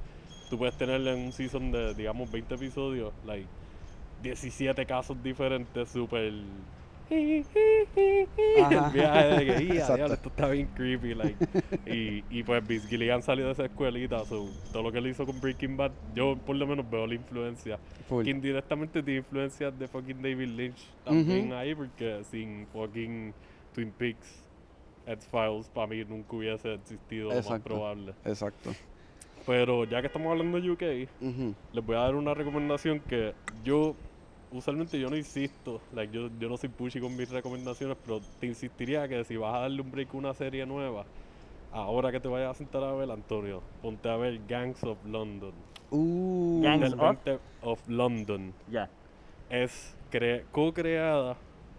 tú 0.49 0.57
puedes 0.57 0.75
tener 0.75 0.99
en 1.07 1.19
un 1.19 1.31
season 1.31 1.71
de, 1.71 1.93
digamos, 1.93 2.31
20 2.31 2.55
episodios, 2.55 3.13
like 3.25 3.47
17 4.23 4.85
casos 4.85 5.21
diferentes, 5.23 5.89
súper... 5.89 6.33
El 7.09 8.91
viaje 8.93 9.27
de 9.27 9.45
que, 9.45 9.65
"Ya, 9.67 9.73
Exacto. 9.73 9.95
diablo, 9.95 10.13
esto 10.13 10.29
está 10.29 10.49
bien 10.49 10.67
creepy, 10.75 11.15
like. 11.15 11.37
y, 11.87 12.23
y 12.29 12.43
pues 12.43 12.67
Vince 12.67 12.87
Gilligan 12.87 13.23
salió 13.23 13.47
de 13.47 13.53
esa 13.53 13.65
escuelita, 13.65 14.23
so, 14.25 14.47
todo 14.71 14.83
lo 14.83 14.91
que 14.91 14.99
él 14.99 15.07
hizo 15.07 15.25
con 15.25 15.39
Breaking 15.41 15.75
Bad, 15.75 15.91
yo 16.13 16.37
por 16.37 16.55
lo 16.55 16.67
menos 16.67 16.87
veo 16.89 17.07
la 17.07 17.15
influencia. 17.15 17.79
Full. 18.07 18.23
Que 18.25 18.29
indirectamente 18.29 19.01
tiene 19.01 19.19
influencias 19.19 19.77
de 19.79 19.87
fucking 19.87 20.21
David 20.21 20.49
Lynch 20.49 20.87
también 21.03 21.47
Ujú. 21.47 21.55
ahí, 21.55 21.73
porque 21.73 22.23
sin 22.29 22.67
fucking 22.67 23.33
Twin 23.73 23.91
Peaks, 23.91 24.45
X-Files 25.07 25.67
para 25.69 25.87
mí 25.87 26.03
nunca 26.05 26.35
hubiese 26.35 26.75
existido, 26.75 27.29
lo 27.29 27.41
más 27.49 27.61
probable. 27.61 28.13
Exacto. 28.23 28.71
Pero 29.49 29.83
ya 29.85 29.99
que 29.99 30.05
estamos 30.05 30.29
hablando 30.31 30.61
de 30.61 30.69
UK, 30.69 30.81
les 31.73 31.83
voy 31.83 31.95
a 31.95 32.01
dar 32.01 32.13
una 32.13 32.35
recomendación 32.35 32.99
que 32.99 33.33
yo, 33.63 33.95
usualmente 34.51 34.99
yo 34.99 35.09
no 35.09 35.17
insisto, 35.17 35.81
like, 35.91 36.13
yo, 36.13 36.29
yo 36.39 36.49
no 36.49 36.55
soy 36.55 36.69
pushy 36.69 36.99
con 36.99 37.17
mis 37.17 37.31
recomendaciones, 37.31 37.97
pero 38.05 38.19
te 38.39 38.45
insistiría 38.45 39.07
que 39.07 39.23
si 39.23 39.37
vas 39.37 39.55
a 39.55 39.59
darle 39.61 39.81
un 39.81 39.89
break 39.89 40.13
a 40.13 40.17
una 40.17 40.33
serie 40.35 40.67
nueva, 40.67 41.03
ahora 41.71 42.11
que 42.11 42.19
te 42.19 42.27
vayas 42.27 42.51
a 42.51 42.53
sentar 42.53 42.83
a 42.83 42.93
ver, 42.93 43.09
Antonio, 43.09 43.63
ponte 43.81 44.07
a 44.07 44.17
ver 44.17 44.39
Gangs 44.47 44.83
of 44.83 45.03
London. 45.07 45.51
Uh, 45.89 46.61
Gangs 46.61 46.93
of- 46.93 46.99
20 46.99 47.39
of 47.63 47.87
London. 47.87 48.53
Ya. 48.67 48.87
Es 49.49 49.97
cre- 50.11 50.43
co-creada 50.51 51.35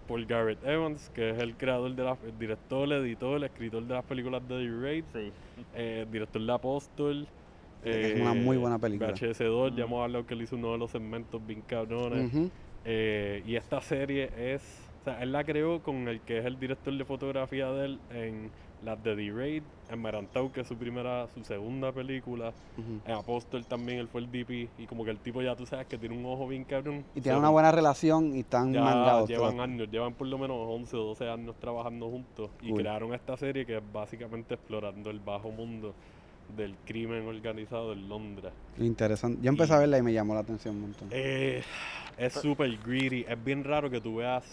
por 0.09 0.26
Garrett 0.26 0.59
Evans, 0.66 1.09
que 1.11 1.30
es 1.30 1.38
el 1.38 1.56
creador 1.56 1.94
de 1.94 2.02
la, 2.02 2.18
el 2.24 2.37
director, 2.37 2.83
el 2.92 3.04
editor, 3.04 3.37
el 3.37 3.44
escritor 3.44 3.85
de 3.85 3.94
las 3.94 4.04
películas 4.06 4.42
de 4.48 4.56
The 4.59 4.80
Raid, 4.83 5.04
Sí. 5.12 5.33
eh, 5.72 6.04
director 6.11 6.42
de 6.42 6.52
Apóstol. 6.52 7.28
Es 7.85 8.21
una 8.21 8.35
muy 8.35 8.57
buena 8.57 8.79
película. 8.79 9.12
VHS2, 9.12 9.71
ya 9.77 9.85
Mm. 9.85 9.88
hemos 9.88 10.03
hablado 10.05 10.27
que 10.27 10.35
él 10.35 10.43
hizo 10.43 10.57
uno 10.57 10.73
de 10.73 10.79
los 10.79 10.90
segmentos 10.90 11.45
bien 11.47 11.62
cabrones. 11.62 12.31
Eh, 12.85 13.43
y 13.47 13.57
esta 13.57 13.81
serie 13.81 14.31
es, 14.37 14.62
o 15.03 15.05
sea, 15.05 15.23
él 15.23 15.33
la 15.33 15.45
creó 15.45 15.83
con 15.83 16.09
el 16.09 16.21
que 16.21 16.38
es 16.38 16.45
el 16.47 16.59
director 16.59 16.93
de 16.97 17.05
fotografía 17.05 17.71
de 17.73 17.85
él 17.87 17.99
en 18.11 18.51
las 18.83 19.03
de 19.05 19.14
The 19.14 19.31
Raid, 19.31 19.62
en 19.90 19.99
Marantau, 20.01 20.51
que 20.53 20.62
es 20.62 20.66
su 20.66 20.75
primera, 20.77 21.27
su 21.35 21.45
segunda 21.45 21.93
película. 21.93 22.53
En 23.07 23.12
Apóstol 23.12 23.66
también 23.66 23.99
él 23.99 24.09
fue 24.09 24.23
el 24.23 24.31
DP 24.33 24.71
y 24.79 24.87
como 24.87 25.05
que 25.05 25.11
el 25.11 25.19
tipo 25.19 25.43
ya 25.43 25.55
tú 25.55 25.66
sabes 25.66 25.87
que 25.87 25.99
tiene 25.99 26.16
un 26.16 26.25
ojo 26.25 26.49
bien 26.49 26.64
cabrón. 26.64 27.05
Y 27.14 27.21
tienen 27.21 27.37
So, 27.37 27.40
una 27.40 27.51
buena 27.51 27.71
relación 27.73 28.35
y 28.35 28.40
están 28.40 28.73
ya 28.73 28.81
mangados 28.83 29.29
llevan 29.29 29.61
años, 29.61 29.88
llevan 29.90 30.14
por 30.14 30.27
lo 30.27 30.38
menos 30.38 30.57
11 30.59 30.97
o 30.97 31.05
12 31.05 31.29
años 31.29 31.57
trabajando 31.61 32.09
juntos 32.09 32.51
y 32.62 32.71
Cool. 32.71 32.79
crearon 32.81 33.12
esta 33.12 33.37
serie 33.37 33.66
que 33.66 33.77
es 33.77 33.83
básicamente 33.93 34.55
explorando 34.55 35.11
el 35.11 35.21
bajo 35.21 35.51
mundo 35.51 35.95
del 36.56 36.74
crimen 36.86 37.26
organizado 37.26 37.92
en 37.92 38.08
Londres. 38.08 38.52
Interesante. 38.78 39.40
Yo 39.42 39.50
empecé 39.50 39.72
Y- 39.72 39.76
a 39.76 39.78
verla 39.78 39.98
y 39.98 40.02
me 40.02 40.12
llamó 40.12 40.34
la 40.34 40.40
atención 40.40 40.74
un 40.76 40.80
montón. 40.82 41.08
Eh, 41.10 41.62
es 42.18 42.32
súper 42.34 42.76
greedy, 42.84 43.24
es 43.28 43.42
bien 43.44 43.64
raro 43.64 43.90
que 43.90 44.00
tú 44.00 44.16
veas 44.16 44.44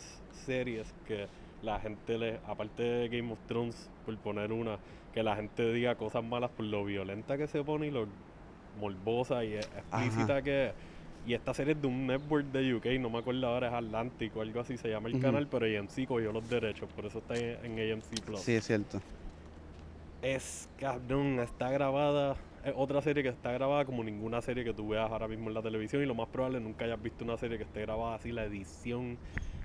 series 0.46 0.94
que 1.08 1.28
la 1.62 1.80
gente 1.80 2.18
le, 2.18 2.40
aparte 2.48 2.84
de 2.84 3.10
Game 3.10 3.32
of 3.34 3.40
Thrones, 3.48 3.90
por 4.06 4.16
poner 4.18 4.52
una, 4.52 4.78
que 5.14 5.24
la 5.24 5.36
gente 5.36 5.74
diga 5.74 5.96
cosas 5.96 6.24
malas 6.24 6.52
por 6.52 6.66
lo 6.66 6.86
violenta 6.86 7.38
que 7.38 7.48
se 7.48 7.64
pone 7.64 7.88
y 7.88 7.92
lo 7.92 8.08
morbosa 8.80 9.44
y 9.44 9.56
explícita 9.56 10.42
que 10.42 10.68
es. 10.68 10.74
Y 11.26 11.34
esta 11.34 11.54
serie 11.54 11.74
es 11.74 11.82
de 11.82 11.88
un 11.88 12.08
network 12.08 12.46
de 12.54 12.74
UK, 12.76 12.86
no 13.02 13.10
me 13.10 13.18
acuerdo 13.18 13.48
ahora, 13.48 13.68
es 13.68 13.74
Atlantic 13.74 14.34
o 14.38 14.42
algo 14.42 14.62
así 14.62 14.78
se 14.78 14.88
llama 14.90 15.10
el 15.10 15.20
canal, 15.20 15.46
pero 15.48 15.66
AMC 15.66 16.06
cogió 16.08 16.32
los 16.32 16.48
derechos, 16.50 16.88
por 16.96 17.06
eso 17.06 17.18
está 17.20 17.36
en, 17.36 17.78
en 17.80 17.92
AMC 17.94 18.22
Plus. 18.24 18.40
Sí, 18.40 18.54
es 18.54 18.66
cierto. 18.66 19.02
Es 20.22 20.70
cabrón, 20.78 21.40
está 21.40 21.72
grabada. 21.72 22.36
Es 22.66 22.74
otra 22.76 23.02
serie 23.02 23.24
que 23.24 23.30
está 23.30 23.52
grabada 23.52 23.86
como 23.86 24.04
ninguna 24.04 24.42
serie 24.42 24.64
que 24.64 24.74
tú 24.74 24.90
veas 24.90 25.10
ahora 25.10 25.28
mismo 25.28 25.48
en 25.48 25.54
la 25.54 25.62
televisión. 25.62 26.04
Y 26.04 26.06
lo 26.06 26.16
más 26.16 26.28
probable 26.28 26.60
nunca 26.60 26.86
hayas 26.86 27.02
visto 27.02 27.24
una 27.24 27.38
serie 27.38 27.58
que 27.58 27.64
esté 27.64 27.82
grabada 27.82 28.16
así, 28.16 28.32
la 28.32 28.44
edición, 28.44 29.18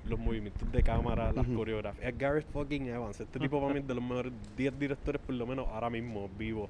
los 0.08 0.18
movimientos 0.18 0.70
de 0.70 0.82
cámara, 0.82 1.32
las 1.32 1.46
coreografías. 1.48 2.06
Es 2.06 2.18
Gareth 2.18 2.46
fucking 2.52 2.88
Evans. 2.88 3.20
Este 3.20 3.38
tipo 3.38 3.60
para 3.60 3.72
mí 3.72 3.80
es 3.80 3.86
de 3.88 3.94
los 3.94 4.04
mejores 4.04 4.32
10 4.56 4.78
directores, 4.78 5.20
por 5.20 5.34
lo 5.34 5.46
menos 5.46 5.66
ahora 5.68 5.90
mismo, 5.90 6.28
vivo. 6.38 6.68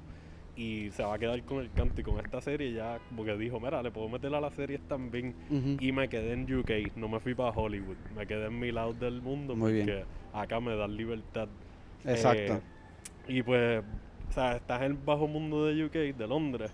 Y 0.55 0.91
se 0.91 1.03
va 1.03 1.15
a 1.15 1.19
quedar 1.19 1.41
con 1.43 1.59
el 1.59 1.71
canto. 1.71 1.99
Y 1.99 2.03
con 2.03 2.19
esta 2.19 2.39
serie 2.39 2.71
ya, 2.73 2.99
como 3.09 3.25
que 3.25 3.35
dijo: 3.37 3.59
Mira, 3.59 3.83
le 3.83 3.91
puedo 3.91 4.07
meter 4.07 4.33
a 4.33 4.39
las 4.39 4.53
series 4.53 4.81
también. 4.87 5.35
Y 5.79 5.91
me 5.91 6.07
quedé 6.09 6.33
en 6.33 6.51
UK, 6.51 6.95
no 6.95 7.09
me 7.09 7.19
fui 7.19 7.35
para 7.35 7.49
Hollywood. 7.49 7.97
Me 8.15 8.25
quedé 8.25 8.45
en 8.45 8.59
mi 8.59 8.71
lado 8.71 8.93
del 8.93 9.21
mundo 9.21 9.55
Muy 9.55 9.73
bien. 9.73 9.85
porque 9.85 10.05
acá 10.33 10.59
me 10.59 10.75
dan 10.75 10.95
libertad. 10.95 11.47
Exacto. 12.05 12.53
Eh, 12.53 12.61
y 13.27 13.41
pues, 13.43 13.83
o 14.29 14.31
sea, 14.31 14.57
estás 14.57 14.81
en 14.81 14.91
el 14.91 14.97
bajo 14.97 15.27
mundo 15.27 15.65
de 15.65 15.85
UK, 15.85 16.15
de 16.17 16.27
Londres, 16.27 16.71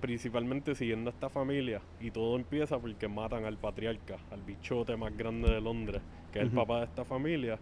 principalmente 0.00 0.74
siguiendo 0.74 1.10
a 1.10 1.12
esta 1.12 1.28
familia. 1.28 1.80
Y 2.00 2.10
todo 2.10 2.36
empieza 2.36 2.78
porque 2.78 3.08
matan 3.08 3.44
al 3.44 3.58
patriarca, 3.58 4.18
al 4.30 4.42
bichote 4.42 4.96
más 4.96 5.16
grande 5.16 5.50
de 5.50 5.60
Londres, 5.60 6.02
que 6.32 6.40
es 6.40 6.44
el 6.44 6.50
papá 6.50 6.78
de 6.78 6.84
esta 6.84 7.04
familia. 7.04 7.58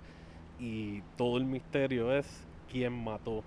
Y 0.59 1.03
todo 1.17 1.39
el 1.39 1.45
misterio 1.45 2.13
es 2.13 2.47
quién 2.71 2.93
mató 2.93 3.45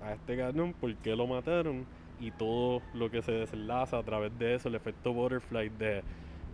a 0.00 0.12
este 0.14 0.36
cabrón, 0.36 0.74
por 0.74 0.94
qué 0.96 1.16
lo 1.16 1.26
mataron. 1.26 1.86
Y 2.18 2.30
todo 2.32 2.82
lo 2.92 3.10
que 3.10 3.22
se 3.22 3.32
desenlaza 3.32 3.98
a 3.98 4.02
través 4.04 4.36
de 4.38 4.54
eso, 4.54 4.68
el 4.68 4.76
efecto 4.76 5.12
butterfly 5.12 5.70
de, 5.70 6.04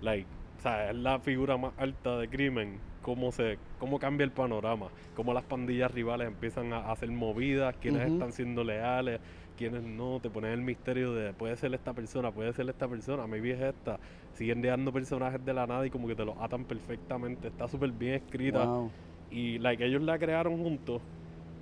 like, 0.00 0.28
o 0.58 0.60
sea, 0.60 0.90
es 0.90 0.96
la 0.96 1.20
figura 1.20 1.56
más 1.56 1.72
alta 1.76 2.18
de 2.18 2.28
crimen, 2.28 2.80
cómo 3.02 3.32
se, 3.32 3.58
cómo 3.78 3.98
cambia 3.98 4.24
el 4.24 4.30
panorama, 4.32 4.88
cómo 5.14 5.32
las 5.32 5.44
pandillas 5.44 5.90
rivales 5.90 6.28
empiezan 6.28 6.72
a 6.72 6.90
hacer 6.90 7.10
movidas, 7.10 7.74
quiénes 7.80 8.10
están 8.10 8.32
siendo 8.32 8.64
leales, 8.64 9.20
quiénes 9.56 9.82
no, 9.82 10.20
te 10.20 10.30
ponen 10.30 10.52
el 10.52 10.62
misterio 10.62 11.12
de 11.14 11.32
puede 11.32 11.56
ser 11.56 11.74
esta 11.74 11.92
persona, 11.92 12.30
puede 12.30 12.52
ser 12.52 12.68
esta 12.68 12.86
persona, 12.88 13.26
maybe 13.26 13.52
es 13.52 13.60
esta, 13.60 13.98
siguen 14.34 14.62
dejando 14.62 14.92
personajes 14.92 15.44
de 15.44 15.52
la 15.54 15.66
nada 15.66 15.86
y 15.86 15.90
como 15.90 16.06
que 16.06 16.14
te 16.14 16.24
los 16.24 16.36
atan 16.38 16.64
perfectamente, 16.64 17.48
está 17.48 17.66
súper 17.68 17.90
bien 17.92 18.14
escrita 18.14 18.64
Wow. 18.64 18.92
y 19.30 19.58
like 19.58 19.84
ellos 19.84 20.02
la 20.02 20.18
crearon 20.18 20.58
juntos. 20.62 21.02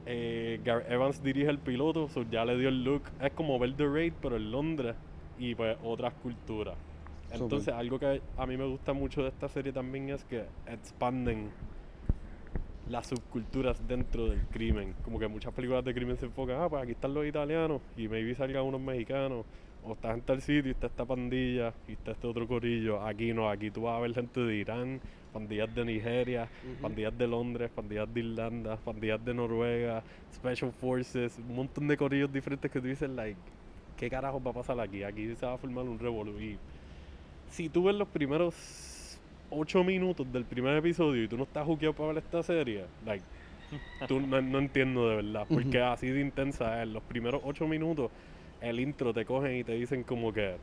Eh, 0.08 0.60
Gareth 0.64 0.88
Evans 0.90 1.22
dirige 1.22 1.50
el 1.50 1.58
piloto, 1.58 2.08
so 2.08 2.22
ya 2.30 2.44
le 2.44 2.56
dio 2.56 2.68
el 2.68 2.84
look. 2.84 3.02
Es 3.20 3.32
como 3.32 3.58
ver 3.58 3.74
The 3.74 3.86
Raid, 3.88 4.12
pero 4.22 4.36
en 4.36 4.52
Londres 4.52 4.94
y 5.38 5.54
pues 5.56 5.76
otras 5.82 6.14
culturas. 6.14 6.76
Entonces, 7.32 7.64
Súper. 7.64 7.74
algo 7.74 7.98
que 7.98 8.20
a 8.36 8.46
mí 8.46 8.56
me 8.56 8.66
gusta 8.66 8.92
mucho 8.92 9.22
de 9.22 9.28
esta 9.28 9.48
serie 9.48 9.72
también 9.72 10.10
es 10.10 10.24
que 10.24 10.44
expanden 10.66 11.50
las 12.88 13.08
subculturas 13.08 13.86
dentro 13.86 14.28
del 14.28 14.40
crimen. 14.46 14.94
Como 15.02 15.18
que 15.18 15.28
muchas 15.28 15.52
películas 15.52 15.84
de 15.84 15.94
crimen 15.94 16.16
se 16.16 16.26
enfocan, 16.26 16.60
ah, 16.60 16.68
pues 16.68 16.82
aquí 16.82 16.92
están 16.92 17.14
los 17.14 17.26
italianos 17.26 17.80
y 17.96 18.08
maybe 18.08 18.34
salgan 18.34 18.64
unos 18.64 18.80
mexicanos. 18.80 19.44
O 19.84 19.92
estás 19.92 20.14
en 20.14 20.22
tal 20.22 20.40
sitio 20.40 20.68
y 20.68 20.70
está 20.72 20.88
esta 20.88 21.04
pandilla 21.04 21.72
y 21.86 21.92
está 21.92 22.10
este 22.10 22.26
otro 22.26 22.46
corillo. 22.48 23.00
Aquí 23.06 23.32
no, 23.32 23.48
aquí 23.48 23.70
tú 23.70 23.82
vas 23.82 23.96
a 23.96 24.00
ver 24.00 24.14
gente 24.14 24.40
de 24.40 24.56
Irán, 24.56 25.00
pandillas 25.32 25.72
de 25.72 25.84
Nigeria, 25.84 26.48
pandillas 26.82 27.16
de 27.16 27.26
Londres, 27.28 27.70
pandillas 27.72 28.12
de 28.12 28.20
Irlanda, 28.20 28.76
pandillas 28.78 29.24
de 29.24 29.32
Noruega, 29.32 30.02
Special 30.34 30.72
Forces, 30.72 31.38
un 31.38 31.54
montón 31.54 31.86
de 31.86 31.96
corillos 31.96 32.32
diferentes 32.32 32.68
que 32.68 32.80
tú 32.80 32.86
dices, 32.88 33.08
like, 33.08 33.38
¿qué 33.96 34.10
carajo 34.10 34.42
va 34.42 34.50
a 34.50 34.54
pasar 34.54 34.80
aquí? 34.80 35.04
Aquí 35.04 35.36
se 35.36 35.46
va 35.46 35.54
a 35.54 35.58
formar 35.58 35.84
un 35.84 36.00
revolú. 36.00 36.36
Si 37.50 37.68
tú 37.68 37.84
ves 37.84 37.94
los 37.94 38.08
primeros 38.08 39.18
ocho 39.50 39.84
minutos 39.84 40.30
del 40.32 40.44
primer 40.44 40.76
episodio 40.76 41.24
y 41.24 41.28
tú 41.28 41.36
no 41.36 41.44
estás 41.44 41.64
juqueado 41.64 41.94
para 41.94 42.08
ver 42.08 42.18
esta 42.18 42.42
serie, 42.42 42.84
like, 43.04 43.24
tú 44.08 44.20
no, 44.26 44.40
no 44.42 44.58
entiendo 44.58 45.08
de 45.08 45.16
verdad, 45.16 45.46
porque 45.48 45.80
así 45.80 46.08
de 46.08 46.20
intensa 46.20 46.82
es. 46.82 46.88
Los 46.88 47.02
primeros 47.02 47.40
ocho 47.44 47.66
minutos, 47.66 48.10
el 48.60 48.80
intro 48.80 49.12
te 49.12 49.24
cogen 49.24 49.56
y 49.56 49.64
te 49.64 49.72
dicen 49.72 50.02
como 50.02 50.32
que 50.32 50.56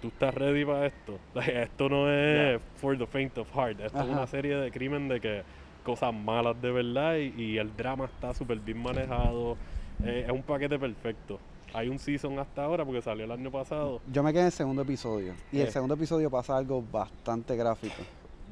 tú 0.00 0.08
estás 0.08 0.34
ready 0.34 0.64
para 0.64 0.86
esto. 0.86 1.18
Like, 1.34 1.62
esto 1.62 1.88
no 1.88 2.10
es 2.10 2.60
for 2.76 2.96
the 2.96 3.06
faint 3.06 3.36
of 3.38 3.50
heart, 3.54 3.80
esto 3.80 3.98
es 3.98 4.08
una 4.08 4.26
serie 4.26 4.56
de 4.56 4.70
crimen 4.70 5.08
de 5.08 5.20
que 5.20 5.42
cosas 5.82 6.12
malas 6.12 6.60
de 6.60 6.72
verdad 6.72 7.16
y, 7.16 7.32
y 7.40 7.58
el 7.58 7.74
drama 7.76 8.06
está 8.06 8.34
súper 8.34 8.58
bien 8.58 8.78
manejado. 8.78 9.56
Eh, 10.02 10.24
es 10.26 10.30
un 10.32 10.42
paquete 10.42 10.78
perfecto. 10.78 11.40
Hay 11.74 11.88
un 11.88 11.98
season 11.98 12.38
hasta 12.38 12.64
ahora 12.64 12.84
porque 12.84 13.02
salió 13.02 13.24
el 13.24 13.30
año 13.32 13.50
pasado. 13.50 14.00
Yo 14.12 14.22
me 14.22 14.30
quedé 14.32 14.40
en 14.42 14.46
el 14.46 14.52
segundo 14.52 14.82
episodio. 14.82 15.34
Y 15.52 15.60
el 15.60 15.68
Eh. 15.68 15.70
segundo 15.70 15.94
episodio 15.94 16.30
pasa 16.30 16.56
algo 16.56 16.82
bastante 16.90 17.54
gráfico. 17.56 17.94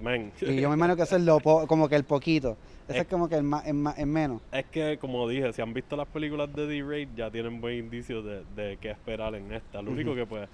Man. 0.02 0.32
Y 0.40 0.60
yo 0.60 0.68
me 0.68 0.74
imagino 0.74 0.96
que 0.96 1.02
ese 1.02 1.16
es 1.16 1.22
lo 1.22 1.38
po- 1.40 1.66
como 1.66 1.88
que 1.88 1.94
el 1.96 2.04
poquito. 2.04 2.56
Ese 2.88 2.98
es 2.98 3.06
como 3.06 3.28
que 3.28 3.36
el, 3.36 3.44
más, 3.44 3.64
el, 3.66 3.74
más- 3.74 3.96
el 3.98 4.06
menos. 4.06 4.42
Es 4.52 4.66
que, 4.66 4.98
como 4.98 5.26
dije, 5.28 5.52
si 5.52 5.62
han 5.62 5.72
visto 5.72 5.96
las 5.96 6.08
películas 6.08 6.52
de 6.52 6.66
D-Raid, 6.66 7.08
ya 7.16 7.30
tienen 7.30 7.60
buen 7.60 7.78
indicio 7.78 8.20
de, 8.22 8.44
de 8.56 8.76
qué 8.78 8.90
esperar 8.90 9.34
en 9.36 9.52
esta. 9.52 9.80
Lo 9.80 9.92
único 9.92 10.14
que, 10.14 10.26
pues, 10.26 10.48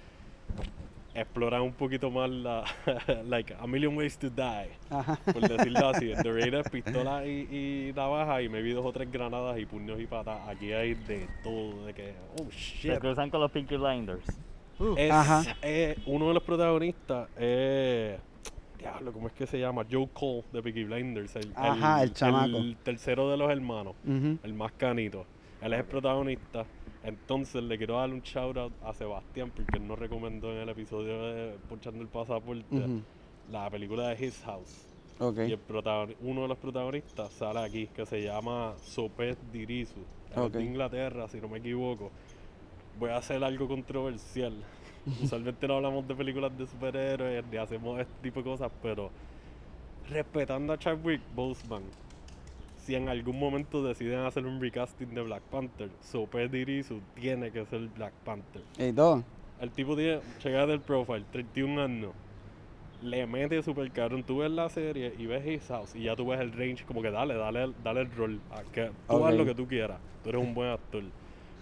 exploran 1.15 1.63
un 1.63 1.73
poquito 1.73 2.11
más 2.11 2.31
la, 2.31 2.65
like, 3.25 3.55
a 3.59 3.67
million 3.67 3.97
ways 3.97 4.17
to 4.19 4.31
die, 4.31 4.71
Ajá. 4.91 5.17
por 5.33 5.41
decirlo 5.49 5.89
así. 5.89 6.13
The 6.23 6.33
Raiders, 6.33 6.69
pistola 6.71 7.27
y, 7.27 7.89
y 7.89 7.93
navaja, 7.95 8.43
y 8.43 8.49
me 8.49 8.63
vi 8.63 8.73
dos 8.73 8.85
o 8.87 8.93
tres 8.93 9.11
granadas 9.11 9.59
y 9.59 9.67
puños 9.67 10.01
y 10.01 10.07
patas. 10.07 10.49
Aquí 10.49 10.73
hay 10.73 10.95
de 10.95 11.27
todo, 11.43 11.87
de 11.87 11.95
que, 11.95 12.15
oh 12.41 12.45
Se 12.51 12.89
shit. 12.91 12.99
cruzan 12.99 13.31
con 13.31 13.41
los 13.41 13.51
Pinky 13.51 13.77
Blinders. 13.77 14.25
Es, 14.97 15.11
Ajá. 15.11 15.43
eh, 15.63 15.97
uno 16.07 16.29
de 16.29 16.35
los 16.35 16.43
protagonistas 16.43 17.29
es. 17.39 18.19
Diablo, 18.79 19.13
¿cómo 19.13 19.27
es 19.27 19.35
que 19.35 19.47
se 19.47 19.59
llama? 19.61 19.85
Joe 19.91 20.09
Cole 20.11 20.43
de 20.55 20.63
Peaky 20.63 20.85
Blinders. 20.85 21.37
El, 21.37 21.53
Ajá, 21.55 22.03
el 22.03 22.15
chamaco. 22.15 22.57
El 22.57 22.77
tercero 22.79 23.29
de 23.31 23.37
los 23.37 23.51
hermanos, 23.51 23.95
el 24.07 24.55
más 24.55 24.73
canito. 24.73 25.27
Él 25.61 25.75
es 25.75 25.81
el 25.81 25.85
protagonista. 25.85 26.65
Entonces 27.03 27.63
le 27.63 27.79
quiero 27.79 27.97
dar 27.97 28.11
un 28.11 28.21
shout 28.21 28.57
out 28.57 28.73
a 28.83 28.93
Sebastián 28.93 29.51
porque 29.55 29.79
él 29.79 29.87
nos 29.87 29.99
recomendó 29.99 30.53
en 30.53 30.59
el 30.59 30.69
episodio 30.69 31.23
de 31.23 31.59
Ponchando 31.69 32.03
el 32.03 32.09
Pasaporte 32.09 32.77
Ujú. 32.77 33.03
la 33.51 33.71
película 33.71 34.09
de 34.09 34.27
His 34.27 34.39
House. 34.45 34.87
Ok. 35.19 35.39
Y 35.39 35.53
el 35.53 35.61
uno 36.21 36.43
de 36.43 36.49
los 36.49 36.59
protagonistas 36.59 37.33
sale 37.33 37.61
aquí, 37.61 37.87
que 37.89 38.05
se 38.07 38.23
llama 38.23 38.75
Sopet 38.83 39.39
Dirisu. 39.53 39.99
Él 39.99 40.33
es 40.33 40.39
Ok. 40.39 40.53
de 40.53 40.65
Inglaterra, 40.65 41.29
si 41.29 41.41
no 41.41 41.49
me 41.49 41.59
equivoco. 41.59 42.11
Voy 42.99 43.11
a 43.11 43.17
hacer 43.17 43.43
algo 43.43 43.67
controversial. 43.67 44.53
Usualmente 45.23 45.67
no 45.67 45.77
hablamos 45.77 46.07
de 46.07 46.15
películas 46.15 46.57
de 46.57 46.67
superhéroes, 46.67 47.45
ni 47.51 47.57
hacemos 47.57 47.99
este 48.01 48.13
tipo 48.23 48.41
de 48.41 48.45
cosas, 48.45 48.71
pero 48.83 49.11
respetando 50.09 50.73
a 50.73 50.79
Chadwick 50.79 51.21
Boseman, 51.35 51.83
si 52.85 52.95
en 52.95 53.09
algún 53.09 53.39
momento 53.39 53.83
deciden 53.83 54.21
hacer 54.21 54.47
un 54.47 54.61
recasting 54.61 55.15
de 55.15 55.23
Black 55.23 55.43
Panther, 55.51 55.91
Sopet 56.01 56.51
Dirisu 56.51 57.01
tiene 57.15 57.51
que 57.51 57.65
ser 57.67 57.81
Black 57.89 58.13
Panther. 58.25 58.63
¿Y 58.79 58.93
todo? 58.93 59.23
El 59.61 59.71
tipo 59.71 59.95
tiene, 59.97 60.21
checa 60.39 60.67
del 60.67 60.81
profile, 60.81 61.25
31 61.33 61.83
años. 61.83 62.13
Le 63.03 63.27
mete 63.27 63.63
super 63.63 63.91
cabrón. 63.93 64.23
Tú 64.25 64.39
ves 64.39 64.51
la 64.51 64.69
serie 64.69 65.15
y 65.19 65.27
ves 65.27 65.47
His 65.47 65.67
House 65.69 65.95
y 65.97 66.03
ya 66.05 66.17
tú 66.17 66.27
ves 66.27 66.41
el 66.41 66.53
range. 66.53 66.85
Como 66.85 67.01
que 67.01 67.11
dale, 67.11 67.35
dale, 67.35 67.73
dale 67.83 68.01
el 68.03 68.11
rol. 68.13 68.41
a 68.51 68.63
que 68.73 68.91
tú 69.09 69.25
haz 69.25 69.33
Ok. 69.33 69.39
lo 69.39 69.45
que 69.47 69.55
tú 69.55 69.67
quieras. 69.67 69.99
Tú 70.23 70.29
eres 70.31 70.43
un 70.43 70.53
buen 70.55 70.71
actor. 70.71 71.03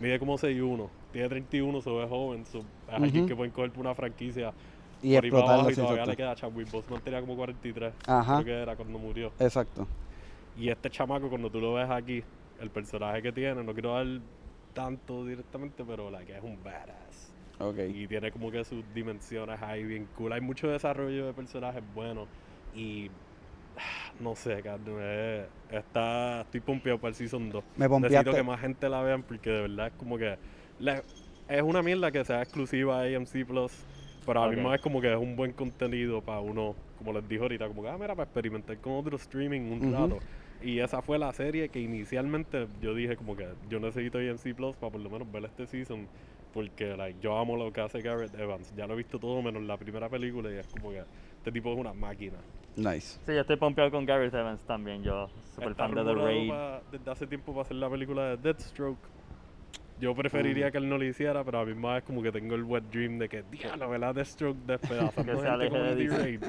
Mide 0.00 0.18
como 0.18 0.36
6'1. 0.36 0.88
Tiene 1.12 1.28
31, 1.28 1.80
se 1.80 1.90
ve 1.90 2.06
joven. 2.08 2.44
so- 2.46 2.58
es 2.58 2.64
alguien 2.94 3.26
que 3.26 3.36
pueden 3.36 3.52
coger 3.52 3.70
por 3.70 3.80
una 3.84 3.94
franquicia. 3.94 4.52
Y 5.00 5.14
por 5.14 5.24
explotarlo. 5.26 5.70
y 5.70 5.74
todavía 5.74 6.06
le 6.06 6.16
queda 6.16 6.34
Chadwick 6.34 6.70
Boseman 6.72 7.00
tenía 7.02 7.20
como 7.20 7.36
43. 7.36 7.92
Ajá. 8.06 8.42
Creo 8.42 8.44
que 8.44 8.62
era 8.62 8.74
cuando 8.76 8.98
murió. 8.98 9.32
Exacto. 9.38 9.86
Y 10.58 10.70
este 10.70 10.90
chamaco, 10.90 11.28
cuando 11.28 11.48
tú 11.50 11.60
lo 11.60 11.74
ves 11.74 11.88
aquí, 11.88 12.24
el 12.58 12.70
personaje 12.72 13.22
que 13.22 13.32
tiene, 13.32 13.62
no 13.62 13.72
quiero 13.72 13.94
dar 13.94 14.06
tanto 14.72 15.24
directamente, 15.24 15.84
pero 15.84 16.10
la 16.10 16.24
que 16.24 16.36
es 16.36 16.42
un 16.42 16.60
badass. 16.60 17.32
Ok. 17.60 17.78
Y 17.94 18.08
tiene 18.08 18.32
como 18.32 18.50
que 18.50 18.64
sus 18.64 18.84
dimensiones 18.92 19.62
ahí 19.62 19.84
bien 19.84 20.06
cool. 20.16 20.32
Hay 20.32 20.40
mucho 20.40 20.68
desarrollo 20.68 21.26
de 21.26 21.32
personajes 21.32 21.82
buenos. 21.94 22.28
Y 22.72 23.08
no 24.18 24.34
sé, 24.34 24.60
cabrón, 24.62 24.98
eh, 25.00 25.48
está, 25.68 26.40
estoy 26.40 26.60
pompeado 26.60 26.98
para 26.98 27.10
el 27.10 27.14
Season 27.14 27.50
2. 27.50 27.64
Me 27.76 27.86
Necesito 27.86 27.88
pompeaste. 27.88 28.36
que 28.36 28.42
más 28.42 28.60
gente 28.60 28.88
la 28.88 29.00
vean 29.02 29.22
porque 29.22 29.50
de 29.50 29.60
verdad 29.62 29.86
es 29.88 29.92
como 29.94 30.18
que 30.18 30.38
es 31.48 31.62
una 31.62 31.82
mierda 31.82 32.10
que 32.10 32.24
sea 32.24 32.42
exclusiva 32.42 33.00
a 33.00 33.02
AMC 33.04 33.44
Plus. 33.46 33.72
Pero 34.24 34.40
a 34.40 34.42
la 34.44 34.48
Ok. 34.48 34.56
misma 34.56 34.72
vez 34.72 34.80
como 34.80 35.00
que 35.00 35.10
es 35.10 35.18
un 35.18 35.36
buen 35.36 35.52
contenido 35.52 36.20
para 36.22 36.40
uno, 36.40 36.76
como 36.96 37.12
les 37.12 37.26
dije 37.26 37.40
ahorita, 37.42 37.66
como 37.68 37.82
que, 37.82 37.88
ah, 37.88 37.96
mira, 37.96 38.14
para 38.14 38.24
experimentar 38.24 38.78
con 38.80 38.92
otro 38.94 39.16
streaming 39.16 39.62
un 39.72 39.80
Ujú. 39.80 39.92
rato. 39.92 40.18
Y 40.60 40.80
esa 40.80 41.02
fue 41.02 41.18
la 41.18 41.32
serie 41.32 41.68
que 41.68 41.80
inicialmente 41.80 42.66
yo 42.80 42.94
dije 42.94 43.16
como 43.16 43.36
que 43.36 43.46
yo 43.68 43.78
necesito 43.80 44.18
AMC 44.18 44.54
Plus 44.56 44.76
para 44.76 44.90
por 44.92 45.00
lo 45.00 45.08
menos 45.10 45.30
ver 45.30 45.44
este 45.44 45.66
season. 45.66 46.06
Porque 46.52 46.96
like, 46.96 47.20
yo 47.20 47.38
amo 47.38 47.56
lo 47.56 47.72
que 47.72 47.80
hace 47.80 48.00
Garrett 48.00 48.34
Evans. 48.34 48.74
Ya 48.74 48.86
lo 48.86 48.94
he 48.94 48.96
visto 48.96 49.18
todo 49.18 49.40
menos 49.42 49.62
la 49.62 49.76
primera 49.76 50.08
película 50.08 50.50
y 50.50 50.54
es 50.56 50.66
como 50.66 50.90
que 50.90 50.98
este 51.36 51.52
tipo 51.52 51.72
es 51.72 51.78
una 51.78 51.92
máquina. 51.92 52.38
Nice. 52.76 53.18
Sí, 53.26 53.32
yo 53.34 53.40
estoy 53.40 53.56
pompeado 53.56 53.90
con 53.90 54.06
Gareth 54.06 54.32
Evans 54.34 54.60
también, 54.62 55.02
yo 55.02 55.28
super 55.54 55.72
Está 55.72 55.86
fan 55.88 55.94
de 55.96 56.04
The 56.04 56.14
Raid. 56.14 56.48
pa- 56.48 56.80
desde 56.90 57.10
hace 57.10 57.26
tiempo 57.26 57.52
para 57.52 57.62
hacer 57.62 57.76
la 57.76 57.90
película 57.90 58.30
de 58.30 58.36
Deathstroke. 58.38 58.98
Yo 60.00 60.14
preferiría 60.14 60.68
Mm. 60.68 60.72
que 60.72 60.78
él 60.78 60.88
no 60.88 60.96
lo 60.96 61.04
hiciera, 61.04 61.44
pero 61.44 61.58
a 61.60 61.64
mí 61.66 61.74
más 61.74 61.98
es 61.98 62.04
como 62.04 62.22
que 62.22 62.30
tengo 62.32 62.54
el 62.54 62.62
wet 62.62 62.84
dream 62.84 63.18
de 63.18 63.28
que, 63.28 63.42
diablo, 63.50 63.90
¿verdad? 63.90 64.14
Deathstroke 64.14 64.58
despedazando 64.64 65.32
gente 65.42 65.68
como 65.68 65.82
DC. 65.82 66.08
D-Raid. 66.08 66.44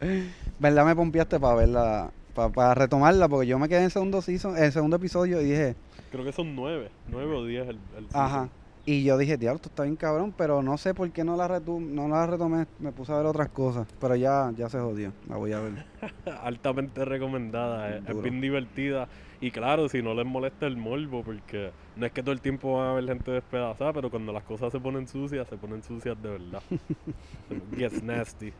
¿Verdad 0.58 0.86
me 0.86 0.96
pompeaste 0.96 1.38
para 1.38 1.54
verla? 1.54 2.10
Para 2.34 2.74
retomarla, 2.74 3.28
porque 3.28 3.46
yo 3.46 3.58
me 3.58 3.68
quedé 3.68 3.82
en 3.84 3.90
segundo 3.90 4.22
season, 4.22 4.56
en 4.56 4.72
segundo 4.72 4.96
episodio 4.96 5.40
y 5.40 5.44
dije, 5.44 5.74
Creo 6.10 6.24
que 6.24 6.32
son 6.32 6.54
nueve, 6.56 6.90
nueve 7.08 7.34
o 7.34 7.44
diez 7.44 7.68
el, 7.68 7.76
el 7.96 8.06
ajá. 8.14 8.48
Y 8.84 9.04
yo 9.04 9.16
dije, 9.16 9.36
diablo, 9.36 9.56
esto 9.56 9.68
está 9.68 9.84
bien 9.84 9.94
cabrón, 9.94 10.34
pero 10.36 10.60
no 10.60 10.76
sé 10.76 10.92
por 10.92 11.08
qué 11.12 11.22
no 11.22 11.36
la, 11.36 11.46
retu- 11.48 11.78
no 11.80 12.08
la 12.08 12.26
retomé. 12.26 12.66
Me 12.80 12.90
puse 12.90 13.12
a 13.12 13.16
ver 13.16 13.26
otras 13.26 13.48
cosas, 13.50 13.86
pero 14.00 14.16
ya, 14.16 14.50
ya 14.56 14.68
se 14.68 14.80
jodió. 14.80 15.12
La 15.28 15.36
voy 15.36 15.52
a 15.52 15.60
ver. 15.60 15.86
Altamente 16.42 17.04
recomendada, 17.04 17.96
es, 17.96 18.04
es 18.08 18.22
bien 18.22 18.40
divertida. 18.40 19.08
Y 19.40 19.52
claro, 19.52 19.88
si 19.88 20.02
no 20.02 20.14
les 20.14 20.26
molesta 20.26 20.66
el 20.66 20.76
morbo, 20.76 21.22
porque 21.22 21.70
no 21.94 22.06
es 22.06 22.12
que 22.12 22.22
todo 22.22 22.32
el 22.32 22.40
tiempo 22.40 22.76
van 22.78 22.88
a 22.88 22.92
ver 22.94 23.06
gente 23.06 23.30
despedazada, 23.30 23.92
pero 23.92 24.10
cuando 24.10 24.32
las 24.32 24.42
cosas 24.42 24.72
se 24.72 24.80
ponen 24.80 25.06
sucias, 25.06 25.46
se 25.48 25.56
ponen 25.56 25.82
sucias 25.84 26.20
de 26.20 26.28
verdad. 26.30 26.62
Gets 27.76 28.02
nasty. 28.02 28.52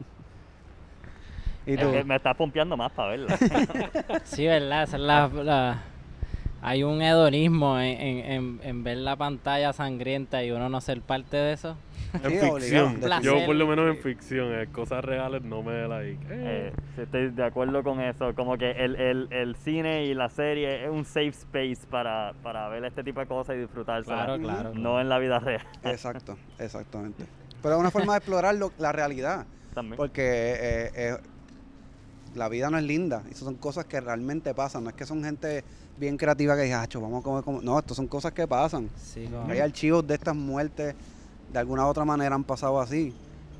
¿Y 1.66 1.74
Es 1.74 1.80
tú? 1.80 1.92
que 1.92 2.04
me 2.04 2.16
está 2.16 2.34
pompeando 2.34 2.76
más 2.76 2.90
para 2.92 3.10
verla. 3.10 3.36
Sí, 4.24 4.46
¿verdad? 4.46 4.82
Esa 4.84 4.96
es 4.96 5.02
la, 5.02 5.28
la- 5.28 5.82
Hay 6.60 6.82
un 6.84 7.02
hedonismo 7.02 7.78
en, 7.78 8.00
en, 8.00 8.18
en, 8.32 8.60
en 8.62 8.84
ver 8.84 8.98
la 8.98 9.16
pantalla 9.16 9.72
sangrienta 9.72 10.42
y 10.44 10.50
uno 10.52 10.68
no 10.68 10.80
ser 10.80 11.00
parte 11.00 11.36
de 11.36 11.52
eso. 11.52 11.76
En 12.22 12.30
Sí, 12.30 12.38
ficción. 12.38 13.00
Yo 13.22 13.46
por 13.46 13.54
lo 13.56 13.66
menos 13.66 13.88
en 13.88 13.96
ficción, 14.02 14.52
en 14.52 14.70
cosas 14.70 15.02
reales 15.04 15.42
no 15.42 15.62
me 15.62 15.88
like. 15.88 16.22
Eh, 16.30 16.70
eh. 16.70 16.72
estoy 17.02 17.30
de 17.30 17.42
acuerdo 17.44 17.82
con 17.82 18.00
eso. 18.00 18.34
Como 18.34 18.58
que 18.58 18.70
el, 18.72 18.96
el, 18.96 19.28
el 19.30 19.56
cine 19.56 20.04
y 20.04 20.14
la 20.14 20.28
serie 20.28 20.84
es 20.84 20.90
un 20.90 21.04
safe 21.06 21.28
space 21.30 21.86
para, 21.90 22.34
para 22.42 22.68
ver 22.68 22.84
este 22.84 23.02
tipo 23.02 23.20
de 23.20 23.26
cosas 23.26 23.56
y 23.56 23.60
disfrutársela. 23.60 24.24
Claro, 24.26 24.38
claro. 24.42 24.74
No 24.74 25.00
en 25.00 25.08
la 25.08 25.18
vida 25.18 25.38
real 25.38 25.62
Exacto, 25.84 26.36
exactamente. 26.58 27.24
Pero 27.62 27.76
es 27.76 27.80
una 27.80 27.90
forma 27.90 28.12
de 28.12 28.18
explorar 28.18 28.54
lo- 28.56 28.72
la 28.78 28.92
realidad, 28.92 29.46
también. 29.72 29.96
porque 29.96 30.22
eh, 30.22 30.90
eh, 30.94 31.16
la 32.34 32.48
vida 32.48 32.70
no 32.70 32.78
es 32.78 32.84
linda. 32.84 33.22
Esas 33.30 33.44
son 33.44 33.54
cosas 33.56 33.84
que 33.84 34.00
realmente 34.00 34.54
pasan. 34.54 34.84
No 34.84 34.90
es 34.90 34.96
que 34.96 35.06
son 35.06 35.22
gente 35.22 35.64
bien 35.98 36.16
creativa 36.16 36.56
que 36.56 36.62
dice, 36.62 36.74
"Acho, 36.74 37.00
vamos 37.00 37.20
a 37.20 37.24
comer 37.24 37.44
como... 37.44 37.60
No, 37.62 37.78
esto 37.78 37.94
son 37.94 38.06
cosas 38.06 38.32
que 38.32 38.46
pasan. 38.46 38.88
Sí, 38.96 39.28
Hay 39.48 39.58
archivos 39.60 40.06
de 40.06 40.14
estas 40.14 40.34
muertes, 40.34 40.94
de 41.52 41.58
alguna 41.58 41.84
u 41.86 41.88
otra 41.88 42.04
manera 42.04 42.34
han 42.34 42.44
pasado 42.44 42.80
así. 42.80 43.14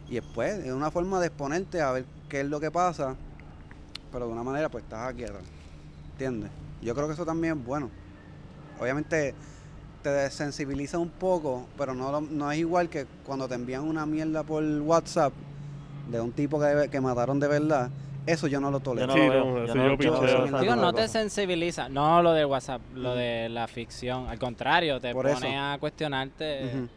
Y 0.08 0.14
después 0.14 0.64
es 0.64 0.72
una 0.72 0.90
forma 0.90 1.20
de 1.20 1.26
exponerte 1.28 1.80
a 1.80 1.92
ver 1.92 2.04
qué 2.28 2.40
es 2.40 2.46
lo 2.46 2.60
que 2.60 2.70
pasa, 2.70 3.14
pero 4.10 4.26
de 4.26 4.32
una 4.32 4.42
manera 4.42 4.68
pues 4.68 4.84
estás 4.84 5.08
aquí, 5.08 5.24
¿entiendes? 6.12 6.50
Yo 6.82 6.94
creo 6.94 7.06
que 7.06 7.14
eso 7.14 7.24
también 7.24 7.58
es 7.58 7.64
bueno. 7.64 7.90
Obviamente 8.80 9.34
te 10.02 10.10
desensibiliza 10.10 10.98
un 10.98 11.10
poco, 11.10 11.66
pero 11.78 11.94
no, 11.94 12.20
no 12.20 12.50
es 12.50 12.58
igual 12.58 12.88
que 12.88 13.06
cuando 13.24 13.46
te 13.48 13.54
envían 13.54 13.82
una 13.84 14.04
mierda 14.04 14.42
por 14.42 14.64
WhatsApp 14.64 15.32
de 16.10 16.20
un 16.20 16.32
tipo 16.32 16.58
que, 16.60 16.88
que 16.90 17.00
mataron 17.00 17.38
de 17.38 17.46
verdad. 17.48 17.90
Eso 18.26 18.46
yo 18.46 18.60
no 18.60 18.70
lo 18.70 18.80
tolero. 18.80 19.08
no 19.08 19.12
Sí, 19.14 19.18
lo 19.18 19.26
no, 19.26 19.54
veo. 19.54 19.64
eso 19.64 19.74
Yo 19.74 19.80
no- 19.88 20.44
esa 20.46 20.60
Digo, 20.60 20.76
no 20.76 20.92
te 20.92 21.08
sensibiliza. 21.08 21.88
No 21.88 22.22
lo 22.22 22.32
de 22.32 22.44
WhatsApp, 22.44 22.80
lo 22.94 23.10
Ujú. 23.10 23.18
de 23.18 23.48
la 23.48 23.66
ficción. 23.66 24.28
Al 24.28 24.38
contrario, 24.38 25.00
te 25.00 25.12
Por 25.12 25.26
pone 25.32 25.48
eso. 25.48 25.58
a 25.60 25.76
cuestionarte. 25.78 26.64
Ujú. 26.66 26.88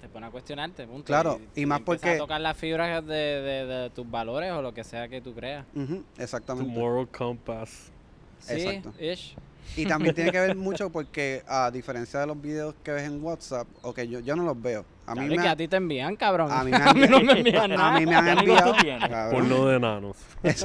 Te 0.00 0.08
pone 0.08 0.26
a 0.26 0.30
cuestionarte, 0.30 0.86
punto. 0.86 1.04
Claro, 1.04 1.40
y 1.54 1.66
más 1.66 1.78
empiezas 1.80 2.00
porque- 2.02 2.16
a 2.16 2.18
tocar 2.18 2.40
las 2.40 2.56
fibras 2.56 3.04
de, 3.06 3.14
de- 3.14 3.66
de 3.66 3.90
tus 3.90 4.08
valores 4.10 4.52
o 4.52 4.62
lo 4.62 4.72
que 4.72 4.84
sea 4.84 5.08
que 5.08 5.20
tú 5.20 5.34
creas. 5.34 5.64
Ujú, 5.74 6.04
Tu 6.16 6.22
exactamente. 6.22 6.72
moral 6.72 7.08
compass. 7.08 7.90
Sí, 8.38 8.52
Exacto. 8.54 8.92
ish. 9.02 9.34
Y 9.76 9.84
también 9.86 10.14
tiene 10.14 10.30
que 10.32 10.40
ver 10.40 10.54
mucho 10.56 10.90
porque, 10.90 11.42
a 11.46 11.70
diferencia 11.70 12.20
de 12.20 12.26
los 12.26 12.40
videos 12.40 12.74
que 12.82 12.92
ves 12.92 13.04
en 13.04 13.22
WhatsApp, 13.22 13.66
o 13.82 13.92
que 13.92 14.06
yo, 14.08 14.20
yo 14.20 14.36
no 14.36 14.42
los 14.44 14.60
veo. 14.60 14.84
A 15.06 15.14
mí, 15.14 15.26
me, 15.28 15.36
que 15.38 15.48
ha- 15.48 15.52
a 15.52 15.56
ti 15.56 15.68
te 15.68 15.76
envían, 15.76 16.16
cabrón. 16.16 16.50
a 16.50 16.64
mí 16.64 16.70
me 16.72 16.76
han 16.76 17.10
no 17.10 17.20
me 17.20 17.32
envían 17.38 17.70
nada. 17.70 17.94
a 17.94 18.00
mí 18.00 18.06
me 18.06 18.14
han 18.16 18.24
¿Qué 18.24 18.30
amigos 18.32 18.62
tú 18.64 18.70
enviado. 18.78 19.08
cabrón. 19.08 19.30
Porno 19.48 19.66
de 19.66 19.76
enanos. 19.76 20.16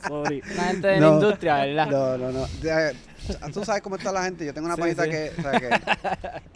Sorry. 0.08 0.42
Una 0.52 0.62
gente 0.64 0.86
de 0.88 1.00
No. 1.00 1.08
la 1.08 1.14
industria, 1.14 1.54
¿verdad? 1.56 1.86
No, 1.88 2.18
no, 2.18 2.30
no. 2.32 2.46
Tú 3.52 3.64
sabes 3.64 3.82
cómo 3.82 3.96
está 3.96 4.12
la 4.12 4.24
gente. 4.24 4.44
Yo 4.46 4.54
tengo 4.54 4.66
una 4.66 4.76
Sí, 4.76 4.82
que, 5.10 5.32
o 5.38 5.42
sea, 5.42 5.60
que- 5.60 5.78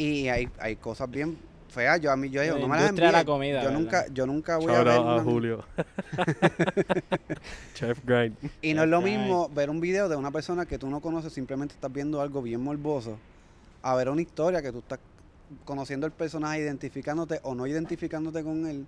Y 0.02 0.28
hay, 0.28 0.48
hay 0.58 0.76
cosas 0.76 1.10
bien 1.10 1.36
feas. 1.68 2.00
Yo 2.00 2.10
a 2.10 2.16
mí, 2.16 2.30
yo 2.30 2.42
digo, 2.42 2.56
La 2.56 2.60
no 2.60 2.68
me 2.68 2.76
las 2.76 2.88
envíes. 2.90 3.12
la 3.12 3.24
comida, 3.24 3.58
yo 3.62 3.68
¿verdad? 3.68 3.80
nunca, 3.80 4.06
yo 4.12 4.26
nunca 4.26 4.56
voy 4.56 4.72
a 4.74 4.78
ver 4.82 4.88
a 4.88 5.00
una- 5.00 5.22
Julio. 5.22 5.64
Chef 7.74 7.98
Grind. 8.04 8.36
Y 8.62 8.74
no 8.74 8.82
es 8.84 8.88
lo 8.88 9.00
mismo 9.00 9.48
ver 9.50 9.70
un 9.70 9.80
video 9.80 10.08
de 10.08 10.16
una 10.16 10.30
persona 10.30 10.66
que 10.66 10.78
tú 10.78 10.88
no 10.88 11.00
conoces, 11.00 11.32
simplemente 11.32 11.74
estás 11.74 11.92
viendo 11.92 12.20
algo 12.20 12.42
bien 12.42 12.62
morboso, 12.62 13.18
a 13.82 13.94
ver 13.94 14.08
una 14.08 14.22
historia 14.22 14.62
que 14.62 14.72
tú 14.72 14.78
estás 14.78 14.98
conociendo 15.64 16.06
el 16.06 16.12
personaje, 16.12 16.60
identificándote 16.60 17.40
o 17.42 17.54
no 17.54 17.66
identificándote 17.66 18.42
con 18.42 18.66
él 18.66 18.86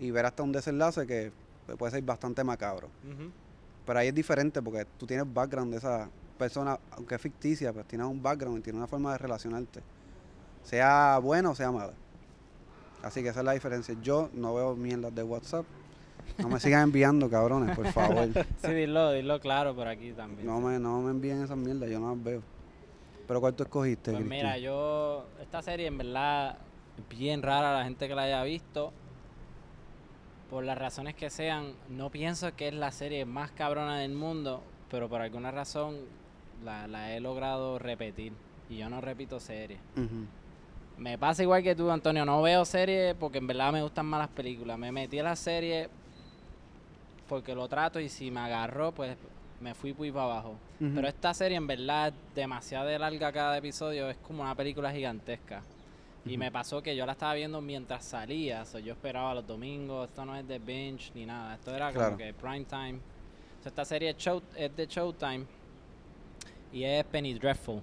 y 0.00 0.10
ver 0.10 0.26
hasta 0.26 0.42
un 0.42 0.52
desenlace 0.52 1.06
que 1.06 1.32
puede 1.78 1.92
ser 1.92 2.02
bastante 2.02 2.42
macabro. 2.44 2.88
Pero 3.86 3.98
ahí 3.98 4.08
es 4.08 4.14
diferente 4.14 4.60
porque 4.62 4.86
tú 4.98 5.06
tienes 5.06 5.32
background 5.32 5.72
de 5.72 5.78
esa 5.78 6.08
persona, 6.38 6.78
aunque 6.92 7.14
es 7.14 7.20
ficticia, 7.20 7.72
pues 7.72 7.86
tienes 7.86 8.06
un 8.06 8.22
background 8.22 8.58
y 8.58 8.62
tienes 8.62 8.78
una 8.78 8.86
forma 8.86 9.12
de 9.12 9.18
relacionarte. 9.18 9.80
Sea 10.64 11.18
buena 11.22 11.50
o 11.50 11.54
sea 11.54 11.70
mala. 11.72 11.92
Así 13.02 13.22
que 13.22 13.28
esa 13.28 13.40
es 13.40 13.46
la 13.46 13.52
diferencia. 13.52 13.94
Yo 14.00 14.30
no 14.32 14.54
veo 14.54 14.76
mierdas 14.76 15.14
de 15.14 15.22
WhatsApp. 15.22 15.66
No 16.38 16.48
me 16.48 16.60
sigan 16.60 16.84
enviando, 16.84 17.28
cabrones, 17.28 17.76
por 17.76 17.86
favor. 17.88 18.28
Sí, 18.64 18.72
dilo, 18.72 19.12
dilo 19.12 19.40
claro 19.40 19.74
por 19.74 19.88
aquí 19.88 20.12
también. 20.12 20.46
No 20.46 20.60
me, 20.60 20.78
no 20.78 21.00
me 21.00 21.10
envíen 21.10 21.42
esas 21.42 21.56
mierdas, 21.56 21.90
yo 21.90 21.98
no 22.00 22.14
las 22.14 22.22
veo. 22.22 22.42
Pero 23.26 23.40
¿cuál 23.40 23.54
tú 23.54 23.62
escogiste, 23.62 24.12
Pues 24.12 24.24
mira, 24.24 24.58
yo, 24.58 25.26
esta 25.40 25.62
serie 25.62 25.86
en 25.86 25.98
verdad 25.98 26.58
es 26.98 27.18
bien 27.18 27.42
rara 27.42 27.76
la 27.76 27.84
gente 27.84 28.08
que 28.08 28.14
la 28.14 28.22
haya 28.22 28.42
visto. 28.44 28.92
Por 30.50 30.64
las 30.64 30.76
razones 30.76 31.14
que 31.14 31.30
sean, 31.30 31.72
no 31.88 32.10
pienso 32.10 32.54
que 32.54 32.68
es 32.68 32.74
la 32.74 32.92
serie 32.92 33.24
más 33.24 33.50
cabrona 33.52 33.98
del 33.98 34.12
mundo, 34.12 34.62
pero 34.90 35.08
por 35.08 35.22
alguna 35.22 35.50
razón 35.50 35.96
la, 36.62 36.86
la 36.86 37.14
he 37.14 37.20
logrado 37.20 37.78
repetir. 37.78 38.32
Y 38.68 38.76
yo 38.78 38.88
no 38.88 39.00
repito 39.00 39.40
series. 39.40 39.80
Ujú. 39.96 40.26
Me 40.98 41.18
pasa 41.18 41.42
igual 41.42 41.62
que 41.62 41.74
tú, 41.74 41.90
Antonio. 41.90 42.24
No 42.24 42.42
veo 42.42 42.64
series 42.64 43.14
porque 43.14 43.38
en 43.38 43.46
verdad 43.46 43.72
me 43.72 43.82
gustan 43.82 44.06
más 44.06 44.20
las 44.20 44.28
películas. 44.28 44.78
Me 44.78 44.92
metí 44.92 45.18
a 45.18 45.24
la 45.24 45.36
serie 45.36 45.88
porque 47.28 47.54
lo 47.54 47.66
trato 47.68 47.98
y 47.98 48.08
si 48.08 48.30
me 48.30 48.40
agarró, 48.40 48.92
pues 48.92 49.16
me 49.60 49.74
fui 49.74 49.92
muy 49.94 50.10
para 50.10 50.24
abajo. 50.24 50.56
Pero 50.78 51.06
esta 51.06 51.32
serie 51.32 51.56
en 51.56 51.66
verdad 51.68 52.08
es 52.08 52.14
demasiado 52.34 52.86
de 52.86 52.98
larga 52.98 53.30
cada 53.32 53.56
episodio. 53.56 54.10
Es 54.10 54.16
como 54.18 54.42
una 54.42 54.54
película 54.54 54.90
gigantesca. 54.92 55.62
Y 56.26 56.36
me 56.36 56.50
pasó 56.52 56.82
que 56.82 56.94
yo 56.94 57.04
la 57.06 57.12
estaba 57.12 57.34
viendo 57.34 57.60
mientras 57.60 58.04
salía. 58.04 58.64
So, 58.64 58.78
yo 58.80 58.92
esperaba 58.92 59.34
los 59.34 59.46
domingos. 59.46 60.08
Esto 60.08 60.24
no 60.24 60.36
es 60.36 60.46
de 60.46 60.58
binge 60.58 61.10
ni 61.14 61.24
nada. 61.26 61.54
Esto 61.54 61.74
era 61.74 61.90
Claro. 61.92 62.06
como 62.10 62.18
que 62.18 62.34
prime 62.34 62.64
time. 62.64 62.98
So, 63.62 63.68
esta 63.68 63.84
serie 63.84 64.10
es, 64.10 64.16
show, 64.16 64.42
es 64.56 64.74
de 64.76 64.86
Showtime. 64.86 65.46
Y 66.72 66.84
es 66.84 67.04
Penny 67.04 67.34
Dreadful. 67.34 67.80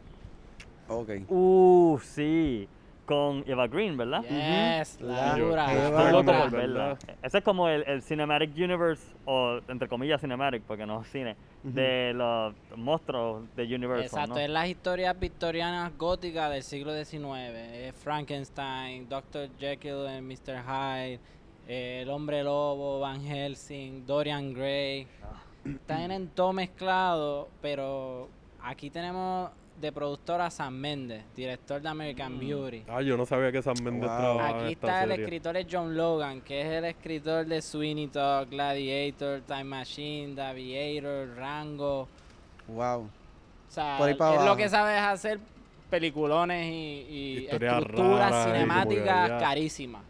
Ok. 0.90 1.10
Uh, 1.30 2.00
sí. 2.02 2.68
Con 3.10 3.44
Eva 3.48 3.68
Green, 3.68 3.98
¿verdad? 3.98 4.22
Yes, 4.22 5.02
la 5.02 5.36
dura. 5.36 5.74
Eva 5.74 5.98
Estoy 5.98 6.12
loco 6.12 6.32
por 6.32 6.52
verla. 6.52 6.98
Ese 7.24 7.40
es 7.40 7.44
como 7.44 7.68
el, 7.68 7.84
el 7.88 8.04
Cinematic 8.04 8.56
Universe, 8.56 9.16
o 9.26 9.60
entre 9.68 9.88
comillas 9.88 10.22
Cinematic, 10.22 10.62
porque 10.62 10.86
no 10.86 11.02
es 11.02 11.08
cine, 11.08 11.36
de 11.64 12.14
los 12.14 12.54
monstruos 12.76 13.44
de 13.56 13.64
Universal, 13.64 14.06
Exacto, 14.06 14.36
¿no? 14.36 14.38
es 14.38 14.50
las 14.52 14.68
historias 14.68 15.20
victorianas 15.20 15.98
góticas 15.98 16.52
del 16.52 16.62
siglo 16.62 16.94
XIX. 16.94 17.56
Es 17.56 17.96
Frankenstein, 17.96 19.10
Dr. 19.10 19.50
Jekyll 19.58 20.06
and 20.06 20.32
Mr. 20.32 20.62
Hyde, 20.64 21.20
eh, 21.68 22.02
El 22.04 22.12
Hombre 22.12 22.44
Lobo, 22.44 23.00
Van 23.00 23.22
Helsing, 23.22 24.06
Dorian 24.06 24.54
Gray. 24.54 25.08
Tienen 25.88 26.28
todo 26.28 26.54
mezclado, 26.54 27.50
pero 27.60 28.30
aquí 28.62 28.92
tenemos 28.92 29.50
de 29.80 29.92
productor 29.92 30.42
a 30.42 30.50
Sam 30.50 30.74
Mendes, 30.76 31.24
director 31.36 31.82
de 31.82 31.90
American 31.90 32.36
Mm. 32.36 32.40
Beauty. 32.40 32.84
Ah, 32.88 33.02
yo 33.02 33.16
no 33.18 33.26
sabía 33.26 33.52
que 33.52 33.62
Sam 33.62 33.76
Mendes 33.84 34.10
Wow. 34.10 34.18
trabajaba 34.20 34.50
en 34.50 34.56
Aquí 34.66 34.74
esta 34.74 34.88
está 34.88 35.04
el 35.04 35.10
serie. 35.12 35.26
escritor 35.26 35.58
es 35.58 35.68
John 35.72 35.96
Logan, 35.96 36.42
que 36.42 36.62
es 36.62 36.68
el 36.68 36.86
escritor 36.86 37.46
de 37.46 37.62
Sweeney 37.62 38.08
Todd, 38.08 38.48
Gladiator, 38.50 39.42
Time 39.42 39.64
Machine, 39.66 40.36
The 40.36 40.42
Aviator, 40.42 41.36
Rango. 41.38 42.08
Wow. 42.68 43.02
O 43.02 43.10
sea, 43.72 43.96
Por 43.98 44.08
ahí 44.08 44.12
él 44.14 44.18
para 44.18 44.46
lo 44.46 44.56
que 44.58 44.68
sabe 44.70 44.96
es 44.96 45.02
hacer 45.04 45.40
peliculones 45.90 46.66
y, 46.68 47.06
y 47.10 47.48
estructuras 47.50 48.32
raras 48.32 48.46
cinemáticas 48.46 49.42
carísimas. 49.42 50.04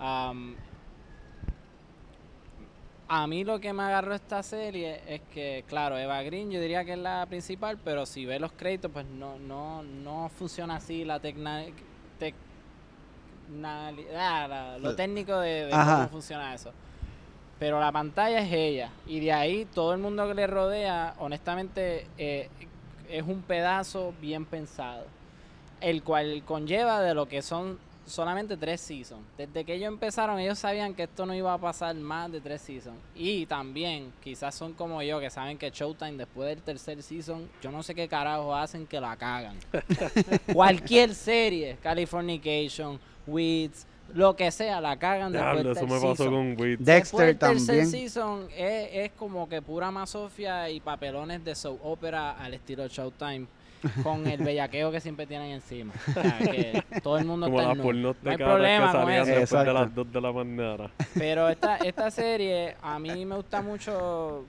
Um, 0.00 0.54
a 3.08 3.26
mí 3.26 3.44
lo 3.44 3.60
que 3.60 3.72
me 3.72 3.82
agarró 3.84 4.14
esta 4.14 4.42
serie 4.42 5.00
es 5.06 5.20
que, 5.32 5.64
claro, 5.68 5.96
Eva 5.96 6.22
Green 6.22 6.50
yo 6.50 6.60
diría 6.60 6.84
que 6.84 6.92
es 6.94 6.98
la 6.98 7.24
principal, 7.26 7.78
pero 7.84 8.04
si 8.06 8.24
ves 8.26 8.40
los 8.40 8.52
créditos, 8.52 8.90
pues 8.92 9.06
no, 9.06 9.38
no, 9.38 9.82
no 9.82 10.28
funciona 10.36 10.76
así 10.76 11.04
la 11.04 11.20
tecna, 11.20 11.62
ah, 13.64 14.46
la- 14.48 14.78
lo 14.78 14.90
Eh, 14.90 14.94
técnico 14.94 15.38
de, 15.38 15.68
cómo 15.70 16.08
funciona 16.08 16.54
eso. 16.54 16.72
Pero 17.58 17.80
la 17.80 17.90
pantalla 17.92 18.40
es 18.40 18.52
ella. 18.52 18.90
Y 19.06 19.20
de 19.20 19.32
ahí 19.32 19.64
todo 19.72 19.92
el 19.94 19.98
mundo 20.00 20.26
que 20.28 20.34
le 20.34 20.46
rodea, 20.46 21.14
honestamente, 21.18 22.06
eh, 22.18 22.48
es 23.08 23.22
un 23.22 23.40
pedazo 23.42 24.12
bien 24.20 24.44
pensado. 24.44 25.04
El 25.80 26.02
cual 26.02 26.42
conlleva 26.44 27.00
de 27.00 27.14
lo 27.14 27.26
que 27.28 27.40
son 27.42 27.78
solamente 28.06 28.56
tres 28.56 28.80
seasons. 28.80 29.22
Desde 29.36 29.64
que 29.64 29.74
ellos 29.74 29.88
empezaron, 29.88 30.38
ellos 30.38 30.58
sabían 30.58 30.94
que 30.94 31.02
esto 31.02 31.26
no 31.26 31.34
iba 31.34 31.52
a 31.52 31.58
pasar 31.58 31.94
más 31.96 32.30
de 32.32 32.40
tres 32.40 32.62
seasons. 32.62 32.96
Y 33.14 33.46
también, 33.46 34.12
quizás 34.22 34.54
son 34.54 34.72
como 34.72 35.02
yo, 35.02 35.20
que 35.20 35.28
saben 35.28 35.58
que 35.58 35.70
Showtime 35.70 36.12
después 36.12 36.48
del 36.48 36.62
tercer 36.62 37.02
season, 37.02 37.48
yo 37.60 37.70
no 37.70 37.82
sé 37.82 37.94
qué 37.94 38.08
carajo 38.08 38.54
hacen 38.54 38.86
que 38.86 39.00
la 39.00 39.16
cagan. 39.16 39.56
Cualquier 40.52 41.14
serie, 41.14 41.76
Californication, 41.82 42.98
Weeds, 43.26 43.86
lo 44.14 44.36
que 44.36 44.50
sea, 44.52 44.80
la 44.80 44.96
cagan 44.96 45.32
después 45.32 45.64
del 45.64 45.72
eso 45.72 45.82
me 45.82 45.88
tercer 45.90 46.10
pasó 46.10 46.16
season. 46.16 46.34
con 46.34 46.60
Wit. 46.64 46.78
Después 46.78 46.86
Dexter 46.86 47.26
del 47.26 47.38
tercer 47.38 47.66
también. 47.66 47.90
season 47.90 48.48
es, 48.56 48.88
es 48.92 49.12
como 49.12 49.48
que 49.48 49.60
pura 49.60 49.90
masofia 49.90 50.70
y 50.70 50.80
papelones 50.80 51.44
de 51.44 51.54
soap 51.54 51.84
opera 51.84 52.32
al 52.32 52.54
estilo 52.54 52.86
Showtime 52.86 53.46
con 54.02 54.26
el 54.26 54.42
bellaqueo 54.42 54.90
que 54.90 55.00
siempre 55.00 55.26
tienen 55.26 55.50
encima. 55.52 55.92
O 56.08 56.12
sea, 56.12 56.38
que 56.50 56.82
todo 57.02 57.18
el 57.18 57.24
mundo 57.24 57.46
Como 57.46 57.58
está 57.60 57.74
las 57.74 57.76
No 57.78 57.90
hay 58.30 58.36
de 58.36 58.44
problema 58.44 58.86
que 58.86 58.92
con 58.92 59.02
salían 59.02 59.22
eso. 59.22 59.40
después 59.40 59.50
de 59.50 59.70
Exacto. 59.70 59.72
las 59.72 59.94
2 59.94 60.12
de 60.12 60.20
la 60.20 60.32
mañana. 60.32 60.90
Pero 61.14 61.48
esta, 61.50 61.76
esta 61.78 62.10
serie 62.10 62.76
a 62.82 62.98
mí 62.98 63.24
me 63.24 63.36
gusta 63.36 63.62
mucho, 63.62 64.44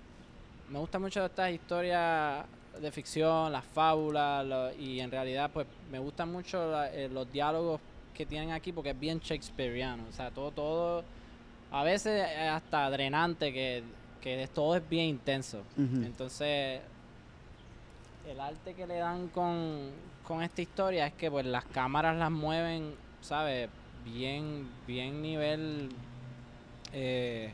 me 0.69 0.79
gusta 0.79 0.99
mucho 0.99 1.25
estas 1.25 1.51
historias 1.51 2.45
de 2.81 2.91
ficción, 2.91 3.51
las 3.51 3.65
fábulas 3.65 4.45
lo- 4.45 4.73
y 4.75 4.99
en 4.99 5.09
realidad 5.09 5.49
pues 5.53 5.65
me 5.91 5.97
gustan 5.99 6.31
mucho 6.31 6.71
la- 6.71 6.93
eh, 6.93 7.09
los 7.09 7.31
diálogos 7.31 7.79
que 8.13 8.25
tienen 8.25 8.51
aquí 8.51 8.71
porque 8.71 8.91
es 8.91 8.99
bien 8.99 9.19
shakespeareano, 9.19 10.03
o 10.09 10.11
sea, 10.11 10.29
todo, 10.31 10.51
todo, 10.51 11.03
a 11.71 11.83
veces 11.83 12.27
es 12.31 12.49
hasta 12.49 12.89
drenante 12.89 13.51
que, 13.53 13.83
que 14.21 14.47
todo 14.53 14.75
es 14.75 14.87
bien 14.89 15.05
intenso. 15.05 15.61
Entonces, 15.77 16.81
el 18.27 18.39
arte 18.39 18.73
que 18.73 18.85
le 18.85 18.97
dan 18.97 19.29
con, 19.29 19.89
con 20.23 20.41
esta 20.43 20.61
historia 20.61 21.07
es 21.07 21.13
que 21.13 21.31
pues 21.31 21.45
las 21.45 21.63
cámaras 21.65 22.15
las 22.17 22.31
mueven, 22.31 22.93
¿sabes? 23.21 23.69
Bien, 24.03 24.67
bien 24.85 25.21
nivel 25.21 25.89
eh, 26.93 27.51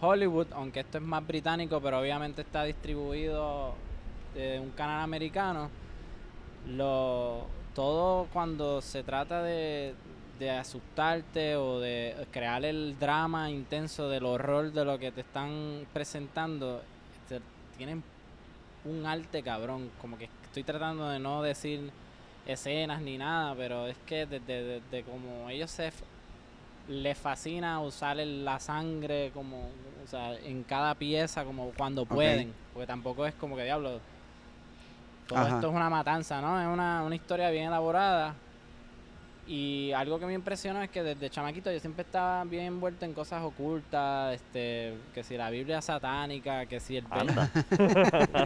Hollywood, 0.00 0.46
aunque 0.52 0.80
esto 0.80 0.98
es 0.98 1.04
más 1.04 1.26
británico, 1.26 1.80
pero 1.80 2.00
obviamente 2.00 2.42
está 2.42 2.64
distribuido 2.64 3.74
de 4.34 4.58
un 4.60 4.70
canal 4.70 5.02
americano. 5.02 5.70
Lo, 6.68 7.46
todo 7.74 8.26
cuando 8.32 8.80
se 8.80 9.02
trata 9.02 9.42
de, 9.42 9.94
de 10.38 10.50
asustarte 10.50 11.56
o 11.56 11.78
de 11.80 12.26
crear 12.30 12.64
el 12.64 12.98
drama 12.98 13.50
intenso 13.50 14.08
del 14.08 14.24
horror 14.24 14.72
de 14.72 14.84
lo 14.84 14.98
que 14.98 15.12
te 15.12 15.22
están 15.22 15.86
presentando, 15.92 16.82
te- 17.28 17.40
tienen 17.76 18.02
un 18.84 19.06
arte 19.06 19.42
cabrón. 19.42 19.90
Como 20.00 20.18
que 20.18 20.28
estoy 20.44 20.62
tratando 20.62 21.08
de 21.08 21.18
no 21.18 21.42
decir 21.42 21.90
escenas 22.46 23.02
ni 23.02 23.18
nada, 23.18 23.54
pero 23.54 23.86
es 23.86 23.96
que 24.06 24.26
desde, 24.26 24.80
desde 24.80 25.02
como 25.02 25.48
ellos 25.50 25.70
se 25.70 25.92
les 26.88 27.18
fascina 27.18 27.80
usar 27.80 28.16
la 28.16 28.58
sangre 28.58 29.30
como 29.34 29.68
o 30.08 30.10
sea, 30.10 30.34
en 30.38 30.62
cada 30.62 30.94
pieza 30.94 31.44
como 31.44 31.70
cuando 31.76 32.06
pueden, 32.06 32.54
porque 32.72 32.86
tampoco 32.86 33.26
es 33.26 33.34
como 33.34 33.56
que 33.56 33.64
diablo. 33.64 34.00
Todo 35.26 35.38
Ajá. 35.40 35.56
esto 35.56 35.68
es 35.68 35.74
una 35.74 35.90
matanza, 35.90 36.40
¿no? 36.40 36.58
Es 36.58 36.66
una, 36.66 37.02
una 37.02 37.14
historia 37.14 37.50
bien 37.50 37.66
elaborada. 37.66 38.34
Y 39.50 39.92
algo 39.92 40.18
que 40.18 40.26
me 40.26 40.34
impresionó 40.34 40.82
es 40.82 40.90
que 40.90 41.02
desde 41.02 41.30
chamaquito 41.30 41.72
yo 41.72 41.80
siempre 41.80 42.02
estaba 42.02 42.44
bien 42.44 42.64
envuelto 42.66 43.06
en 43.06 43.14
cosas 43.14 43.42
ocultas, 43.42 44.34
este, 44.34 44.92
que 45.14 45.24
si 45.24 45.38
la 45.38 45.48
Biblia 45.48 45.80
satánica, 45.80 46.66
que 46.66 46.78
si 46.80 46.98
el 46.98 47.06
Anda. 47.08 47.50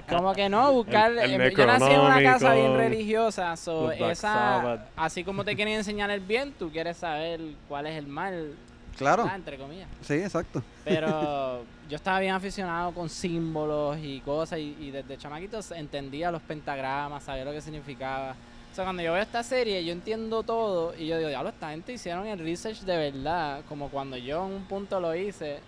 como 0.08 0.32
que 0.32 0.48
no, 0.48 0.72
buscar. 0.72 1.10
El- 1.10 1.18
el 1.18 1.40
eh, 1.40 1.54
yo 1.56 1.66
nací 1.66 1.90
en 1.92 2.00
una 2.00 2.22
casa 2.22 2.54
bien 2.54 2.76
religiosa, 2.76 3.56
so, 3.56 3.90
esa, 3.90 4.14
Sabbath. 4.14 4.88
así 4.94 5.24
como 5.24 5.44
te 5.44 5.56
quieren 5.56 5.74
enseñar 5.74 6.08
el 6.10 6.20
bien, 6.20 6.52
tú 6.56 6.70
quieres 6.70 6.98
saber 6.98 7.40
cuál 7.68 7.86
es 7.88 7.96
el 7.98 8.06
mal, 8.06 8.54
Claro. 8.96 9.24
¿verdad? 9.24 9.38
entre 9.38 9.58
comillas. 9.58 9.88
Sí, 10.02 10.14
exacto. 10.14 10.62
Pero 10.84 11.64
yo 11.90 11.96
estaba 11.96 12.20
bien 12.20 12.34
aficionado 12.34 12.92
con 12.92 13.08
símbolos 13.08 13.98
y 14.00 14.20
cosas, 14.20 14.60
y, 14.60 14.76
y 14.78 14.90
desde 14.92 15.18
chamaquitos 15.18 15.72
entendía 15.72 16.30
los 16.30 16.42
pentagramas, 16.42 17.24
sabía 17.24 17.44
lo 17.44 17.50
que 17.50 17.60
significaba. 17.60 18.36
O 18.72 18.74
sea, 18.74 18.84
cuando 18.84 19.02
yo 19.02 19.12
veo 19.12 19.20
esta 19.22 19.42
serie, 19.42 19.84
yo 19.84 19.92
entiendo 19.92 20.42
todo 20.42 20.94
y 20.98 21.06
yo 21.06 21.18
digo, 21.18 21.28
diablo, 21.28 21.50
esta 21.50 21.70
gente 21.72 21.92
hicieron 21.92 22.26
el 22.26 22.38
research 22.38 22.80
de 22.80 22.96
verdad, 22.96 23.60
como 23.68 23.90
cuando 23.90 24.16
yo 24.16 24.46
en 24.46 24.52
un 24.54 24.64
punto 24.64 24.98
lo 24.98 25.14
hice. 25.14 25.58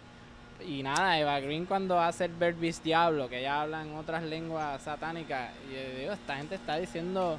Y 0.66 0.82
nada, 0.82 1.18
Eva 1.18 1.38
Green 1.40 1.66
cuando 1.66 2.00
hace 2.00 2.24
el 2.24 2.32
Berbis 2.32 2.82
Diablo, 2.82 3.28
que 3.28 3.40
ella 3.40 3.60
habla 3.60 3.82
en 3.82 3.94
otras 3.94 4.22
lenguas 4.22 4.80
satánicas, 4.80 5.50
y 5.70 5.74
yo 5.74 6.00
digo, 6.00 6.12
esta 6.14 6.36
gente 6.36 6.54
está 6.54 6.76
diciendo 6.76 7.38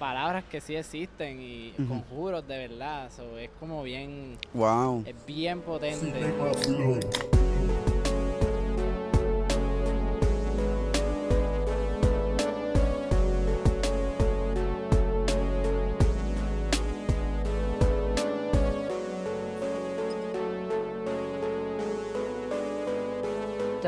palabras 0.00 0.42
que 0.50 0.60
sí 0.60 0.74
existen 0.74 1.40
y 1.40 1.72
conjuros 1.86 2.46
de 2.48 2.58
verdad. 2.68 3.08
So, 3.14 3.38
es 3.38 3.50
como 3.60 3.84
bien, 3.84 4.36
Wow. 4.52 5.04
es 5.06 5.14
bien 5.26 5.60
potente. 5.60 6.06
Cinema 6.12 6.50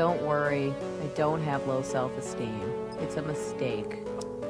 Don't 0.01 0.23
worry, 0.23 0.73
I 1.03 1.05
don't 1.13 1.43
have 1.43 1.67
low 1.67 1.83
self 1.83 2.17
esteem. 2.17 2.73
It's 3.01 3.17
a 3.17 3.21
mistake. 3.21 3.99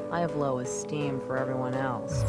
I 0.09 0.21
have 0.21 0.37
low 0.37 0.59
esteem 0.59 1.19
for 1.27 1.37
everyone 1.37 1.73
else. 1.73 2.23